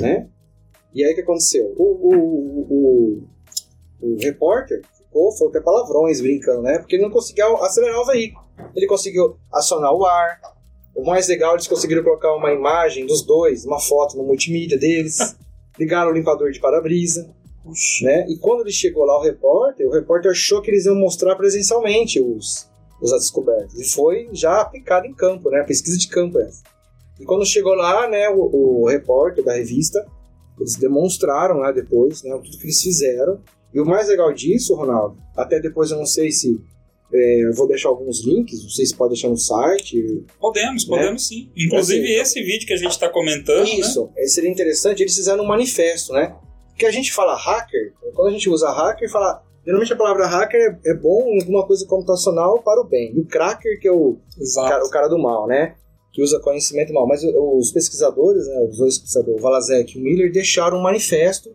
né? 0.00 0.28
E 0.94 1.04
aí 1.04 1.12
o 1.12 1.14
que 1.14 1.20
aconteceu? 1.20 1.74
O, 1.76 1.84
o, 1.84 2.66
o, 2.70 3.22
o, 4.00 4.16
repórter 4.18 4.82
ficou, 4.96 5.30
falou 5.32 5.50
até 5.50 5.60
palavrões 5.60 6.20
brincando, 6.20 6.62
né? 6.62 6.78
Porque 6.78 6.96
ele 6.96 7.02
não 7.02 7.10
conseguia 7.10 7.46
acelerar 7.46 8.00
o 8.00 8.06
veículo. 8.06 8.44
Ele 8.74 8.86
conseguiu 8.86 9.36
acionar 9.52 9.92
o 9.92 10.04
ar. 10.04 10.40
O 10.94 11.04
mais 11.04 11.28
legal, 11.28 11.54
eles 11.54 11.68
conseguiram 11.68 12.02
colocar 12.02 12.34
uma 12.34 12.52
imagem 12.52 13.06
dos 13.06 13.22
dois, 13.22 13.64
uma 13.64 13.78
foto 13.78 14.16
no 14.16 14.24
multimídia 14.24 14.78
deles. 14.78 15.36
Ligaram 15.78 16.10
o 16.10 16.14
limpador 16.14 16.50
de 16.50 16.60
para-brisa. 16.60 17.34
Né? 18.02 18.26
E 18.28 18.38
quando 18.38 18.62
ele 18.62 18.72
chegou 18.72 19.04
lá, 19.04 19.18
o 19.18 19.22
repórter, 19.22 19.86
o 19.86 19.92
repórter 19.92 20.30
achou 20.30 20.62
que 20.62 20.70
eles 20.70 20.86
iam 20.86 20.94
mostrar 20.94 21.36
presencialmente 21.36 22.20
os, 22.20 22.68
os 23.00 23.12
descobertos. 23.12 23.78
E 23.78 23.84
foi 23.84 24.28
já 24.32 24.60
aplicado 24.60 25.06
em 25.06 25.14
campo, 25.14 25.50
né? 25.50 25.60
A 25.60 25.64
pesquisa 25.64 25.98
de 25.98 26.08
campo 26.08 26.38
essa. 26.38 26.62
E 27.20 27.24
quando 27.24 27.44
chegou 27.44 27.74
lá, 27.74 28.08
né, 28.08 28.28
o, 28.30 28.82
o 28.82 28.86
repórter 28.86 29.44
da 29.44 29.52
revista, 29.52 30.06
eles 30.58 30.76
demonstraram 30.76 31.58
lá 31.58 31.72
depois, 31.72 32.22
né, 32.22 32.30
tudo 32.42 32.58
que 32.58 32.64
eles 32.64 32.80
fizeram. 32.80 33.40
E 33.74 33.80
o 33.80 33.84
mais 33.84 34.08
legal 34.08 34.32
disso, 34.32 34.74
Ronaldo, 34.74 35.18
até 35.36 35.60
depois 35.60 35.90
eu 35.90 35.98
não 35.98 36.06
sei 36.06 36.30
se 36.30 36.60
é, 37.12 37.44
eu 37.44 37.54
vou 37.54 37.66
deixar 37.66 37.88
alguns 37.88 38.24
links, 38.24 38.62
não 38.62 38.70
sei 38.70 38.86
se 38.86 38.94
pode 38.94 39.14
deixar 39.14 39.28
no 39.28 39.36
site. 39.36 40.24
Podemos, 40.38 40.88
né? 40.88 40.96
podemos 40.96 41.26
sim. 41.26 41.50
Inclusive 41.56 42.04
assim, 42.04 42.20
esse 42.20 42.42
vídeo 42.42 42.66
que 42.66 42.74
a 42.74 42.76
gente 42.76 42.90
está 42.90 43.08
comentando. 43.08 43.64
Né? 43.64 43.74
Isso, 43.74 44.10
né? 44.16 44.26
seria 44.26 44.50
interessante, 44.50 45.02
eles 45.02 45.14
fizeram 45.14 45.44
um 45.44 45.46
manifesto, 45.46 46.12
né? 46.12 46.36
Porque 46.68 46.86
a 46.86 46.90
gente 46.90 47.12
fala 47.12 47.34
hacker, 47.34 47.92
quando 48.14 48.28
a 48.28 48.32
gente 48.32 48.48
usa 48.48 48.70
hacker, 48.70 49.10
fala. 49.10 49.42
Geralmente 49.64 49.92
a 49.92 49.96
palavra 49.96 50.26
hacker 50.26 50.60
é, 50.60 50.90
é 50.90 50.94
bom 50.94 51.28
em 51.28 51.40
alguma 51.40 51.66
coisa 51.66 51.86
computacional 51.86 52.62
para 52.62 52.80
o 52.80 52.84
bem. 52.84 53.12
E 53.14 53.20
o 53.20 53.26
cracker, 53.26 53.78
que 53.78 53.86
é 53.86 53.92
o 53.92 54.18
cara, 54.54 54.84
o 54.84 54.90
cara 54.90 55.08
do 55.08 55.18
mal, 55.18 55.46
né? 55.46 55.74
Que 56.10 56.22
usa 56.22 56.40
conhecimento 56.40 56.92
mal. 56.92 57.06
Mas 57.06 57.22
os 57.22 57.70
pesquisadores, 57.70 58.46
né, 58.46 58.66
os 58.70 58.78
dois 58.78 58.96
pesquisadores, 58.96 59.38
o 59.38 59.42
Valazek 59.42 59.94
e 59.94 60.00
o 60.00 60.02
Miller, 60.02 60.32
deixaram 60.32 60.78
um 60.78 60.82
manifesto 60.82 61.54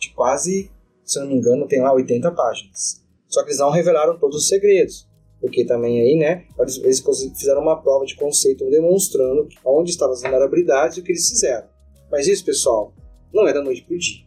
de 0.00 0.12
quase 0.12 0.70
se 1.06 1.20
eu 1.20 1.22
não 1.22 1.30
me 1.30 1.36
engano, 1.36 1.68
tem 1.68 1.80
lá 1.80 1.92
80 1.94 2.30
páginas. 2.32 3.05
Só 3.28 3.42
que 3.42 3.50
eles 3.50 3.60
não 3.60 3.70
revelaram 3.70 4.18
todos 4.18 4.36
os 4.36 4.48
segredos. 4.48 5.06
porque 5.40 5.64
também 5.64 6.00
aí, 6.00 6.16
né, 6.16 6.46
eles, 6.58 7.02
fizeram 7.38 7.60
uma 7.60 7.80
prova 7.80 8.06
de 8.06 8.16
conceito 8.16 8.68
demonstrando 8.70 9.46
onde 9.64 9.90
estavam 9.90 10.14
as 10.14 10.22
vulnerabilidades 10.22 10.96
e 10.96 11.00
o 11.00 11.04
que 11.04 11.12
eles 11.12 11.28
fizeram. 11.28 11.68
Mas 12.10 12.26
isso, 12.26 12.44
pessoal, 12.44 12.94
não 13.32 13.46
é 13.46 13.52
da 13.52 13.62
noite 13.62 13.82
para 13.82 13.94
o 13.94 13.98
dia. 13.98 14.24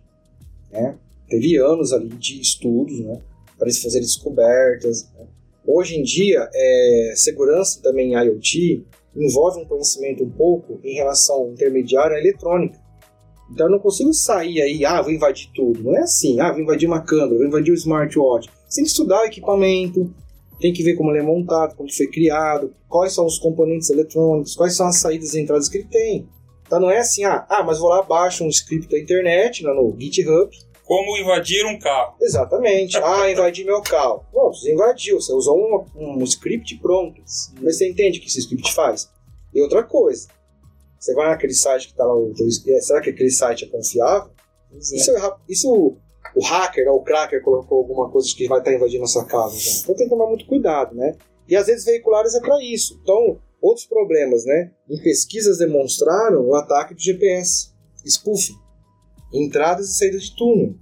Né? 0.72 0.98
Teve 1.28 1.58
anos 1.58 1.92
ali 1.92 2.10
de 2.10 2.40
estudos, 2.40 3.00
né, 3.00 3.22
para 3.58 3.68
eles 3.68 3.82
fazerem 3.82 4.06
descobertas. 4.06 5.10
Né? 5.16 5.28
Hoje 5.66 5.98
em 5.98 6.04
dia, 6.04 6.48
é, 6.54 7.14
segurança 7.16 7.82
também 7.82 8.14
em 8.14 8.26
IoT 8.26 8.86
envolve 9.16 9.62
um 9.62 9.66
conhecimento 9.66 10.24
um 10.24 10.30
pouco 10.30 10.80
em 10.84 10.94
relação 10.94 11.36
ao 11.36 11.52
intermediário 11.52 12.16
à 12.16 12.20
eletrônica. 12.20 12.80
Então 13.52 13.66
eu 13.66 13.72
não 13.72 13.80
consigo 13.80 14.14
sair 14.14 14.62
aí, 14.62 14.86
ah, 14.86 15.02
vou 15.02 15.12
invadir 15.12 15.50
tudo. 15.54 15.84
Não 15.84 15.98
é 15.98 16.02
assim, 16.02 16.40
ah, 16.40 16.52
vou 16.52 16.62
invadir 16.62 16.88
uma 16.88 17.02
câmera, 17.02 17.38
vou 17.38 17.46
invadir 17.46 17.72
o 17.72 17.76
smartwatch. 17.76 18.50
Você 18.70 18.76
tem 18.76 18.84
que 18.84 18.92
estudar 18.92 19.22
o 19.22 19.26
equipamento, 19.26 20.14
tem 20.60 20.72
que 20.72 20.84
ver 20.84 20.96
como 20.96 21.12
ele 21.12 21.20
é 21.20 21.24
montado, 21.24 21.76
como 21.76 21.92
foi 21.92 22.08
criado, 22.08 22.74
quais 22.88 23.14
são 23.14 23.26
os 23.26 23.40
componentes 23.40 23.90
eletrônicos, 23.90 24.56
quais 24.56 24.76
são 24.76 24.88
as 24.88 24.98
saídas 24.98 25.34
e 25.34 25.42
entradas 25.42 25.68
que 25.68 25.80
ele 25.80 25.88
tem. 25.88 26.30
Então 26.68 26.80
não 26.80 26.92
é 26.92 27.00
assim, 27.00 27.24
ah, 27.24 27.48
ah 27.50 27.64
mas 27.64 27.80
vou 27.80 27.90
lá, 27.90 28.04
baixo 28.04 28.44
um 28.44 28.50
script 28.50 28.92
da 28.92 29.00
internet, 29.00 29.64
lá 29.64 29.74
no 29.74 29.96
GitHub. 30.00 30.56
Como 30.84 31.18
invadir 31.18 31.66
um 31.66 31.80
carro. 31.80 32.16
Exatamente. 32.22 32.98
ah, 33.02 33.30
invadi 33.32 33.64
meu 33.64 33.82
carro. 33.82 34.24
Bom, 34.32 34.54
você 34.54 34.74
invadiu, 34.74 35.20
você 35.20 35.34
usou 35.34 35.58
um, 35.96 36.20
um 36.20 36.24
script 36.24 36.78
pronto. 36.78 37.22
Sim. 37.26 37.54
Mas 37.62 37.78
você 37.78 37.90
entende 37.90 38.20
o 38.20 38.22
que 38.22 38.28
esse 38.28 38.40
script 38.40 38.74
faz? 38.74 39.10
E 39.54 39.62
outra 39.62 39.84
coisa, 39.84 40.28
você 41.00 41.14
vai 41.14 41.30
naquele 41.30 41.54
site 41.54 41.88
que 41.88 41.94
está 41.94 42.06
lá, 42.06 42.14
é, 42.68 42.82
será 42.82 43.02
que 43.02 43.10
aquele 43.10 43.32
site 43.32 43.66
é 43.66 43.68
confiável? 43.68 44.32
É. 44.72 44.78
Isso, 44.78 45.12
é, 45.12 45.36
isso 45.48 45.98
o 46.36 46.44
hacker, 46.44 46.86
né, 46.86 46.92
o 46.92 47.02
cracker 47.02 47.42
colocou 47.42 47.80
alguma 47.80 48.10
coisa 48.10 48.28
que 48.36 48.48
vai 48.48 48.60
estar 48.60 48.74
invadindo 48.74 49.04
a 49.04 49.08
sua 49.08 49.26
casa. 49.26 49.58
Já. 49.58 49.72
Então 49.82 49.96
tem 49.96 50.06
que 50.06 50.10
tomar 50.10 50.28
muito 50.28 50.46
cuidado, 50.46 50.96
né? 50.96 51.16
E 51.48 51.56
às 51.56 51.68
vezes 51.68 51.86
veiculares 51.86 52.36
é 52.36 52.40
para 52.40 52.64
isso. 52.64 53.00
Então, 53.02 53.40
outros 53.62 53.86
problemas, 53.86 54.46
né? 54.46 54.72
Em 54.90 55.02
pesquisas 55.02 55.58
demonstraram 55.58 56.48
o 56.48 56.56
ataque 56.56 56.94
do 56.94 57.02
GPS, 57.02 57.74
spoofing, 58.06 58.56
entradas 59.34 59.90
e 59.90 59.98
saídas 59.98 60.24
de 60.24 60.36
túnel. 60.36 60.76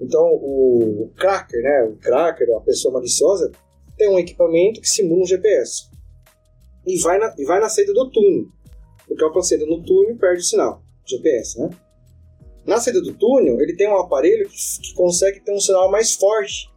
Então, 0.00 0.22
o 0.22 1.10
cracker, 1.16 1.62
né? 1.62 1.84
O 1.84 1.96
cracker, 1.96 2.48
a 2.56 2.60
pessoa 2.60 2.94
maliciosa, 2.94 3.50
tem 3.96 4.08
um 4.08 4.18
equipamento 4.18 4.80
que 4.80 4.88
simula 4.88 5.22
um 5.22 5.26
GPS 5.26 5.88
e 6.86 7.00
vai 7.00 7.18
na, 7.18 7.34
e 7.36 7.44
vai 7.44 7.60
na 7.60 7.68
saída 7.68 7.92
do 7.92 8.10
túnel. 8.10 8.46
Porque 9.06 9.24
ao 9.24 9.42
saída 9.42 9.66
no 9.66 9.82
túnel 9.82 10.16
perde 10.16 10.40
o 10.40 10.44
sinal, 10.44 10.82
GPS, 11.04 11.58
né? 11.58 11.70
Na 12.66 12.80
saída 12.80 13.00
do 13.00 13.14
túnel, 13.14 13.60
ele 13.60 13.76
tem 13.76 13.88
um 13.88 13.96
aparelho 13.96 14.48
que, 14.48 14.56
que 14.82 14.94
consegue 14.94 15.40
ter 15.40 15.52
um 15.52 15.60
sinal 15.60 15.90
mais 15.90 16.14
forte. 16.14 16.68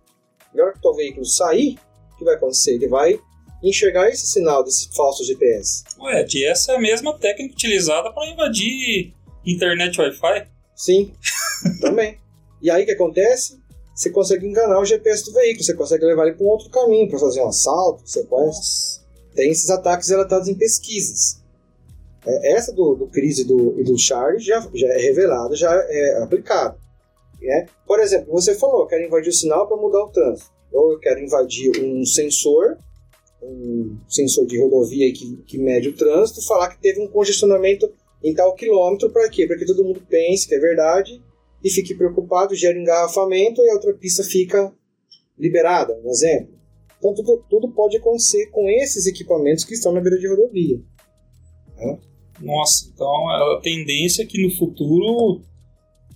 Na 0.54 0.64
hora 0.64 0.74
que 0.74 0.88
o 0.88 0.94
veículo 0.94 1.26
sair, 1.26 1.78
o 2.14 2.18
que 2.18 2.24
vai 2.24 2.36
acontecer? 2.36 2.76
Ele 2.76 2.88
vai 2.88 3.20
enxergar 3.64 4.10
esse 4.10 4.28
sinal 4.28 4.64
desse 4.64 4.90
falso 4.96 5.24
GPS. 5.24 5.84
Ué, 6.00 6.26
essa 6.46 6.74
é 6.74 6.76
a 6.76 6.80
mesma 6.80 7.18
técnica 7.18 7.54
utilizada 7.54 8.12
para 8.12 8.30
invadir 8.30 9.14
internet 9.46 10.00
Wi-Fi? 10.00 10.48
Sim, 10.76 11.14
também. 11.82 12.18
E 12.62 12.70
aí 12.70 12.84
o 12.84 12.86
que 12.86 12.92
acontece? 12.92 13.60
Você 13.96 14.12
consegue 14.12 14.46
enganar 14.46 14.80
o 14.80 14.86
GPS 14.86 15.26
do 15.26 15.34
veículo, 15.34 15.64
você 15.64 15.74
consegue 15.74 16.06
levar 16.06 16.28
ele 16.28 16.36
para 16.36 16.46
um 16.46 16.50
outro 16.50 16.70
caminho 16.70 17.10
para 17.10 17.20
fazer 17.20 17.42
um 17.42 17.50
assalto, 17.50 18.08
sequestro. 18.10 19.06
Tem 19.36 19.52
esses 19.52 19.70
ataques 19.70 20.10
relatados 20.10 20.48
em 20.48 20.56
pesquisas. 20.56 21.44
É, 22.26 22.54
essa 22.54 22.74
do, 22.74 22.96
do 22.96 23.10
e 23.14 23.44
do, 23.44 23.80
e 23.80 23.84
do 23.84 23.98
Charlie 23.98 24.40
já, 24.40 24.60
já 24.74 24.88
é 24.88 24.98
revelada, 24.98 25.56
já 25.56 25.72
é 25.72 26.22
aplicada. 26.24 26.78
Né? 27.42 27.66
Por 27.88 28.00
exemplo, 28.00 28.32
você 28.32 28.56
falou, 28.56 28.82
eu 28.82 28.88
quero 28.88 29.06
invadir 29.06 29.30
o 29.30 29.34
sinal 29.34 29.68
para 29.68 29.78
mudar 29.78 30.04
o 30.04 30.12
trânsito. 30.12 30.52
Ou 30.72 30.94
eu 30.94 31.00
quero 31.00 31.20
invadir 31.20 31.72
um 31.84 32.06
sensor, 32.06 32.78
um 33.42 33.98
sensor 34.08 34.46
de 34.46 34.60
rodovia 34.60 35.12
que, 35.14 35.38
que 35.48 35.58
mede 35.58 35.90
o 35.90 35.96
trânsito, 35.96 36.46
falar 36.46 36.70
que 36.70 36.82
teve 36.82 37.02
um 37.02 37.08
congestionamento 37.08 37.92
em 38.24 38.34
tal 38.34 38.54
quilômetro, 38.54 39.10
para 39.10 39.30
quê? 39.30 39.48
Para 39.48 39.58
que 39.58 39.66
todo 39.66 39.84
mundo 39.84 40.02
pense 40.08 40.48
que 40.48 40.54
é 40.54 40.60
verdade 40.60 41.24
e 41.64 41.70
fique 41.70 41.96
preocupado, 41.96 42.56
gere 42.56 42.80
engarrafamento 42.80 43.62
e 43.62 43.70
a 43.70 43.74
outra 43.74 43.94
pista 43.94 44.24
fica 44.24 44.74
liberada, 45.38 45.98
um 46.04 46.10
exemplo. 46.10 46.54
Então 46.98 47.14
tudo, 47.14 47.44
tudo 47.50 47.72
pode 47.72 47.98
acontecer 47.98 48.48
com 48.48 48.70
esses 48.70 49.08
equipamentos 49.08 49.64
que 49.64 49.74
estão 49.74 49.94
na 49.94 50.02
beira 50.02 50.20
de 50.20 50.28
rodovia. 50.28 50.82
Né? 51.78 52.00
Nossa, 52.42 52.90
então 52.94 53.30
a 53.30 53.60
tendência 53.62 54.24
é 54.24 54.26
que 54.26 54.42
no 54.42 54.50
futuro 54.56 55.42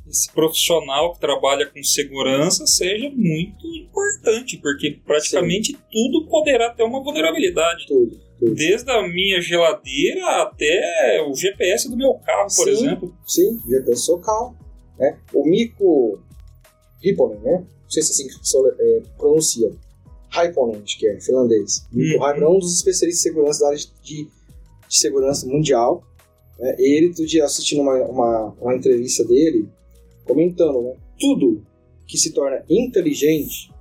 esse 0.07 0.32
profissional 0.32 1.13
que 1.13 1.19
trabalha 1.19 1.65
com 1.65 1.82
segurança 1.82 2.67
seja 2.67 3.09
muito 3.09 3.65
importante, 3.67 4.57
porque 4.57 4.99
praticamente 5.05 5.71
Sim. 5.71 5.78
tudo 5.91 6.28
poderá 6.28 6.69
ter 6.71 6.84
uma 6.84 7.03
vulnerabilidade. 7.03 7.88
Tudo, 7.88 8.19
tudo, 8.39 8.53
Desde 8.53 8.91
a 8.91 9.01
minha 9.07 9.41
geladeira 9.41 10.43
até 10.43 11.26
o 11.28 11.34
GPS 11.34 11.89
do 11.89 11.97
meu 11.97 12.13
carro, 12.15 12.47
por 12.55 12.65
sim, 12.65 12.71
exemplo. 12.71 13.17
Sim, 13.26 13.59
GPS 13.67 13.91
do 13.91 13.97
seu 13.97 14.19
carro. 14.19 14.55
Né? 14.99 15.17
O 15.34 15.43
Mico 15.47 16.21
Ripponen, 17.01 17.39
né? 17.39 17.65
Não 17.84 17.89
sei 17.89 18.03
se 18.03 18.24
é 18.24 18.28
assim 18.28 18.39
é, 18.80 19.01
pronuncia. 19.17 19.71
Raiponen, 20.30 20.82
que 20.82 21.07
é 21.07 21.19
finlandês. 21.19 21.88
Mico 21.91 22.24
uhum. 22.24 22.28
é 22.28 22.49
um 22.49 22.59
dos 22.59 22.76
especialistas 22.76 23.24
de 23.24 23.30
segurança 23.30 23.59
da 23.61 23.67
área 23.67 23.80
de, 23.80 24.28
de 24.88 24.97
segurança 24.97 25.47
mundial. 25.47 26.03
Né? 26.60 26.76
Ele, 26.80 27.10
do 27.10 27.26
dia, 27.26 27.45
assistindo 27.45 27.82
uma, 27.82 27.95
uma, 28.04 28.45
uma 28.60 28.76
entrevista 28.76 29.24
dele, 29.24 29.70
comentando, 30.26 30.82
né? 30.82 30.95
Tudo 31.20 31.66
que 32.08 32.18
se 32.18 32.32
torna 32.32 32.64
inteligente, 32.70 33.72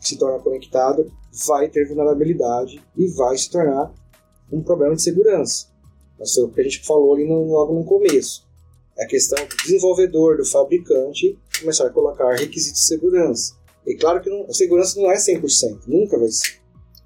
que 0.00 0.08
se 0.08 0.18
torna 0.18 0.38
conectado, 0.38 1.10
vai 1.46 1.68
ter 1.68 1.86
vulnerabilidade 1.86 2.82
e 2.96 3.06
vai 3.08 3.36
se 3.36 3.50
tornar 3.50 3.92
um 4.50 4.62
problema 4.62 4.96
de 4.96 5.02
segurança. 5.02 5.68
Isso 6.20 6.44
o 6.44 6.52
que 6.52 6.60
a 6.60 6.64
gente 6.64 6.84
falou 6.84 7.14
ali 7.14 7.26
no, 7.26 7.44
logo 7.44 7.74
no 7.74 7.84
começo. 7.84 8.46
É 8.98 9.04
a 9.04 9.06
questão 9.06 9.42
do 9.46 9.56
desenvolvedor, 9.56 10.36
do 10.36 10.44
fabricante, 10.44 11.38
começar 11.58 11.86
a 11.86 11.90
colocar 11.90 12.34
requisitos 12.34 12.80
de 12.80 12.86
segurança. 12.86 13.54
E 13.86 13.94
claro 13.94 14.20
que 14.20 14.28
não, 14.28 14.44
a 14.44 14.52
segurança 14.52 15.00
não 15.00 15.10
é 15.10 15.16
100%, 15.16 15.86
nunca 15.86 16.18
vai 16.18 16.28
ser. 16.28 16.50
Né? 16.50 16.60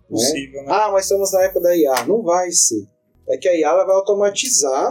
Possível, 0.08 0.62
né? 0.64 0.68
Ah, 0.68 0.90
mas 0.90 1.04
estamos 1.04 1.32
na 1.32 1.44
época 1.44 1.60
da 1.60 1.76
IA. 1.76 2.06
Não 2.06 2.22
vai 2.22 2.50
ser. 2.50 2.84
É 3.28 3.36
que 3.36 3.48
a 3.48 3.56
IA 3.56 3.84
vai 3.84 3.96
automatizar 3.96 4.90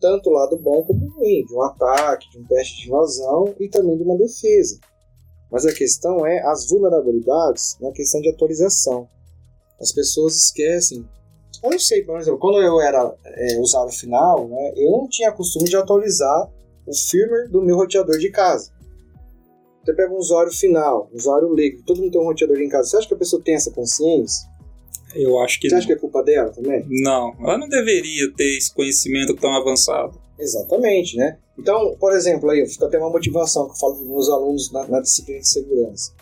tanto 0.00 0.30
o 0.30 0.32
lado 0.32 0.56
bom 0.58 0.82
como 0.84 1.06
o 1.06 1.10
ruim, 1.10 1.44
de 1.44 1.54
um 1.54 1.62
ataque, 1.62 2.30
de 2.30 2.38
um 2.38 2.44
teste 2.44 2.82
de 2.82 2.88
invasão 2.88 3.54
e 3.58 3.68
também 3.68 3.96
de 3.96 4.02
uma 4.02 4.16
defesa. 4.16 4.78
Mas 5.50 5.66
a 5.66 5.72
questão 5.72 6.26
é 6.26 6.40
as 6.46 6.68
vulnerabilidades 6.68 7.76
na 7.80 7.90
questão 7.92 8.20
de 8.20 8.28
atualização. 8.28 9.08
As 9.80 9.92
pessoas 9.92 10.36
esquecem. 10.36 11.08
Eu 11.62 11.70
não 11.70 11.78
sei, 11.78 12.04
por 12.04 12.20
exemplo, 12.20 12.38
quando 12.38 12.62
eu 12.62 12.80
era 12.80 13.14
é, 13.24 13.90
final, 13.90 14.48
né, 14.48 14.72
eu 14.76 14.90
não 14.90 15.08
tinha 15.08 15.32
costume 15.32 15.68
de 15.68 15.76
atualizar 15.76 16.48
o 16.86 16.94
firmware 16.94 17.50
do 17.50 17.62
meu 17.62 17.76
roteador 17.76 18.18
de 18.18 18.30
casa. 18.30 18.70
Você 19.84 19.94
pega 19.94 20.12
um 20.12 20.18
usuário 20.18 20.52
final, 20.52 21.08
um 21.12 21.16
usuário 21.16 21.48
leigo, 21.48 21.82
todo 21.84 22.00
mundo 22.00 22.12
tem 22.12 22.20
um 22.20 22.26
roteador 22.26 22.58
em 22.60 22.68
casa. 22.68 22.90
Você 22.90 22.96
acha 22.98 23.08
que 23.08 23.14
a 23.14 23.18
pessoa 23.18 23.42
tem 23.42 23.54
essa 23.54 23.70
consciência? 23.70 24.47
Eu 25.14 25.38
acho 25.40 25.58
que 25.60 25.68
Você 25.68 25.76
acha 25.76 25.86
que 25.86 25.92
é 25.92 25.96
culpa 25.96 26.22
dela 26.22 26.50
também? 26.50 26.84
Não, 26.88 27.34
ela 27.40 27.58
não 27.58 27.68
deveria 27.68 28.32
ter 28.34 28.56
esse 28.56 28.72
conhecimento 28.72 29.34
tão 29.34 29.54
avançado. 29.54 30.18
Exatamente, 30.38 31.16
né? 31.16 31.38
Então, 31.58 31.96
por 31.98 32.12
exemplo, 32.12 32.48
aí 32.50 32.64
fica 32.66 32.86
até 32.86 32.98
uma 32.98 33.10
motivação 33.10 33.66
que 33.66 33.72
eu 33.72 33.76
falo 33.76 33.94
para 33.94 34.02
os 34.02 34.08
meus 34.08 34.28
alunos 34.28 34.72
na, 34.72 34.86
na, 34.86 35.00
disciplina 35.00 35.40
de 35.40 35.48
segurança. 35.48 36.12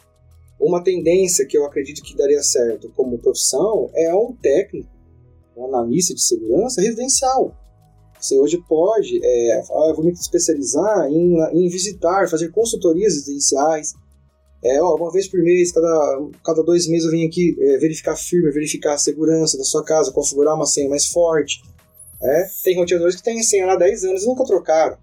Uma 0.59 0.83
tendência 0.83 1.45
que 1.47 1.59
eu 1.59 1.67
acredito 1.67 2.03
que 2.03 2.17
daria 2.17 2.43
certo 2.43 2.91
como 2.97 3.19
profissão 3.19 3.91
é 3.95 4.15
um 4.15 4.33
técnico, 4.33 4.89
um 5.55 5.67
analista 5.67 6.15
de 6.15 6.23
segurança 6.23 6.81
residencial. 6.81 7.55
Você 8.19 8.39
hoje 8.39 8.59
pode, 8.67 9.21
é, 9.23 9.61
ah, 9.61 9.89
eu 9.91 9.95
vou 9.95 10.05
me 10.05 10.13
especializar 10.13 11.07
em, 11.11 11.37
em 11.53 11.69
visitar, 11.69 12.29
fazer 12.31 12.51
consultorias 12.51 13.15
residenciais, 13.15 13.93
é, 14.75 14.83
ó, 14.83 14.97
uma 14.97 15.11
vez 15.11 15.29
por 15.29 15.41
mês, 15.41 15.73
cada, 15.73 16.29
cada 16.45 16.63
dois 16.63 16.87
meses 16.87 17.05
eu 17.05 17.11
venho 17.11 17.29
aqui 17.29 17.57
é, 17.61 17.79
verificar 17.79 18.17
firme, 18.17 18.51
verificar 18.51 18.95
a 18.95 18.99
segurança 18.99 19.57
da 19.57 19.65
sua 19.65 19.85
casa, 19.85 20.13
configurar 20.13 20.55
uma 20.55 20.67
senha 20.67 20.89
mais 20.89 21.07
forte. 21.07 21.63
É, 22.23 22.47
tem 22.65 22.77
roteadores 22.77 23.17
que 23.17 23.23
têm 23.23 23.43
senha 23.43 23.71
há 23.71 23.77
10 23.77 24.05
anos 24.05 24.23
e 24.23 24.27
nunca 24.27 24.45
trocaram. 24.45 24.99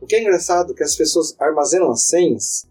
O 0.00 0.06
que 0.06 0.16
é 0.16 0.20
engraçado 0.20 0.72
é 0.72 0.76
que 0.76 0.82
as 0.82 0.96
pessoas 0.96 1.34
armazenam 1.38 1.90
as 1.90 2.06
senhas 2.06 2.68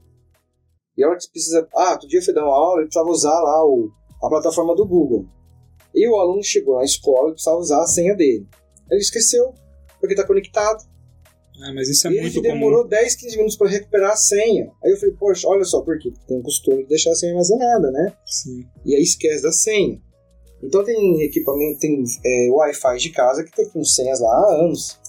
e 0.97 1.03
a 1.03 1.07
hora 1.07 1.17
que 1.17 1.29
precisa. 1.29 1.67
Ah, 1.75 1.91
outro 1.91 2.07
dia 2.07 2.19
eu 2.19 2.23
fui 2.23 2.33
dar 2.33 2.43
uma 2.43 2.55
aula 2.55 2.81
e 2.81 2.85
precisava 2.85 3.09
usar 3.09 3.39
lá 3.39 3.63
o, 3.63 3.91
a 4.23 4.27
plataforma 4.27 4.75
do 4.75 4.85
Google. 4.85 5.25
E 5.93 6.09
o 6.09 6.15
aluno 6.15 6.43
chegou 6.43 6.77
na 6.77 6.83
escola 6.83 7.29
e 7.29 7.33
precisava 7.33 7.59
usar 7.59 7.81
a 7.81 7.87
senha 7.87 8.15
dele. 8.15 8.47
Ele 8.89 8.99
esqueceu, 8.99 9.53
porque 9.99 10.13
está 10.13 10.25
conectado. 10.25 10.83
Ah, 11.59 11.73
mas 11.73 11.89
isso 11.89 12.07
é 12.07 12.11
e 12.11 12.21
muito 12.21 12.37
ele 12.37 12.47
demorou 12.47 12.87
10, 12.87 13.15
15 13.15 13.35
minutos 13.35 13.57
para 13.57 13.69
recuperar 13.69 14.11
a 14.11 14.15
senha. 14.15 14.71
Aí 14.83 14.91
eu 14.91 14.97
falei, 14.97 15.15
poxa, 15.15 15.47
olha 15.47 15.63
só, 15.63 15.81
por 15.81 15.97
quê? 15.97 16.13
Tem 16.27 16.39
o 16.39 16.43
costume 16.43 16.83
de 16.83 16.89
deixar 16.89 17.11
a 17.11 17.15
senha 17.15 17.31
armazenada, 17.31 17.91
né? 17.91 18.13
Sim. 18.25 18.65
E 18.85 18.95
aí 18.95 19.01
esquece 19.01 19.41
da 19.41 19.51
senha. 19.51 19.99
Então 20.61 20.83
tem 20.83 21.21
equipamento, 21.23 21.79
tem 21.79 22.03
é, 22.25 22.49
Wi-Fi 22.51 22.97
de 22.97 23.09
casa 23.11 23.43
que 23.43 23.51
tem 23.51 23.67
com 23.69 23.83
senhas 23.83 24.19
lá 24.19 24.29
há 24.29 24.65
anos. 24.65 24.99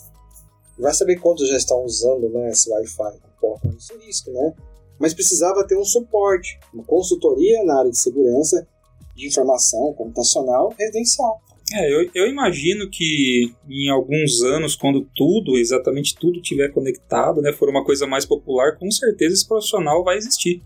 Vai 0.78 0.94
saber 0.94 1.16
quantos 1.16 1.48
já 1.48 1.56
estão 1.56 1.84
usando 1.84 2.28
né, 2.30 2.50
esse 2.50 2.70
Wi-Fi. 2.70 3.18
Porra, 3.40 3.60
isso 3.76 3.92
é 3.92 4.06
risco, 4.06 4.30
né? 4.30 4.54
Mas 4.98 5.14
precisava 5.14 5.66
ter 5.66 5.76
um 5.76 5.84
suporte, 5.84 6.58
uma 6.72 6.84
consultoria 6.84 7.62
na 7.64 7.78
área 7.78 7.90
de 7.90 7.98
segurança 7.98 8.66
de 9.14 9.26
informação 9.26 9.92
computacional 9.94 10.74
residencial. 10.78 11.40
É, 11.74 11.92
eu, 11.92 12.10
eu 12.14 12.26
imagino 12.26 12.88
que 12.90 13.52
em 13.68 13.90
alguns 13.90 14.42
anos, 14.42 14.74
quando 14.74 15.06
tudo, 15.14 15.58
exatamente 15.58 16.14
tudo 16.14 16.40
tiver 16.40 16.70
conectado, 16.70 17.42
né, 17.42 17.52
for 17.52 17.68
uma 17.68 17.84
coisa 17.84 18.06
mais 18.06 18.24
popular, 18.24 18.78
com 18.78 18.90
certeza 18.90 19.34
esse 19.34 19.46
profissional 19.46 20.02
vai 20.02 20.16
existir, 20.16 20.62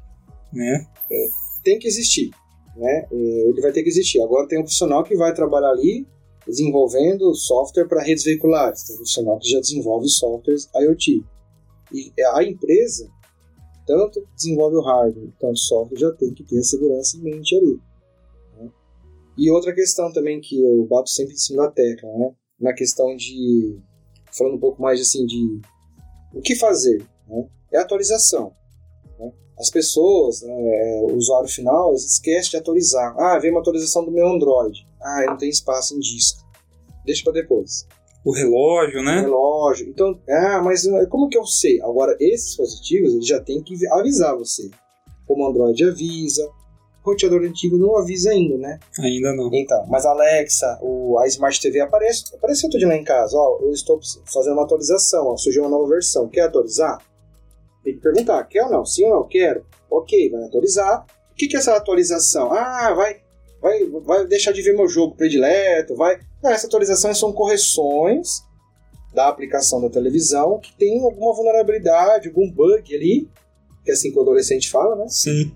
né? 0.53 0.87
É, 1.11 1.29
tem 1.65 1.79
que 1.79 1.89
existir, 1.89 2.31
né? 2.77 3.07
É, 3.11 3.49
ele 3.49 3.61
vai 3.61 3.73
ter 3.73 3.83
que 3.83 3.89
existir. 3.89 4.21
Agora 4.21 4.47
tem 4.47 4.59
um 4.59 4.63
profissional 4.63 5.03
que 5.03 5.17
vai 5.17 5.35
trabalhar 5.35 5.71
ali 5.71 6.07
desenvolvendo 6.47 7.35
software 7.35 7.87
para 7.87 8.03
redes 8.03 8.25
veiculares, 8.25 8.85
tem 8.85 8.95
um 8.95 8.99
profissional 8.99 9.39
que 9.39 9.49
já 9.49 9.59
desenvolve 9.61 10.09
softwares 10.09 10.69
IoT. 10.75 11.25
E 11.93 12.13
a 12.35 12.45
empresa 12.45 13.09
tanto 13.87 14.25
desenvolve 14.37 14.77
o 14.77 14.81
hardware, 14.81 15.33
tanto 15.41 15.55
o 15.55 15.59
software 15.59 15.99
já 15.99 16.13
tem 16.13 16.33
que 16.33 16.45
ter 16.45 16.59
a 16.59 16.63
segurança 16.63 17.17
em 17.17 17.23
mente 17.23 17.57
ali. 17.57 17.79
E 19.37 19.51
outra 19.51 19.75
questão 19.75 20.13
também 20.13 20.41
que 20.41 20.61
eu 20.61 20.85
bato 20.85 21.11
sempre 21.11 21.35
em 21.35 21.39
cima 21.39 21.65
da 21.65 21.71
tecla, 21.71 22.11
né? 22.19 22.35
na 22.61 22.73
questão 22.73 23.17
de 23.17 23.79
falando 24.31 24.57
um 24.57 24.61
pouco 24.61 24.81
mais 24.81 25.01
assim 25.01 25.27
de 25.27 25.61
o 26.35 26.41
que 26.41 26.55
fazer, 26.55 27.05
né? 27.29 27.47
é 27.73 27.79
a 27.79 27.83
atualização. 27.83 28.53
Né? 29.19 29.33
As 29.59 29.71
pessoas, 29.71 30.43
né, 30.43 31.01
o 31.03 31.15
usuário 31.15 31.49
final, 31.49 31.95
esquece 31.95 32.51
de 32.51 32.57
atualizar. 32.57 33.15
Ah, 33.19 33.39
veio 33.39 33.55
uma 33.55 33.61
atualização 33.61 34.05
do 34.05 34.11
meu 34.11 34.27
Android. 34.27 34.87
Ah, 35.01 35.25
não 35.27 35.37
tem 35.37 35.49
espaço 35.49 35.95
em 35.95 35.99
disco. 35.99 36.43
Deixa 37.05 37.25
para 37.25 37.33
depois 37.33 37.87
o 38.25 38.33
relógio, 38.33 39.03
né? 39.03 39.19
O 39.19 39.23
relógio. 39.23 39.89
Então, 39.89 40.19
ah, 40.29 40.63
mas 40.63 40.87
eh, 40.87 41.07
como 41.07 41.29
que 41.29 41.37
eu 41.37 41.45
sei? 41.45 41.81
Agora, 41.83 42.17
esses 42.21 42.49
dispositivos, 42.49 43.15
ele 43.15 43.23
já 43.23 43.41
tem 43.41 43.63
que 43.63 43.75
avisar 43.89 44.37
você. 44.37 44.71
Como 45.27 45.45
o 45.45 45.49
Android 45.49 45.85
avisa, 45.85 46.49
roteador 47.03 47.43
antigo 47.43 47.77
não 47.77 47.97
avisa 47.97 48.31
ainda, 48.31 48.57
né? 48.57 48.81
Ainda 48.99 49.33
não. 49.35 49.51
Então, 49.53 49.85
mas 49.89 50.07
a 50.07 50.11
Alexa, 50.11 50.79
o, 50.81 51.19
a 51.19 51.27
Smart 51.27 51.61
TV 51.61 51.81
aparece, 51.81 52.35
apareceu 52.35 52.71
tudo 52.71 52.87
lá 52.87 52.97
em 52.97 53.05
casa, 53.05 53.37
ó, 53.37 53.59
eu 53.61 53.73
estou 53.73 54.01
fazendo 54.33 54.55
uma 54.55 54.65
atualização, 54.65 55.27
ó, 55.27 55.37
surgiu 55.37 55.63
uma 55.63 55.71
nova 55.71 55.89
versão, 55.89 56.29
quer 56.29 56.43
atualizar? 56.43 56.99
Tem 57.83 57.95
que 57.95 58.01
perguntar, 58.01 58.43
quer 58.45 58.65
ou 58.65 58.71
não? 58.71 58.87
Sim 58.87 59.05
ou 59.07 59.17
não? 59.17 59.29
Quero. 59.29 59.65
Ok, 59.91 60.31
vai 60.31 60.45
atualizar. 60.45 61.05
O 61.33 61.35
que, 61.35 61.49
que 61.49 61.57
é 61.57 61.59
essa 61.59 61.75
atualização? 61.77 62.53
Ah, 62.53 62.95
vai, 62.95 63.21
vai, 63.61 63.85
vai 63.85 64.27
deixar 64.27 64.53
de 64.53 64.63
ver 64.63 64.75
meu 64.75 64.87
jogo 64.89 65.17
predileto, 65.17 65.97
vai 65.97 66.21
essa 66.51 66.67
atualização 66.67 67.15
são 67.15 67.33
correções 67.33 68.43
da 69.15 69.29
aplicação 69.29 69.81
da 69.81 69.91
televisão 69.91 70.59
que 70.59 70.73
tem 70.77 71.01
alguma 71.01 71.35
vulnerabilidade, 71.35 72.29
algum 72.29 72.51
bug 72.51 72.95
ali, 72.95 73.29
que 73.85 73.91
é 73.91 73.95
assim 73.95 74.11
que 74.11 74.19
o 74.19 74.23
adolescente 74.23 74.71
fala, 74.71 74.97
né? 74.97 75.07
Sim. 75.09 75.55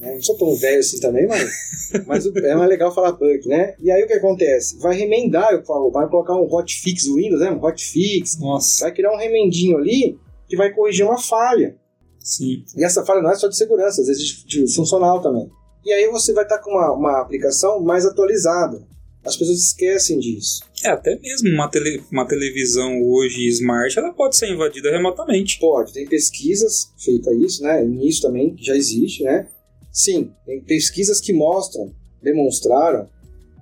É, 0.00 0.14
não 0.14 0.22
sou 0.22 0.36
tão 0.36 0.54
velho 0.54 0.80
assim 0.80 1.00
também, 1.00 1.26
mas, 1.26 1.50
mas 2.06 2.26
é 2.26 2.54
mais 2.54 2.68
legal 2.68 2.94
falar 2.94 3.12
bug, 3.12 3.48
né? 3.48 3.74
E 3.80 3.90
aí 3.90 4.02
o 4.04 4.06
que 4.06 4.12
acontece? 4.12 4.78
Vai 4.78 4.96
remendar, 4.96 5.52
eu 5.52 5.64
falo, 5.64 5.90
vai 5.90 6.08
colocar 6.08 6.34
um 6.34 6.52
hotfix 6.52 7.06
Windows, 7.06 7.40
né? 7.40 7.50
Um 7.50 7.64
hotfix. 7.64 8.38
Nossa. 8.38 8.84
Vai 8.84 8.94
criar 8.94 9.12
um 9.12 9.18
remendinho 9.18 9.78
ali 9.78 10.18
que 10.48 10.56
vai 10.56 10.72
corrigir 10.72 11.04
uma 11.04 11.18
falha. 11.18 11.76
Sim. 12.20 12.64
E 12.76 12.84
essa 12.84 13.04
falha 13.04 13.22
não 13.22 13.30
é 13.30 13.34
só 13.36 13.48
de 13.48 13.56
segurança, 13.56 14.00
às 14.00 14.08
vezes 14.08 14.22
de, 14.22 14.64
de 14.64 14.74
funcional 14.74 15.20
também. 15.22 15.50
E 15.84 15.92
aí 15.92 16.08
você 16.10 16.32
vai 16.32 16.44
estar 16.44 16.58
com 16.58 16.72
uma, 16.72 16.92
uma 16.92 17.20
aplicação 17.20 17.80
mais 17.80 18.04
atualizada. 18.04 18.82
As 19.24 19.36
pessoas 19.36 19.58
esquecem 19.58 20.18
disso. 20.18 20.62
É, 20.84 20.88
até 20.88 21.18
mesmo 21.18 21.48
uma, 21.50 21.68
tele, 21.68 22.02
uma 22.12 22.26
televisão 22.26 23.02
hoje 23.02 23.48
smart, 23.48 23.98
ela 23.98 24.12
pode 24.12 24.36
ser 24.36 24.48
invadida 24.48 24.90
remotamente. 24.90 25.58
Pode, 25.58 25.92
tem 25.92 26.06
pesquisas 26.06 26.92
feitas 26.96 27.34
isso, 27.40 27.62
né? 27.62 27.84
Nisso 27.84 28.22
também 28.22 28.54
já 28.58 28.76
existe, 28.76 29.24
né? 29.24 29.48
Sim, 29.96 30.30
tem 30.44 30.60
pesquisas 30.60 31.22
que 31.22 31.32
mostram, 31.32 31.90
demonstraram, 32.22 33.08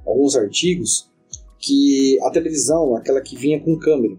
alguns 0.05 0.35
artigos, 0.35 1.09
que 1.61 2.18
a 2.22 2.30
televisão, 2.30 2.97
aquela 2.97 3.20
que 3.20 3.37
vinha 3.37 3.61
com 3.61 3.78
câmera, 3.78 4.16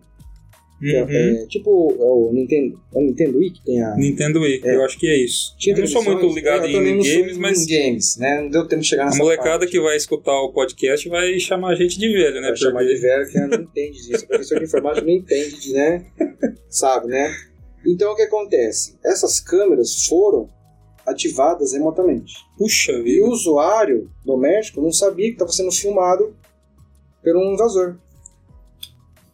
é, 0.81 1.03
uhum. 1.03 1.09
É, 1.09 1.45
tipo 1.47 1.91
é 1.91 2.03
o 2.03 2.31
Nintendo, 2.33 2.79
é 2.93 2.97
o 2.97 3.01
Nintendo 3.01 3.37
Wii 3.37 3.51
que 3.51 3.65
tem 3.65 3.83
a. 3.83 3.95
Nintendo 3.97 4.39
Wii, 4.39 4.61
é. 4.63 4.75
eu 4.75 4.85
acho 4.85 4.97
que 4.97 5.07
é 5.07 5.17
isso. 5.17 5.57
Eu 5.67 5.77
não 5.77 5.87
sou 5.87 6.03
muito 6.03 6.25
ligado 6.33 6.65
em 6.65 7.01
games, 7.01 7.37
mas. 7.37 7.65
Games, 7.65 8.15
né? 8.17 8.41
Não 8.41 8.49
deu 8.49 8.65
tempo 8.65 8.81
de 8.81 8.87
chegar 8.87 9.05
nessa 9.05 9.17
A 9.17 9.19
molecada 9.19 9.59
parte. 9.59 9.71
que 9.71 9.81
vai 9.81 9.97
escutar 9.97 10.39
o 10.39 10.53
podcast 10.53 11.09
vai 11.09 11.37
chamar 11.37 11.71
a 11.71 11.75
gente 11.75 11.99
de 11.99 12.07
velho, 12.07 12.39
né? 12.39 12.47
Vai 12.47 12.57
chamar 12.57 12.83
de 12.85 12.95
velho 12.95 13.29
que 13.29 13.39
não 13.39 13.61
entende 13.61 14.07
disso. 14.07 14.23
O 14.23 14.27
professor 14.27 14.59
de 14.59 14.65
informática 14.65 15.05
não 15.05 15.13
entende, 15.13 15.73
né? 15.73 16.05
Sabe, 16.69 17.07
né? 17.07 17.29
Então 17.85 18.13
o 18.13 18.15
que 18.15 18.21
acontece? 18.21 18.97
Essas 19.03 19.41
câmeras 19.41 20.05
foram 20.05 20.49
ativadas 21.05 21.73
remotamente. 21.73 22.35
Puxa 22.57 22.93
vida. 23.01 23.09
E 23.09 23.21
o 23.21 23.29
usuário 23.29 24.09
doméstico 24.23 24.81
não 24.81 24.91
sabia 24.91 25.27
que 25.27 25.33
estava 25.33 25.51
sendo 25.51 25.71
filmado 25.71 26.35
por 27.23 27.35
um 27.35 27.53
invasor. 27.53 27.97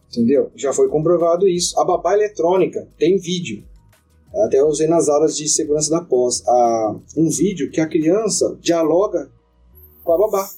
Entendeu? 0.08 0.50
Já 0.54 0.72
foi 0.72 0.88
comprovado 0.88 1.48
isso. 1.48 1.78
A 1.80 1.84
babá 1.84 2.14
eletrônica 2.14 2.86
tem 2.98 3.18
vídeo. 3.18 3.64
Até 4.44 4.62
usei 4.62 4.86
nas 4.86 5.08
aulas 5.08 5.36
de 5.36 5.48
segurança 5.48 5.90
da 5.90 6.00
pós. 6.00 6.42
Ah, 6.46 6.96
um 7.16 7.28
vídeo 7.30 7.70
que 7.70 7.80
a 7.80 7.88
criança 7.88 8.56
dialoga 8.60 9.30
com 10.04 10.12
a 10.12 10.18
babá. 10.18 10.48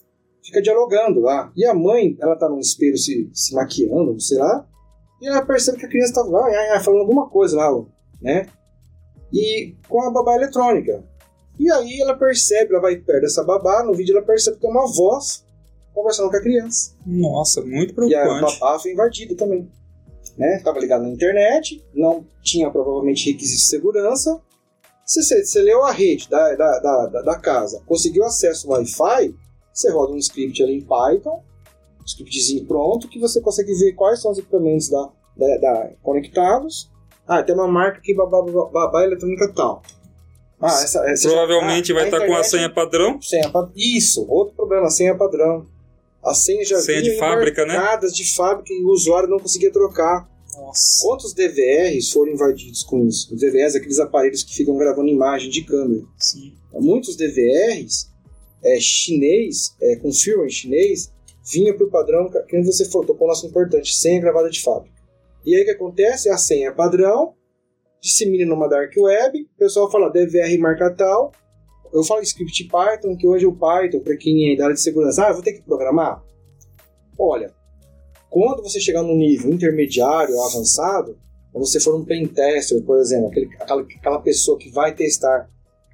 Fica 0.43 0.61
dialogando 0.61 1.21
lá. 1.21 1.53
E 1.57 1.65
a 1.65 1.75
mãe, 1.75 2.17
ela 2.21 2.37
tá 2.37 2.49
num 2.49 2.59
espelho 2.59 2.99
se, 2.99 3.31
se 3.33 3.55
maquiando, 3.55 4.21
sei 4.21 4.39
lá. 4.39 4.67
E 5.21 5.27
ela 5.27 5.45
percebe 5.45 5.79
que 5.79 5.87
a 5.87 5.89
criança 5.89 6.15
tá 6.15 6.21
ah, 6.75 6.81
falando 6.81 7.01
alguma 7.01 7.29
coisa 7.29 7.57
lá, 7.57 7.85
né? 8.21 8.47
E 9.35 9.75
com 9.89 10.03
a 10.03 10.11
babá 10.11 10.37
eletrônica. 10.37 11.05
E 11.59 11.71
aí 11.71 12.01
ela 12.01 12.17
percebe, 12.17 12.73
ela 12.73 12.81
vai 12.81 12.97
perto 12.97 13.23
dessa 13.23 13.45
babá, 13.45 13.83
no 13.83 13.95
vídeo 13.95 14.17
ela 14.17 14.25
percebe 14.25 14.57
que 14.57 14.63
tem 14.63 14.71
uma 14.71 14.87
voz 14.87 15.45
conversando 15.93 16.31
com 16.31 16.37
a 16.37 16.41
criança. 16.41 16.95
Nossa, 17.07 17.63
muito 17.63 17.95
preocupante. 17.95 18.13
E 18.13 18.17
a 18.17 18.41
babá 18.41 18.79
foi 18.79 18.93
invadida 18.93 19.37
também. 19.37 19.71
Né? 20.37 20.61
Tava 20.65 20.81
ligado 20.81 21.03
na 21.03 21.11
internet, 21.11 21.85
não 21.95 22.27
tinha 22.43 22.71
provavelmente 22.71 23.31
requisitos 23.31 23.63
de 23.65 23.69
segurança. 23.69 24.41
Se 25.07 25.23
você, 25.23 25.45
você 25.45 25.63
leu 25.63 25.85
a 25.85 25.93
rede 25.93 26.29
da, 26.29 26.55
da, 26.55 26.79
da, 26.79 27.23
da 27.23 27.39
casa, 27.39 27.83
conseguiu 27.87 28.25
acesso 28.25 28.67
ao 28.67 28.79
Wi-Fi, 28.79 29.35
você 29.73 29.91
roda 29.91 30.13
um 30.13 30.19
script 30.19 30.63
ali 30.63 30.79
em 30.79 30.81
Python, 30.81 31.43
um 32.01 32.05
scriptzinho 32.05 32.67
pronto, 32.67 33.09
que 33.09 33.21
você 33.21 33.41
consegue 33.41 33.73
ver 33.75 33.93
quais 33.93 34.21
são 34.21 34.33
os 34.33 34.39
equipamentos 34.39 34.89
da, 34.89 35.11
da, 35.37 35.57
da 35.59 35.91
conectados. 36.03 36.91
Ah, 37.27 37.43
tem 37.43 37.55
uma 37.55 37.69
marca 37.69 37.99
aqui, 37.99 38.15
babá, 38.15 38.43
babá, 38.43 38.67
babá 38.67 39.05
eletrônica 39.05 39.53
tal. 39.55 39.83
Ah, 40.61 40.83
essa, 40.83 41.01
essa 41.11 41.29
Provavelmente 41.29 41.89
já, 41.89 41.95
ah, 41.95 41.97
vai 41.97 42.05
estar 42.07 42.27
com 42.27 42.35
a 42.35 42.45
senha 42.45 42.71
padrão. 42.71 43.21
Senha, 43.21 43.51
isso, 43.75 44.27
outro 44.29 44.55
problema, 44.55 44.91
senha 44.91 45.15
padrão. 45.15 45.67
As 46.23 46.39
senhas 46.39 46.69
já 46.69 46.81
Senha 46.81 47.03
de 47.03 47.19
fábrica, 47.19 47.67
né? 47.67 47.99
de 48.13 48.35
fábrica 48.35 48.73
e 48.73 48.83
o 48.83 48.89
usuário 48.89 49.29
não 49.29 49.39
conseguia 49.39 49.71
trocar. 49.71 50.27
Nossa. 50.57 51.03
Quantos 51.03 51.35
DVRs 51.35 52.11
foram 52.11 52.33
invadidos 52.33 52.83
com 52.83 53.07
isso? 53.07 53.35
Os 53.35 53.41
DVRs, 53.41 53.75
aqueles 53.75 53.99
aparelhos 53.99 54.43
que 54.43 54.55
ficam 54.55 54.77
gravando 54.77 55.09
imagem 55.09 55.51
de 55.51 55.63
câmera. 55.65 56.03
Sim. 56.19 56.55
Muitos 56.73 57.17
DVRs 57.17 58.09
é, 58.65 58.81
chinês, 58.81 59.75
é, 59.81 59.97
com 59.97 60.11
firmware 60.11 60.51
chinês, 60.51 61.13
vinha 61.53 61.75
para 61.75 61.87
o 61.87 61.91
padrão 61.91 62.31
que 62.49 62.63
você 62.63 62.87
falou, 62.87 63.07
tocou 63.07 63.27
um 63.27 63.29
nosso 63.29 63.47
importante, 63.47 63.95
senha 63.95 64.21
gravada 64.21 64.49
de 64.49 64.63
fábrica. 64.63 64.94
E 65.45 65.55
aí 65.55 65.63
o 65.63 65.65
que 65.65 65.71
acontece? 65.73 66.29
A 66.29 66.37
senha 66.37 66.69
é 66.69 66.73
padrão, 66.73 67.35
dissemina 68.01 68.47
numa 68.47 68.69
dark 68.69 68.93
web, 68.97 69.43
o 69.43 69.59
pessoal 69.59 69.91
fala 69.91 70.11
DVR 70.11 70.59
marca 70.59 70.91
tal, 70.95 71.33
eu 71.93 72.03
falo 72.03 72.23
script 72.23 72.65
Python, 72.65 73.17
que 73.17 73.27
hoje 73.27 73.47
o 73.47 73.53
Python, 73.53 74.01
para 74.01 74.17
quem 74.17 74.53
é 74.53 74.57
da 74.57 74.65
área 74.65 74.75
de 74.75 74.81
segurança, 74.81 75.27
ah, 75.27 75.33
vou 75.33 75.43
ter 75.43 75.53
que 75.53 75.63
programar? 75.63 76.23
Olha, 77.19 77.53
quando 78.29 78.63
você 78.63 78.81
chegar 78.81 79.03
no 79.03 79.15
nível 79.15 79.53
intermediário, 79.53 80.41
avançado, 80.43 81.17
quando 81.53 81.67
você 81.67 81.79
for 81.79 81.95
um 81.95 82.05
pen 82.05 82.27
tester, 82.27 82.83
por 82.83 82.99
exemplo, 82.99 83.29
aquele, 83.29 83.47
aquela, 83.61 83.83
aquela 83.83 84.19
pessoa 84.21 84.59
que 84.59 84.71
vai 84.71 84.93
testar 84.93 85.49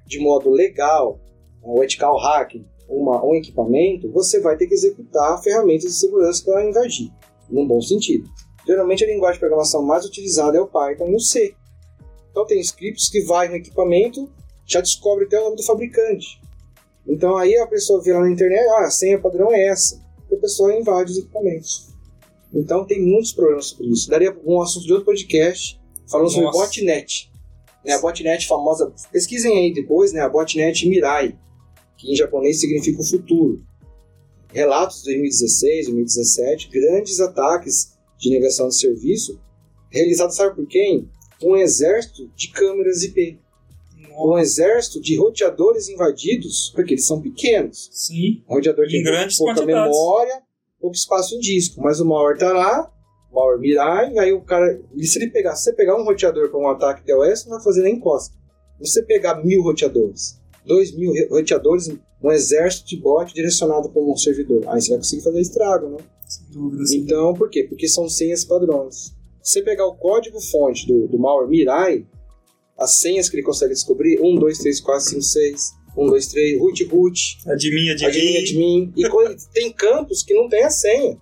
de 0.07 0.19
modo 0.19 0.49
legal 0.49 1.19
o 1.61 1.83
ethical 1.83 2.17
hacking 2.17 2.65
uma, 2.89 3.23
um 3.23 3.35
equipamento, 3.35 4.11
você 4.11 4.39
vai 4.39 4.57
ter 4.57 4.67
que 4.67 4.73
executar 4.73 5.41
ferramentas 5.41 5.83
de 5.91 5.93
segurança 5.93 6.43
para 6.43 6.67
invadir, 6.67 7.11
num 7.49 7.67
bom 7.67 7.79
sentido. 7.79 8.27
Geralmente 8.65 9.03
a 9.03 9.07
linguagem 9.07 9.35
de 9.35 9.39
programação 9.39 9.81
mais 9.81 10.05
utilizada 10.05 10.57
é 10.57 10.61
o 10.61 10.67
Python 10.67 11.07
e 11.09 11.15
o 11.15 11.19
C. 11.19 11.55
Então 12.31 12.45
tem 12.45 12.59
scripts 12.59 13.09
que 13.09 13.21
vai 13.23 13.49
no 13.49 13.55
equipamento, 13.55 14.29
já 14.65 14.79
descobre 14.79 15.25
até 15.25 15.39
o 15.39 15.43
nome 15.45 15.57
do 15.57 15.63
fabricante. 15.63 16.41
Então 17.07 17.35
aí 17.37 17.57
a 17.57 17.67
pessoa 17.67 18.01
vê 18.01 18.13
lá 18.13 18.21
na 18.21 18.31
internet, 18.31 18.65
ah, 18.69 18.85
a 18.85 18.91
senha 18.91 19.19
padrão 19.19 19.51
é 19.51 19.67
essa. 19.67 20.01
E 20.29 20.35
a 20.35 20.37
pessoa 20.37 20.73
invade 20.73 21.11
os 21.11 21.17
equipamentos. 21.17 21.89
Então 22.53 22.85
tem 22.85 23.01
muitos 23.01 23.31
problemas 23.31 23.67
sobre 23.67 23.87
isso. 23.87 24.09
Daria 24.09 24.37
um 24.45 24.61
assunto 24.61 24.85
de 24.85 24.93
outro 24.93 25.05
podcast 25.05 25.79
falando 26.07 26.25
Nossa. 26.25 26.35
sobre 26.35 26.51
botnet. 26.51 27.31
Né, 27.83 27.93
a 27.93 27.99
botnet 27.99 28.47
famosa, 28.47 28.93
pesquisem 29.11 29.57
aí 29.57 29.73
depois, 29.73 30.13
né, 30.13 30.21
a 30.21 30.29
botnet 30.29 30.87
Mirai, 30.87 31.35
que 31.97 32.11
em 32.11 32.15
japonês 32.15 32.59
significa 32.59 33.01
o 33.01 33.05
futuro. 33.05 33.63
Relatos 34.53 34.99
de 34.99 35.05
2016, 35.05 35.85
2017, 35.87 36.69
grandes 36.69 37.19
ataques 37.19 37.97
de 38.21 38.29
negação 38.29 38.69
de 38.69 38.77
serviço 38.77 39.37
realizados, 39.89 40.35
sabe 40.37 40.55
por 40.55 40.65
quem? 40.67 41.09
Um 41.43 41.57
exército 41.57 42.29
de 42.35 42.49
câmeras 42.49 43.03
IP. 43.03 43.39
um 44.17 44.37
exército 44.37 45.01
de 45.01 45.17
roteadores 45.17 45.89
invadidos, 45.89 46.71
porque 46.75 46.93
eles 46.93 47.05
são 47.05 47.19
pequenos. 47.21 47.89
Sim. 47.91 48.43
O 48.47 48.53
roteador 48.55 48.87
tem 48.87 49.01
grandes 49.03 49.37
pouca 49.37 49.53
memória, 49.65 50.41
pouco 50.79 50.95
espaço 50.95 51.35
em 51.35 51.39
disco, 51.39 51.81
mas 51.81 51.99
o 51.99 52.05
malware 52.05 52.37
tá 52.37 52.51
lá, 52.53 52.91
o 53.31 53.35
malware 53.35 53.59
mirar, 53.59 54.11
e 54.13 54.19
aí 54.19 54.31
o 54.33 54.41
cara. 54.41 54.79
E 54.95 55.05
se 55.07 55.17
ele 55.17 55.31
pegar, 55.31 55.55
se 55.55 55.63
você 55.63 55.73
pegar 55.73 55.95
um 55.99 56.03
roteador 56.03 56.49
para 56.49 56.59
um 56.59 56.67
ataque 56.67 57.05
DOS, 57.05 57.45
não 57.45 57.53
vai 57.55 57.63
fazer 57.63 57.81
nem 57.83 57.99
costa. 57.99 58.35
Se 58.81 58.91
você 58.91 59.03
pegar 59.03 59.43
mil 59.43 59.61
roteadores, 59.63 60.39
dois 60.65 60.93
mil 60.95 61.11
re- 61.13 61.27
roteadores, 61.29 61.87
um 62.23 62.31
exército 62.31 62.89
de 62.89 62.97
bot 62.97 63.33
direcionado 63.33 63.89
para 63.89 64.01
um 64.01 64.15
servidor, 64.15 64.63
aí 64.67 64.81
você 64.81 64.89
vai 64.89 64.97
conseguir 64.99 65.23
fazer 65.23 65.39
estrago, 65.41 65.89
né? 65.89 65.97
Sem 66.31 66.45
dúvida. 66.49 66.85
sem 66.85 66.99
Então, 66.99 67.33
por 67.33 67.49
quê? 67.49 67.63
Porque 67.63 67.87
são 67.87 68.07
senhas 68.07 68.45
padrões. 68.45 69.13
Se 69.43 69.53
você 69.53 69.61
pegar 69.61 69.85
o 69.85 69.95
código-fonte 69.95 70.87
do, 70.87 71.07
do 71.07 71.19
malware 71.19 71.49
Mirai, 71.49 72.05
as 72.77 72.95
senhas 72.95 73.27
que 73.27 73.35
ele 73.35 73.43
consegue 73.43 73.73
descobrir, 73.73 74.19
1, 74.21 74.35
2, 74.35 74.57
3, 74.59 74.79
4, 74.79 75.09
5, 75.09 75.21
6, 75.21 75.61
1, 75.97 76.07
2, 76.07 76.27
3, 76.27 76.59
root, 76.59 76.83
root, 76.85 77.37
Admin, 77.47 77.89
admin. 77.89 78.07
admin, 78.07 78.37
admin. 78.37 78.93
E 78.95 79.03
tem 79.53 79.73
campos 79.73 80.23
que 80.23 80.33
não 80.33 80.47
tem 80.47 80.63
a 80.63 80.69
senha. 80.69 81.17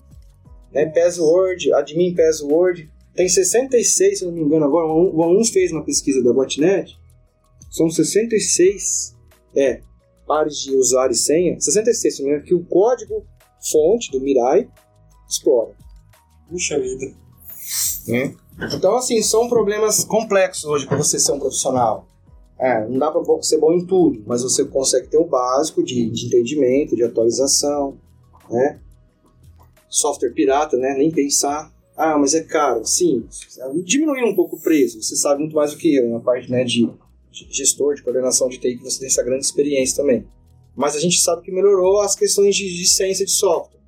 Né? 0.72 0.86
Password, 0.86 1.74
admin, 1.74 2.14
password. 2.14 2.90
Tem 3.16 3.28
66, 3.28 4.20
se 4.20 4.26
não 4.26 4.32
me 4.32 4.42
engano, 4.42 4.66
agora. 4.66 4.86
O 4.86 5.18
o 5.18 5.24
aluno 5.24 5.44
fez 5.46 5.72
uma 5.72 5.84
pesquisa 5.84 6.24
da 6.24 6.32
botnet. 6.32 6.98
São 7.72 7.90
66 7.90 9.16
é, 9.56 9.82
pares 10.28 10.58
de 10.58 10.76
usuário 10.76 11.14
e 11.14 11.18
senha. 11.18 11.60
66, 11.60 12.16
se 12.16 12.22
não 12.22 12.30
me 12.30 12.36
engano, 12.36 12.48
que 12.48 12.54
o 12.54 12.64
código 12.66 13.26
fonte 13.72 14.12
do 14.12 14.22
Mirai 14.22 14.70
explora. 15.30 15.76
Puxa 16.50 16.80
vida. 16.80 17.14
né? 18.08 18.36
Então, 18.74 18.98
assim, 18.98 19.22
são 19.22 19.48
problemas 19.48 20.04
complexos 20.04 20.66
hoje 20.66 20.88
para 20.88 20.98
você 20.98 21.20
ser 21.20 21.32
um 21.32 21.40
profissional. 21.40 22.08
É, 22.58 22.86
não 22.88 23.00
dá 23.00 23.10
para 23.10 23.24
ser 23.42 23.58
bom 23.58 23.72
em 23.72 23.86
tudo, 23.86 24.22
mas 24.28 24.44
você 24.44 24.66
consegue 24.66 25.08
ter 25.08 25.18
o 25.18 25.24
básico 25.24 25.82
de, 25.82 26.10
de 26.10 26.26
entendimento, 26.26 26.96
de 26.96 27.04
atualização, 27.04 27.98
né? 28.50 28.80
Software 29.88 30.32
pirata, 30.32 30.76
né? 30.76 30.94
Nem 30.98 31.10
pensar. 31.10 31.72
Ah, 31.96 32.18
mas 32.18 32.34
é 32.34 32.44
caro. 32.44 32.86
Sim, 32.86 33.26
diminuir 33.86 34.24
um 34.24 34.36
pouco 34.36 34.58
o 34.58 34.62
preço. 34.62 35.02
Você 35.02 35.16
sabe 35.16 35.42
muito 35.42 35.56
mais 35.56 35.72
do 35.72 35.78
que 35.78 35.96
eu 35.96 36.10
na 36.10 36.20
parte 36.20 36.52
né, 36.52 36.64
de, 36.64 36.90
de 37.32 37.48
gestor, 37.50 37.96
de 37.96 38.04
coordenação 38.04 38.50
de 38.50 38.58
TI, 38.58 38.78
que 38.78 38.84
você 38.84 39.00
tem 39.00 39.08
essa 39.08 39.24
grande 39.24 39.46
experiência 39.46 39.98
também. 39.98 40.26
Mas 40.76 40.96
a 40.96 41.00
gente 41.00 41.20
sabe 41.20 41.42
que 41.42 41.52
melhorou 41.52 42.02
as 42.02 42.16
questões 42.16 42.56
de, 42.56 42.74
de 42.74 42.88
ciência 42.88 43.26
de 43.26 43.32
software. 43.32 43.79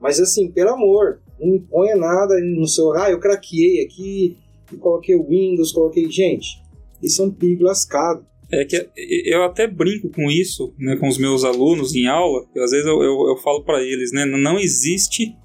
Mas 0.00 0.20
assim, 0.20 0.50
pelo 0.50 0.70
amor, 0.70 1.20
não 1.40 1.48
me 1.52 1.60
ponha 1.60 1.96
nada 1.96 2.34
no 2.40 2.66
seu. 2.66 2.92
Ah, 2.92 3.10
eu 3.10 3.18
craqueei 3.18 3.84
aqui, 3.84 4.36
e 4.72 4.76
coloquei 4.76 5.14
o 5.14 5.26
Windows, 5.28 5.72
coloquei. 5.72 6.10
Gente, 6.10 6.62
isso 7.02 7.22
é 7.22 7.26
um 7.26 7.30
perigo 7.30 7.64
lascado. 7.64 8.26
É 8.50 8.64
que 8.64 8.88
eu 9.26 9.42
até 9.44 9.66
brinco 9.66 10.08
com 10.08 10.30
isso, 10.30 10.72
né, 10.78 10.96
com 10.96 11.06
os 11.06 11.18
meus 11.18 11.44
alunos 11.44 11.94
em 11.94 12.06
aula, 12.06 12.46
que 12.50 12.58
às 12.58 12.70
vezes 12.70 12.86
eu, 12.86 13.02
eu, 13.02 13.28
eu 13.28 13.36
falo 13.36 13.62
para 13.62 13.82
eles, 13.82 14.10
né, 14.10 14.24
não 14.24 14.58
existe 14.58 15.36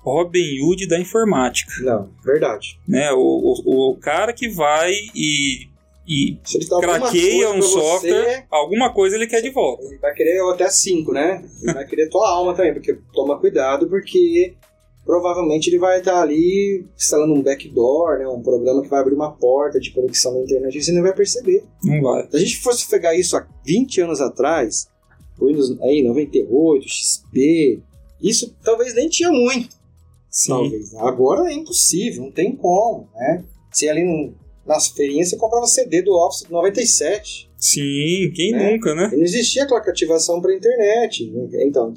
Robin 0.00 0.60
Hood 0.60 0.86
da 0.86 1.00
informática, 1.00 1.72
Não, 1.80 2.10
verdade. 2.22 2.78
né, 2.86 3.10
o, 3.12 3.16
o, 3.64 3.92
o 3.92 3.96
cara 3.96 4.34
que 4.34 4.50
vai 4.50 4.92
e, 5.14 5.66
e 6.06 6.38
alguma 6.70 6.98
craqueia 7.00 7.50
um 7.50 7.62
software, 7.62 8.24
Você, 8.24 8.44
alguma 8.50 8.92
coisa 8.92 9.16
ele 9.16 9.26
quer 9.26 9.40
de 9.40 9.50
volta. 9.50 9.84
ele 9.84 9.98
vai 9.98 10.12
querer 10.12 10.40
até 10.50 10.68
5, 10.68 11.12
né? 11.12 11.44
Ele 11.62 11.72
vai 11.72 11.86
querer 11.86 12.08
tua 12.08 12.28
alma 12.28 12.54
também, 12.54 12.74
porque 12.74 12.98
toma 13.12 13.38
cuidado, 13.38 13.88
porque 13.88 14.54
provavelmente 15.04 15.68
ele 15.68 15.78
vai 15.78 15.98
estar 15.98 16.20
ali 16.20 16.84
instalando 16.96 17.34
um 17.34 17.42
backdoor, 17.42 18.18
né? 18.18 18.26
Um 18.26 18.42
programa 18.42 18.82
que 18.82 18.88
vai 18.88 19.00
abrir 19.00 19.14
uma 19.14 19.32
porta 19.32 19.78
de 19.78 19.92
conexão 19.92 20.34
na 20.34 20.40
internet 20.40 20.76
e 20.76 20.82
você 20.82 20.92
nem 20.92 21.02
vai 21.02 21.14
perceber. 21.14 21.64
Não 21.84 22.00
vai. 22.02 22.28
Se 22.28 22.36
a 22.36 22.40
gente 22.40 22.58
fosse 22.58 22.88
pegar 22.88 23.14
isso 23.14 23.36
há 23.36 23.46
20 23.64 24.00
anos 24.00 24.20
atrás, 24.20 24.88
Windows 25.40 25.80
aí, 25.82 26.02
98, 26.02 26.88
XP, 26.88 27.80
isso 28.20 28.56
talvez 28.62 28.94
nem 28.94 29.08
tinha 29.08 29.30
muito. 29.30 29.76
Sim. 30.28 30.48
Talvez. 30.48 30.94
Agora 30.94 31.50
é 31.50 31.54
impossível, 31.54 32.24
não 32.24 32.30
tem 32.30 32.56
como, 32.56 33.08
né? 33.14 33.44
Se 33.70 33.88
ali 33.88 34.02
no, 34.04 34.34
nas 34.66 34.88
feirinhas 34.88 35.30
você 35.30 35.36
comprava 35.36 35.66
CD 35.66 36.02
do 36.02 36.12
Office 36.14 36.46
97. 36.48 37.50
Sim, 37.56 38.32
quem 38.34 38.52
Né? 38.52 38.72
nunca, 38.72 38.94
né? 38.94 39.10
E 39.12 39.16
não 39.16 39.22
existia 39.24 39.64
aquela 39.64 39.80
ativação 39.80 40.40
para 40.40 40.54
internet. 40.54 41.30
né? 41.30 41.48
Então, 41.66 41.92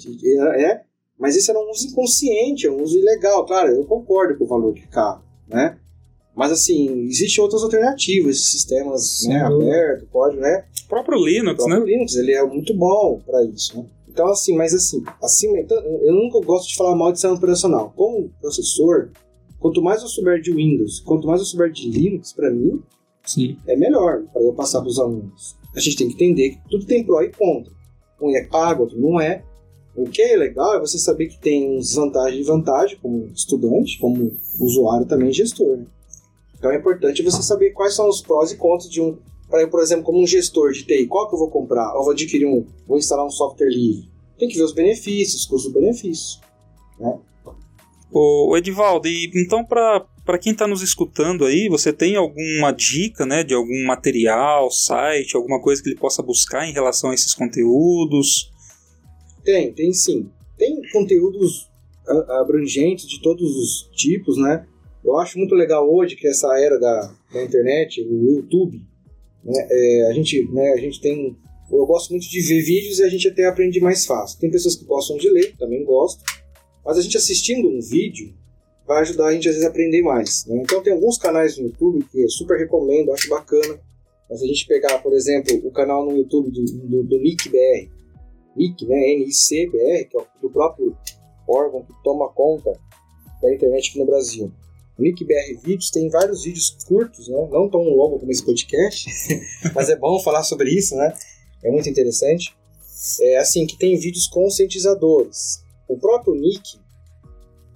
é, 0.56 0.82
mas 1.20 1.36
isso 1.36 1.50
era 1.52 1.60
um 1.60 1.70
uso 1.72 1.88
inconsciente, 1.88 2.68
é 2.68 2.72
um 2.72 2.82
uso 2.82 2.98
ilegal. 2.98 3.46
Claro, 3.46 3.72
eu 3.72 3.84
concordo 3.86 4.38
com 4.38 4.44
o 4.44 4.48
valor 4.48 4.74
que 4.74 4.84
é 4.84 4.88
caro, 4.88 5.22
né? 5.48 5.78
Mas 6.36 6.52
assim, 6.52 7.06
existem 7.06 7.42
outras 7.42 7.64
alternativas, 7.64 8.44
sistemas 8.52 9.20
Sim, 9.22 9.30
né, 9.30 9.40
abertos, 9.42 10.08
pode, 10.12 10.36
né? 10.38 10.66
O 10.86 10.90
próprio 10.90 11.18
Linux, 11.24 11.64
O 11.64 11.68
né? 11.68 11.76
próprio 11.76 11.94
Linux, 11.94 12.16
ele 12.16 12.34
é 12.34 12.44
muito 12.44 12.74
bom 12.76 13.22
para 13.26 13.44
isso, 13.46 13.78
né? 13.78 13.86
Então, 14.10 14.28
assim, 14.28 14.56
mas 14.56 14.74
assim, 14.74 15.04
assim 15.22 15.48
eu 15.58 16.14
nunca 16.14 16.40
gosto 16.46 16.70
de 16.70 16.76
falar 16.76 16.96
mal 16.96 17.12
de 17.12 17.18
sistema 17.18 17.36
operacional. 17.36 17.92
Como 17.96 18.30
professor, 18.40 19.12
quanto 19.66 19.82
mais 19.82 20.04
eu 20.04 20.08
souber 20.08 20.40
de 20.40 20.54
Windows, 20.54 21.00
quanto 21.00 21.26
mais 21.26 21.40
eu 21.42 21.46
souber 21.48 21.72
de 21.72 21.90
Linux, 21.90 22.32
para 22.32 22.52
mim, 22.52 22.84
Sim. 23.26 23.58
é 23.66 23.76
melhor 23.76 24.22
para 24.32 24.40
eu 24.40 24.54
passar 24.54 24.80
para 24.80 24.90
os 24.90 25.00
alunos. 25.00 25.56
A 25.76 25.80
gente 25.80 25.98
tem 25.98 26.08
que 26.08 26.14
entender 26.14 26.52
que 26.52 26.70
tudo 26.70 26.86
tem 26.86 27.04
pró 27.04 27.24
e 27.24 27.32
contra. 27.32 27.74
Um 28.22 28.30
é 28.36 28.46
pago, 28.46 28.84
outro 28.84 29.00
não 29.00 29.20
é. 29.20 29.44
O 29.96 30.08
que 30.08 30.22
é 30.22 30.38
legal 30.38 30.76
é 30.76 30.80
você 30.80 31.00
saber 31.00 31.30
que 31.30 31.40
tem 31.40 31.80
uns 31.80 31.96
vantagens 31.96 32.46
e 32.46 32.48
vantagem 32.48 33.00
como 33.02 33.26
estudante, 33.34 33.98
como 33.98 34.38
usuário 34.60 35.08
também 35.08 35.34
gestor. 35.34 35.78
né? 35.78 35.88
Então 36.60 36.70
é 36.70 36.78
importante 36.78 37.24
você 37.24 37.42
saber 37.42 37.72
quais 37.72 37.96
são 37.96 38.08
os 38.08 38.22
prós 38.22 38.52
e 38.52 38.58
contras 38.58 38.88
de 38.88 39.02
um. 39.02 39.18
Para 39.50 39.64
eu, 39.64 39.70
por 39.72 39.82
exemplo, 39.82 40.04
como 40.04 40.22
um 40.22 40.28
gestor 40.28 40.74
de 40.74 40.86
TI, 40.86 41.08
qual 41.08 41.28
que 41.28 41.34
eu 41.34 41.40
vou 41.40 41.50
comprar? 41.50 41.92
Eu 41.96 42.04
vou 42.04 42.12
adquirir 42.12 42.46
um, 42.46 42.68
vou 42.86 43.00
instalar 43.00 43.26
um 43.26 43.32
software 43.32 43.70
livre. 43.70 44.12
Tem 44.38 44.48
que 44.48 44.58
ver 44.58 44.64
os 44.64 44.74
benefícios, 44.74 45.44
custos-benefícios. 45.48 46.40
Ô, 47.00 47.18
ô, 48.12 48.56
Edivaldo, 48.58 49.08
e 49.08 49.32
então 49.36 49.64
para 49.64 50.06
para 50.26 50.40
quem 50.40 50.54
está 50.54 50.66
nos 50.66 50.82
escutando 50.82 51.46
aí, 51.46 51.70
você 51.70 51.94
tem 51.94 52.16
alguma 52.16 52.72
dica, 52.72 53.28
né, 53.28 53.44
de 53.44 53.54
algum 53.54 53.86
material, 53.86 54.72
site, 54.72 55.36
alguma 55.36 55.62
coisa 55.62 55.84
que 55.84 55.90
ele 55.90 56.00
possa 56.00 56.24
buscar 56.24 56.68
em 56.68 56.74
relação 56.74 57.12
a 57.12 57.14
esses 57.14 57.32
conteúdos? 57.36 58.52
Tem, 59.44 59.72
tem 59.72 59.94
sim. 59.94 60.28
Tem 60.58 60.82
conteúdos 60.92 61.70
abrangentes 62.42 63.08
de 63.08 63.22
todos 63.22 63.56
os 63.56 63.90
tipos, 63.96 64.38
né? 64.38 64.66
Eu 65.04 65.18
acho 65.20 65.38
muito 65.38 65.54
legal 65.54 65.88
hoje 65.88 66.16
que 66.16 66.28
essa 66.28 66.48
era 66.60 66.80
da, 66.80 67.16
da 67.32 67.44
internet, 67.44 68.02
o 68.02 68.24
YouTube, 68.24 68.82
né? 69.44 69.68
É, 69.70 70.08
a 70.10 70.14
gente, 70.14 70.44
né, 70.52 70.74
a 70.74 70.78
gente 70.78 71.00
tem, 71.00 71.38
eu 71.72 71.86
gosto 71.86 72.10
muito 72.10 72.28
de 72.28 72.42
ver 72.42 72.64
vídeos 72.64 72.98
e 72.98 73.04
a 73.04 73.10
gente 73.10 73.28
até 73.28 73.46
aprende 73.46 73.80
mais 73.80 74.06
fácil. 74.06 74.40
Tem 74.40 74.50
pessoas 74.50 74.76
que 74.76 74.86
gostam 74.86 75.18
de 75.18 75.30
ler, 75.30 75.56
também 75.58 75.84
gosto, 75.86 76.24
mas 76.86 76.98
a 76.98 77.02
gente 77.02 77.18
assistindo 77.18 77.68
um 77.68 77.82
vídeo 77.82 78.34
vai 78.88 79.02
ajudar 79.02 79.28
a 79.28 79.34
gente 79.34 79.50
às 79.50 79.56
vezes 79.56 79.68
a 79.68 79.72
aprender 79.72 80.02
mais. 80.02 80.46
né? 80.46 80.62
Então 80.62 80.82
tem 80.84 80.94
alguns 80.94 81.18
canais 81.18 81.58
no 81.58 81.66
YouTube 81.66 82.06
que 82.12 82.22
eu 82.22 82.30
super 82.30 82.58
recomendo, 82.58 83.12
acho 83.12 83.28
bacana. 83.30 83.80
Mas 84.30 84.42
a 84.42 84.46
gente 84.46 84.68
pegar, 84.68 85.00
por 85.00 85.14
exemplo, 85.14 85.56
o 85.64 85.72
canal 85.72 86.06
no 86.06 86.16
YouTube 86.18 86.50
do, 86.50 86.64
do, 86.66 87.04
do 87.04 87.20
Nick 87.20 87.48
BR, 87.50 87.90
NIC, 88.56 88.86
né, 88.86 89.16
NICBR, 89.18 90.06
que 90.10 90.18
é 90.18 90.20
o 90.20 90.26
do 90.42 90.50
próprio 90.50 90.98
órgão 91.48 91.84
que 91.84 91.94
toma 92.04 92.30
conta 92.30 92.72
da 93.42 93.54
internet 93.54 93.90
aqui 93.90 94.00
no 94.00 94.06
Brasil. 94.06 94.52
O 94.98 95.02
NICBR 95.02 95.60
Vídeos 95.62 95.92
tem 95.92 96.10
vários 96.10 96.44
vídeos 96.44 96.76
curtos, 96.88 97.28
né, 97.28 97.36
não 97.52 97.70
tão 97.70 97.84
longo 97.84 98.18
como 98.18 98.32
esse 98.32 98.44
podcast, 98.44 99.10
mas 99.76 99.90
é 99.90 99.96
bom 99.96 100.20
falar 100.22 100.44
sobre 100.44 100.72
isso, 100.72 100.96
né? 100.96 101.14
É 101.64 101.70
muito 101.70 101.90
interessante. 101.90 102.56
É 103.22 103.38
assim 103.38 103.68
que 103.68 103.78
tem 103.78 103.98
vídeos 103.98 104.28
conscientizadores. 104.28 105.65
O 105.88 105.98
próprio 105.98 106.36
NIC 106.36 106.80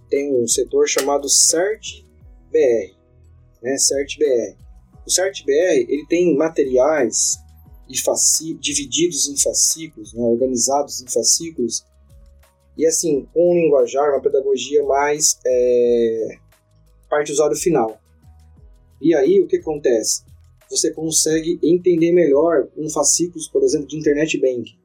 tem 0.09 0.33
um 0.33 0.47
setor 0.47 0.87
chamado 0.87 1.29
CERT-BR, 1.29 2.95
né, 3.61 3.77
CERT-BR. 3.77 4.57
O 5.05 5.09
CERT-BR 5.09 5.85
ele 5.87 6.05
tem 6.07 6.35
materiais 6.35 7.37
divididos 8.59 9.27
em 9.27 9.37
fascículos, 9.37 10.13
né, 10.13 10.21
organizados 10.21 11.01
em 11.01 11.07
fascículos, 11.07 11.83
e 12.77 12.85
assim, 12.85 13.27
com 13.33 13.51
um 13.51 13.55
linguajar, 13.55 14.09
uma 14.11 14.21
pedagogia 14.21 14.83
mais 14.85 15.37
é, 15.45 16.37
parte 17.09 17.31
usuário 17.31 17.57
final. 17.57 17.99
E 19.01 19.13
aí, 19.13 19.41
o 19.41 19.47
que 19.47 19.57
acontece? 19.57 20.23
Você 20.69 20.91
consegue 20.91 21.59
entender 21.63 22.11
melhor 22.11 22.69
um 22.77 22.89
fascículo, 22.89 23.43
por 23.51 23.63
exemplo, 23.63 23.87
de 23.87 23.97
Internet 23.97 24.39
Bank. 24.39 24.79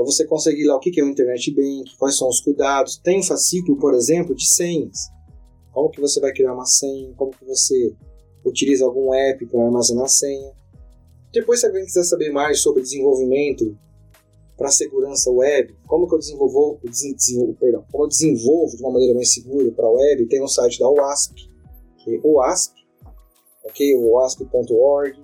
Então 0.00 0.10
você 0.10 0.26
consegue 0.26 0.62
ir 0.62 0.66
lá 0.66 0.76
o 0.76 0.80
que 0.80 0.98
é 0.98 1.04
o 1.04 1.08
Internet 1.10 1.50
Bank, 1.54 1.94
quais 1.98 2.16
são 2.16 2.26
os 2.26 2.40
cuidados. 2.40 2.96
Tem 2.96 3.18
um 3.18 3.22
fascículo, 3.22 3.78
por 3.78 3.92
exemplo, 3.92 4.34
de 4.34 4.46
senhas. 4.46 5.10
Como 5.74 5.90
que 5.90 6.00
você 6.00 6.18
vai 6.20 6.32
criar 6.32 6.54
uma 6.54 6.64
senha, 6.64 7.12
como 7.18 7.30
que 7.32 7.44
você 7.44 7.94
utiliza 8.42 8.86
algum 8.86 9.12
app 9.12 9.44
para 9.44 9.62
armazenar 9.62 10.08
senha. 10.08 10.52
Depois, 11.30 11.60
se 11.60 11.66
alguém 11.66 11.84
quiser 11.84 12.04
saber 12.04 12.32
mais 12.32 12.62
sobre 12.62 12.80
desenvolvimento 12.80 13.76
para 14.56 14.70
segurança 14.70 15.30
web, 15.30 15.76
como 15.86 16.08
que 16.08 16.14
eu 16.14 16.18
desenvolvo, 16.18 16.80
desen- 16.82 17.14
desenvolvo, 17.14 17.54
perdão, 17.60 17.84
como 17.92 18.04
eu 18.04 18.08
desenvolvo 18.08 18.74
de 18.74 18.82
uma 18.82 18.92
maneira 18.92 19.14
mais 19.14 19.34
segura 19.34 19.70
para 19.70 19.86
a 19.86 19.90
web, 19.92 20.26
tem 20.28 20.42
um 20.42 20.48
site 20.48 20.78
da 20.78 20.88
OASP, 20.88 21.34
que 22.02 22.14
é 22.16 22.20
OASP, 22.24 22.72
ok? 23.66 23.96
OASP.org. 23.98 25.22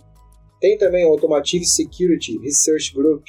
Tem 0.61 0.77
também 0.77 1.07
o 1.07 1.13
Automotive 1.13 1.65
Security 1.65 2.39
Research 2.41 2.93
Group, 2.95 3.25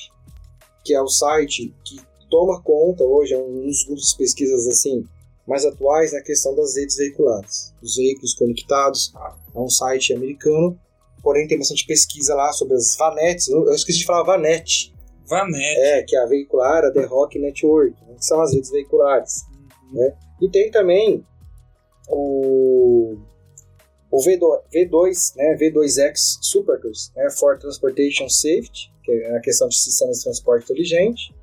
que 0.88 0.94
é 0.94 1.02
o 1.02 1.08
site 1.10 1.76
que 1.84 2.00
toma 2.30 2.62
conta 2.62 3.04
hoje, 3.04 3.34
é 3.34 3.38
um 3.38 3.66
dos 3.66 3.84
grupos 3.84 4.12
de 4.12 4.18
pesquisas 4.18 4.66
assim 4.68 5.06
mais 5.46 5.66
atuais 5.66 6.14
na 6.14 6.22
questão 6.22 6.56
das 6.56 6.76
redes 6.76 6.96
veiculares, 6.96 7.74
dos 7.82 7.98
veículos 7.98 8.34
conectados. 8.36 9.14
É 9.54 9.60
um 9.60 9.70
site 9.70 10.14
americano, 10.14 10.80
porém 11.22 11.48
tem 11.48 11.58
bastante 11.58 11.86
pesquisa 11.86 12.36
lá 12.36 12.54
sobre 12.54 12.76
as 12.76 12.96
VANETs. 12.96 13.50
Eu 13.50 13.74
esqueci 13.74 14.00
de 14.00 14.06
falar 14.06 14.24
VANET. 14.24 14.94
VANET. 15.26 15.80
É, 15.80 16.04
que 16.04 16.16
é 16.16 16.20
a 16.24 16.26
veicular, 16.26 16.86
a 16.86 16.92
The 16.92 17.06
Rock 17.06 17.38
Network, 17.38 17.96
né, 18.06 18.16
que 18.16 18.26
são 18.26 18.42
as 18.42 18.54
redes 18.54 18.70
veiculares. 18.70 19.44
Uhum. 19.92 20.00
Né? 20.00 20.18
E 20.42 20.50
tem 20.50 20.72
também 20.72 21.26
o, 22.10 23.18
o 24.12 24.18
V2, 24.18 24.62
V2, 24.74 25.36
né, 25.36 25.58
V2X 25.58 26.40
Supercars, 26.42 27.12
né, 27.16 27.30
for 27.32 27.58
Transportation 27.58 28.28
Safety, 28.30 28.92
que 29.08 29.12
é 29.14 29.38
a 29.38 29.39
questão 29.39 29.70
de 29.70 29.78
sistemas 29.78 30.18
de 30.18 30.24
transporte 30.24 30.66
inteligente. 30.66 31.34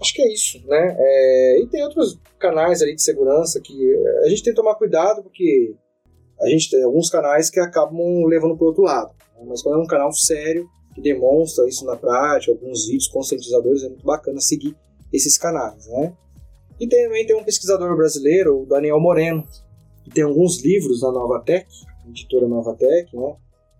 Acho 0.00 0.14
que 0.14 0.22
é 0.22 0.32
isso, 0.32 0.64
né? 0.66 0.96
É, 0.98 1.60
e 1.60 1.66
tem 1.66 1.82
outros 1.82 2.20
canais 2.38 2.82
ali 2.82 2.94
de 2.94 3.02
segurança 3.02 3.60
que 3.60 3.74
a 4.24 4.28
gente 4.28 4.42
tem 4.42 4.52
que 4.52 4.60
tomar 4.60 4.76
cuidado 4.76 5.22
porque 5.22 5.74
a 6.40 6.48
gente 6.48 6.70
tem 6.70 6.82
alguns 6.82 7.10
canais 7.10 7.50
que 7.50 7.60
acabam 7.60 8.24
levando 8.26 8.56
para 8.56 8.64
o 8.64 8.68
outro 8.68 8.82
lado. 8.82 9.12
Né? 9.36 9.44
Mas 9.46 9.62
quando 9.62 9.80
é 9.80 9.82
um 9.82 9.86
canal 9.86 10.12
sério 10.12 10.68
que 10.94 11.00
demonstra 11.00 11.68
isso 11.68 11.84
na 11.84 11.96
prática, 11.96 12.52
alguns 12.52 12.86
vídeos 12.86 13.08
conscientizadores, 13.08 13.82
é 13.82 13.88
muito 13.88 14.04
bacana 14.04 14.40
seguir 14.40 14.76
esses 15.12 15.38
canais, 15.38 15.86
né? 15.86 16.12
E 16.80 16.86
também 16.86 17.26
tem 17.26 17.36
um 17.36 17.44
pesquisador 17.44 17.96
brasileiro, 17.96 18.62
o 18.62 18.66
Daniel 18.66 19.00
Moreno, 19.00 19.46
que 20.04 20.10
tem 20.10 20.24
alguns 20.24 20.62
livros 20.62 21.00
na 21.00 21.12
Nova 21.12 21.40
Tech, 21.40 21.66
editora 22.08 22.46
Nova 22.48 22.74
Tech, 22.74 23.14
né? 23.16 23.36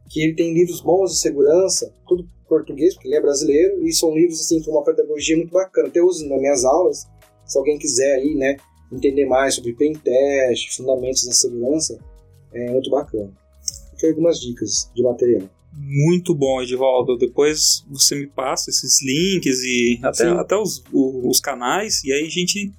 Que 0.08 0.22
ele 0.22 0.34
tem 0.34 0.54
livros 0.54 0.80
bons 0.80 1.12
de 1.12 1.18
segurança, 1.18 1.92
tudo 2.06 2.26
português, 2.52 2.94
porque 2.94 3.08
ele 3.08 3.16
é 3.16 3.20
brasileiro, 3.20 3.86
e 3.86 3.92
são 3.92 4.14
livros 4.14 4.40
assim 4.40 4.62
com 4.62 4.72
uma 4.72 4.84
pedagogia 4.84 5.36
muito 5.36 5.52
bacana. 5.52 5.88
Até 5.88 6.02
uso 6.02 6.28
nas 6.28 6.38
minhas 6.38 6.64
aulas, 6.64 7.06
se 7.46 7.56
alguém 7.56 7.78
quiser 7.78 8.16
aí, 8.16 8.34
né, 8.34 8.56
entender 8.92 9.24
mais 9.24 9.54
sobre 9.54 9.72
pen 9.72 9.94
test, 9.94 10.76
fundamentos 10.76 11.24
da 11.24 11.32
segurança, 11.32 11.98
é 12.52 12.70
muito 12.70 12.90
bacana. 12.90 13.32
Aqui 13.94 14.06
algumas 14.06 14.38
dicas 14.38 14.90
de 14.94 15.02
material. 15.02 15.48
Muito 15.74 16.34
bom, 16.34 16.60
Edivaldo. 16.60 17.16
Depois 17.16 17.82
você 17.90 18.14
me 18.14 18.26
passa 18.26 18.68
esses 18.68 19.02
links 19.02 19.62
e 19.62 19.98
até, 20.02 20.28
até 20.28 20.56
os, 20.56 20.82
os 20.92 21.40
canais, 21.40 22.04
e 22.04 22.12
aí 22.12 22.26
a 22.26 22.30
gente 22.30 22.70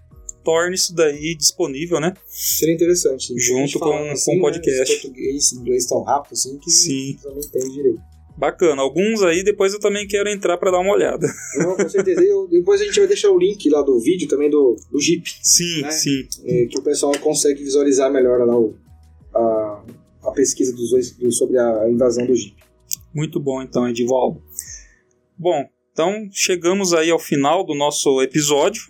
torna 0.43 0.75
isso 0.75 0.93
daí 0.93 1.33
disponível, 1.35 1.99
né? 1.99 2.13
Seria 2.27 2.75
interessante. 2.75 3.33
Junto 3.39 3.79
com, 3.79 3.93
assim, 4.11 4.33
com 4.33 4.37
o 4.37 4.41
podcast. 4.41 4.93
Né, 4.93 4.99
português, 5.01 5.53
inglês 5.53 5.85
tão 5.87 6.03
rápido 6.03 6.33
assim 6.33 6.59
que 6.59 6.69
Sim. 6.69 7.17
não 7.23 7.39
entende 7.39 7.73
direito. 7.73 8.12
Bacana. 8.35 8.81
Alguns 8.81 9.21
aí 9.23 9.43
depois 9.43 9.73
eu 9.73 9.79
também 9.79 10.07
quero 10.07 10.27
entrar 10.29 10.57
para 10.57 10.71
dar 10.71 10.79
uma 10.79 10.93
olhada. 10.93 11.27
Não, 11.57 11.75
com 11.75 11.87
certeza. 11.87 12.23
Eu, 12.23 12.47
depois 12.47 12.81
a 12.81 12.85
gente 12.85 12.99
vai 12.99 13.07
deixar 13.07 13.29
o 13.29 13.37
link 13.37 13.69
lá 13.69 13.81
do 13.81 13.99
vídeo 13.99 14.27
também 14.27 14.49
do, 14.49 14.75
do 14.91 14.99
Jeep. 14.99 15.23
Sim, 15.41 15.81
né? 15.81 15.91
sim. 15.91 16.27
É, 16.45 16.65
que 16.65 16.79
o 16.79 16.81
pessoal 16.81 17.17
consegue 17.19 17.63
visualizar 17.63 18.11
melhor 18.11 18.39
lá 18.45 18.57
o, 18.57 18.75
a, 19.33 19.83
a 20.23 20.31
pesquisa 20.31 20.75
dos 20.75 20.89
dois, 20.89 21.11
do, 21.11 21.31
sobre 21.31 21.59
a 21.59 21.89
invasão 21.89 22.25
do 22.25 22.35
Jeep. 22.35 22.55
Muito 23.13 23.39
bom 23.39 23.61
então, 23.61 23.87
Edivaldo. 23.87 24.41
Bom, 25.37 25.65
então 25.91 26.27
chegamos 26.31 26.93
aí 26.93 27.11
ao 27.11 27.19
final 27.19 27.63
do 27.63 27.75
nosso 27.75 28.21
episódio, 28.21 28.83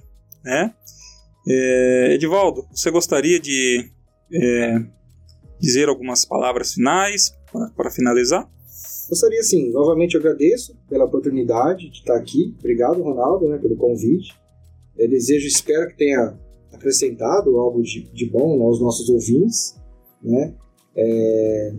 né? 0.43 0.73
É, 1.47 2.13
Edivaldo, 2.13 2.65
você 2.71 2.89
gostaria 2.89 3.39
de 3.39 3.91
é, 4.31 4.79
dizer 5.59 5.89
algumas 5.89 6.23
palavras 6.23 6.73
finais 6.73 7.33
para 7.75 7.91
finalizar? 7.91 8.49
Gostaria 9.13 9.43
sim, 9.43 9.69
novamente 9.69 10.17
agradeço 10.17 10.75
pela 10.89 11.05
oportunidade 11.05 11.87
de 11.87 11.99
estar 11.99 12.15
aqui. 12.15 12.55
Obrigado, 12.57 13.03
Ronaldo, 13.03 13.47
né, 13.47 13.59
pelo 13.59 13.75
convite. 13.75 14.33
Eu 14.97 15.07
desejo, 15.07 15.45
espero 15.45 15.87
que 15.89 15.97
tenha 15.97 16.35
acrescentado 16.71 17.55
algo 17.59 17.83
de, 17.83 18.09
de 18.11 18.25
bom 18.25 18.63
aos 18.63 18.81
nossos 18.81 19.07
ouvintes. 19.09 19.79
Né? 20.19 20.55
É, 20.97 21.73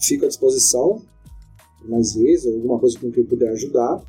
fico 0.00 0.24
à 0.24 0.28
disposição 0.28 1.02
mais 1.84 2.14
vezes, 2.14 2.46
alguma 2.46 2.78
coisa 2.78 2.98
com 2.98 3.12
que 3.12 3.20
eu 3.20 3.26
puder 3.26 3.50
ajudar. 3.50 4.02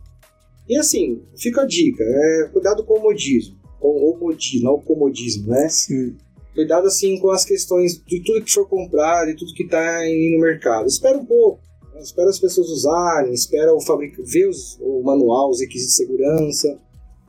E 0.69 0.77
assim, 0.77 1.21
fica 1.35 1.63
a 1.63 1.65
dica, 1.65 2.01
é, 2.01 2.49
cuidado 2.53 2.85
com 2.85 2.97
o 2.97 3.01
modismo, 3.01 3.57
com 3.77 3.89
o 3.89 4.17
modismo, 4.17 4.63
não 4.63 4.75
o 4.75 4.81
comodismo, 4.81 5.49
né? 5.49 5.67
Sim. 5.67 6.15
Cuidado 6.55 6.87
assim 6.87 7.19
com 7.19 7.29
as 7.29 7.43
questões 7.43 8.01
de 8.01 8.23
tudo 8.23 8.41
que 8.41 8.53
for 8.53 8.65
comprado 8.69 9.31
e 9.31 9.35
tudo 9.35 9.53
que 9.53 9.63
está 9.63 9.99
no 9.99 10.39
mercado. 10.39 10.87
Espera 10.87 11.17
um 11.17 11.25
pouco? 11.25 11.67
Espera 12.01 12.29
as 12.29 12.39
pessoas 12.39 12.69
usarem, 12.69 13.33
espera 13.33 13.73
o 13.73 13.81
fabricante 13.81 14.29
ver 14.29 14.47
os, 14.47 14.77
o 14.81 15.01
manual, 15.03 15.49
os 15.49 15.61
requisitos 15.61 15.95
de 15.95 15.97
segurança, 15.97 16.79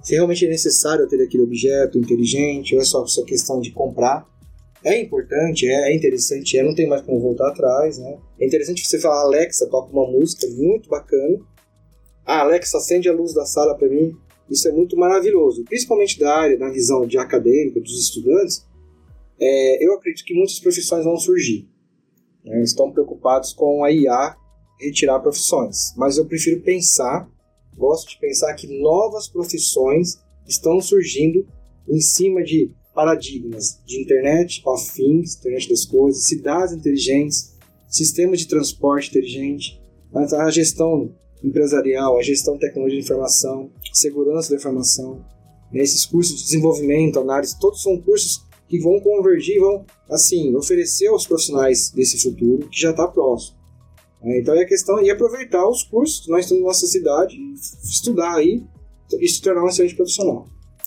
se 0.03 0.15
realmente 0.15 0.47
é 0.47 0.49
necessário 0.49 1.09
ter 1.09 1.23
aquele 1.23 1.43
objeto 1.43 1.99
inteligente 1.99 2.75
ou 2.75 2.81
é 2.81 2.85
só 2.85 3.05
essa 3.05 3.23
questão 3.25 3.61
de 3.61 3.71
comprar. 3.71 4.29
É 4.83 4.99
importante, 4.99 5.69
é, 5.69 5.93
é 5.93 5.95
interessante, 5.95 6.57
é, 6.57 6.63
não 6.63 6.75
tem 6.75 6.89
mais 6.89 7.03
como 7.03 7.21
voltar 7.21 7.49
atrás, 7.49 7.99
né? 7.99 8.19
É 8.41 8.47
interessante 8.47 8.87
você 8.87 8.99
falar, 8.99 9.21
Alexa, 9.23 9.67
toca 9.67 9.93
uma 9.93 10.11
música 10.11 10.47
muito 10.49 10.89
bacana. 10.89 11.39
Ah, 12.25 12.41
Alexa, 12.41 12.79
acende 12.79 13.09
a 13.09 13.13
luz 13.13 13.35
da 13.35 13.45
sala 13.45 13.77
para 13.77 13.89
mim. 13.89 14.17
Isso 14.49 14.67
é 14.69 14.73
muito 14.73 14.97
maravilhoso, 14.97 15.65
principalmente 15.65 16.19
da 16.19 16.35
área, 16.35 16.59
na 16.59 16.71
visão 16.71 17.07
de 17.07 17.19
acadêmica, 17.19 17.79
dos 17.79 18.01
estudantes. 18.01 18.67
É, 19.39 19.87
eu 19.87 19.93
acredito 19.95 20.25
que 20.25 20.35
muitas 20.35 20.59
profissões 20.59 21.05
vão 21.05 21.17
surgir. 21.17 21.69
Né? 22.45 22.63
Estão 22.63 22.91
preocupados 22.91 23.53
com 23.53 23.85
a 23.85 23.93
IA 23.93 24.37
retirar 24.81 25.21
profissões, 25.21 25.95
mas 25.97 26.17
eu 26.17 26.27
prefiro 26.27 26.61
pensar, 26.63 27.29
gosto 27.77 28.11
de 28.11 28.19
pensar 28.19 28.55
que 28.55 28.67
novas 28.81 29.29
profissões 29.29 30.19
estão 30.47 30.81
surgindo 30.81 31.47
em 31.89 32.01
cima 32.01 32.43
de 32.43 32.73
paradigmas 32.95 33.81
de 33.87 34.01
internet 34.01 34.63
of 34.67 34.93
things, 34.93 35.37
internet 35.37 35.69
das 35.69 35.85
coisas, 35.85 36.25
cidades 36.25 36.75
inteligentes, 36.75 37.57
sistemas 37.89 38.41
de 38.41 38.49
transporte 38.49 39.11
inteligente, 39.11 39.81
a 40.15 40.51
gestão 40.51 41.15
empresarial, 41.43 42.19
a 42.19 42.23
gestão 42.23 42.55
de 42.55 42.61
tecnologia 42.61 42.99
de 42.99 43.05
informação, 43.05 43.71
segurança 43.93 44.51
da 44.51 44.57
informação, 44.57 45.25
né, 45.73 45.83
esses 45.83 46.05
cursos 46.05 46.37
de 46.37 46.45
desenvolvimento, 46.45 47.21
análise, 47.21 47.59
todos 47.59 47.83
são 47.83 48.01
cursos 48.01 48.45
que 48.69 48.79
vão 48.79 49.01
convergir, 49.01 49.61
vão 49.61 49.85
assim 50.09 50.55
oferecer 50.55 51.09
aos 51.09 51.27
profissionais 51.27 51.91
desse 51.91 52.19
futuro 52.19 52.69
que 52.69 52.81
já 52.81 52.91
está 52.91 53.07
próximo. 53.07 53.60
É, 54.23 54.41
então 54.41 54.55
é 54.55 54.63
a 54.63 54.67
questão 54.67 55.03
de 55.03 55.11
aproveitar 55.11 55.67
os 55.69 55.83
cursos 55.83 56.25
que 56.25 56.31
nós 56.31 56.47
temos 56.47 56.63
na 56.63 56.69
nossa 56.69 56.87
cidade, 56.87 57.37
estudar 57.85 58.37
aí 58.37 58.63
e 59.19 59.29
se 59.29 59.41
tornar 59.41 59.65
um 59.65 59.69
excelente 59.69 59.97
profissional. 59.97 60.47